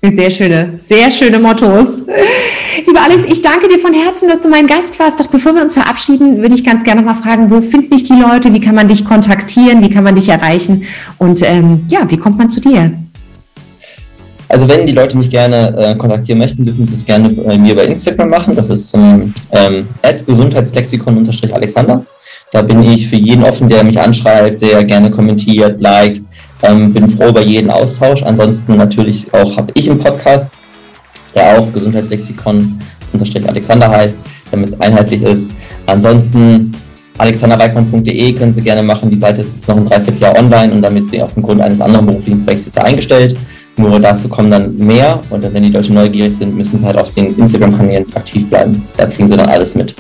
Sehr 0.02 0.32
schöne, 0.32 0.74
sehr 0.78 1.12
schöne 1.12 1.38
Mottos. 1.38 2.02
Lieber 2.88 3.02
Alex, 3.04 3.24
ich 3.28 3.44
danke 3.44 3.68
dir 3.68 3.78
von 3.78 3.94
Herzen, 3.94 4.28
dass 4.28 4.42
du 4.42 4.50
mein 4.50 4.66
Gast 4.66 5.00
warst. 5.00 5.20
Doch 5.20 5.28
bevor 5.28 5.54
wir 5.54 5.62
uns 5.62 5.76
verabschieden, 5.76 6.42
würde 6.42 6.56
ich 6.56 6.64
ganz 6.64 6.84
gerne 6.84 7.04
noch 7.04 7.14
mal 7.14 7.22
fragen, 7.22 7.52
wo 7.52 7.62
finden 7.62 7.92
dich 7.92 8.06
die 8.06 8.20
Leute? 8.20 8.52
Wie 8.52 8.60
kann 8.60 8.74
man 8.74 8.88
dich 8.88 9.06
kontaktieren? 9.06 9.84
Wie 9.84 9.92
kann 9.92 10.04
man 10.04 10.16
dich 10.16 10.28
erreichen? 10.28 10.86
Und 11.20 11.44
ähm, 11.44 11.86
ja, 11.92 12.10
wie 12.10 12.18
kommt 12.18 12.40
man 12.40 12.50
zu 12.50 12.60
dir? 12.60 12.94
Also 14.54 14.70
wenn 14.70 14.86
die 14.86 14.94
Leute 14.94 15.18
mich 15.18 15.32
gerne 15.32 15.76
äh, 15.76 15.96
kontaktieren 15.96 16.38
möchten, 16.38 16.64
dürfen 16.64 16.86
sie 16.86 16.94
es 16.94 17.04
gerne 17.04 17.28
bei 17.30 17.58
mir 17.58 17.76
bei 17.76 17.86
Instagram 17.86 18.30
machen. 18.30 18.56
Das 18.56 18.70
ist 18.70 18.94
ähm, 18.94 19.34
Gesundheitslexikon-Alexander. 20.28 22.06
Da 22.52 22.62
bin 22.62 22.84
ich 22.84 23.08
für 23.08 23.16
jeden 23.16 23.44
offen, 23.44 23.68
der 23.68 23.84
mich 23.84 24.00
anschreibt, 24.00 24.62
der 24.62 24.84
gerne 24.84 25.10
kommentiert, 25.10 25.82
liked. 25.82 26.22
Ähm, 26.62 26.94
bin 26.94 27.10
froh 27.10 27.30
über 27.30 27.42
jeden 27.42 27.72
Austausch. 27.72 28.22
Ansonsten 28.22 28.76
natürlich 28.76 29.26
auch 29.34 29.58
habe 29.58 29.72
ich 29.74 29.90
einen 29.90 29.98
Podcast, 29.98 30.54
der 31.34 31.58
auch 31.58 31.74
Gesundheitslexikon-Alexander 31.74 33.90
heißt, 33.90 34.20
damit 34.52 34.68
es 34.68 34.80
einheitlich 34.80 35.24
ist. 35.24 35.50
Ansonsten 35.88 36.74
alexanderweikmann.de 37.18 38.34
können 38.34 38.52
Sie 38.52 38.62
gerne 38.62 38.84
machen. 38.84 39.10
Die 39.10 39.18
Seite 39.18 39.42
ist 39.42 39.56
jetzt 39.56 39.68
noch 39.68 39.78
ein 39.78 39.86
Dreivierteljahr 39.86 40.38
online 40.38 40.74
und 40.74 40.84
damit 40.84 41.08
sie 41.08 41.24
auf 41.24 41.34
dem 41.34 41.42
Grund 41.42 41.60
eines 41.60 41.82
anderen 41.82 42.06
beruflichen 42.06 42.46
Projekts 42.46 42.66
jetzt 42.66 42.78
eingestellt. 42.78 43.36
Nur 43.78 44.00
dazu 44.00 44.28
kommen 44.28 44.52
dann 44.52 44.78
mehr 44.78 45.20
und 45.30 45.44
dann, 45.44 45.54
wenn 45.54 45.64
die 45.64 45.70
Leute 45.70 45.92
neugierig 45.92 46.36
sind, 46.36 46.56
müssen 46.56 46.78
sie 46.78 46.86
halt 46.86 46.98
auf 46.98 47.10
den 47.10 47.36
Instagram-Kanälen 47.38 48.06
aktiv 48.16 48.48
bleiben. 48.48 48.84
Da 48.98 49.08
kriegen 49.08 49.28
sie 49.28 49.36
dann 49.36 49.50
alles 49.50 49.74
mit. 49.74 49.96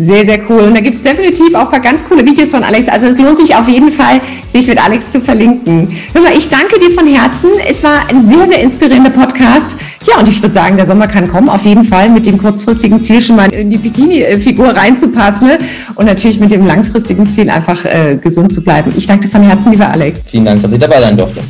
Sehr, 0.00 0.24
sehr 0.24 0.38
cool. 0.48 0.60
Und 0.60 0.74
da 0.74 0.80
gibt 0.80 0.96
es 0.96 1.02
definitiv 1.02 1.54
auch 1.54 1.66
ein 1.66 1.68
paar 1.68 1.80
ganz 1.80 2.02
coole 2.02 2.24
Videos 2.24 2.52
von 2.52 2.64
Alex. 2.64 2.88
Also 2.88 3.08
es 3.08 3.18
lohnt 3.18 3.36
sich 3.36 3.54
auf 3.54 3.68
jeden 3.68 3.92
Fall, 3.92 4.22
sich 4.46 4.66
mit 4.66 4.82
Alex 4.82 5.10
zu 5.10 5.20
verlinken. 5.20 5.94
Hör 6.14 6.22
mal, 6.22 6.32
ich 6.34 6.48
danke 6.48 6.78
dir 6.78 6.90
von 6.90 7.06
Herzen. 7.06 7.50
Es 7.68 7.84
war 7.84 8.08
ein 8.08 8.24
sehr, 8.24 8.46
sehr 8.46 8.62
inspirierender 8.62 9.10
Podcast. 9.10 9.76
Ja, 10.08 10.18
und 10.18 10.26
ich 10.26 10.40
würde 10.40 10.54
sagen, 10.54 10.76
der 10.78 10.86
Sommer 10.86 11.06
kann 11.06 11.28
kommen, 11.28 11.50
auf 11.50 11.66
jeden 11.66 11.84
Fall 11.84 12.08
mit 12.08 12.24
dem 12.24 12.38
kurzfristigen 12.38 13.02
Ziel 13.02 13.20
schon 13.20 13.36
mal 13.36 13.52
in 13.52 13.68
die 13.68 13.76
Bikini-Figur 13.76 14.68
reinzupassen. 14.68 15.48
Ne? 15.48 15.58
Und 15.96 16.06
natürlich 16.06 16.40
mit 16.40 16.50
dem 16.50 16.66
langfristigen 16.66 17.30
Ziel, 17.30 17.50
einfach 17.50 17.84
äh, 17.84 18.16
gesund 18.16 18.54
zu 18.54 18.64
bleiben. 18.64 18.94
Ich 18.96 19.06
danke 19.06 19.26
dir 19.26 19.30
von 19.30 19.42
Herzen, 19.42 19.70
lieber 19.70 19.90
Alex. 19.90 20.22
Vielen 20.26 20.46
Dank, 20.46 20.62
dass 20.62 20.72
ich 20.72 20.80
dabei 20.80 21.02
sein 21.02 21.18
durfte. 21.18 21.42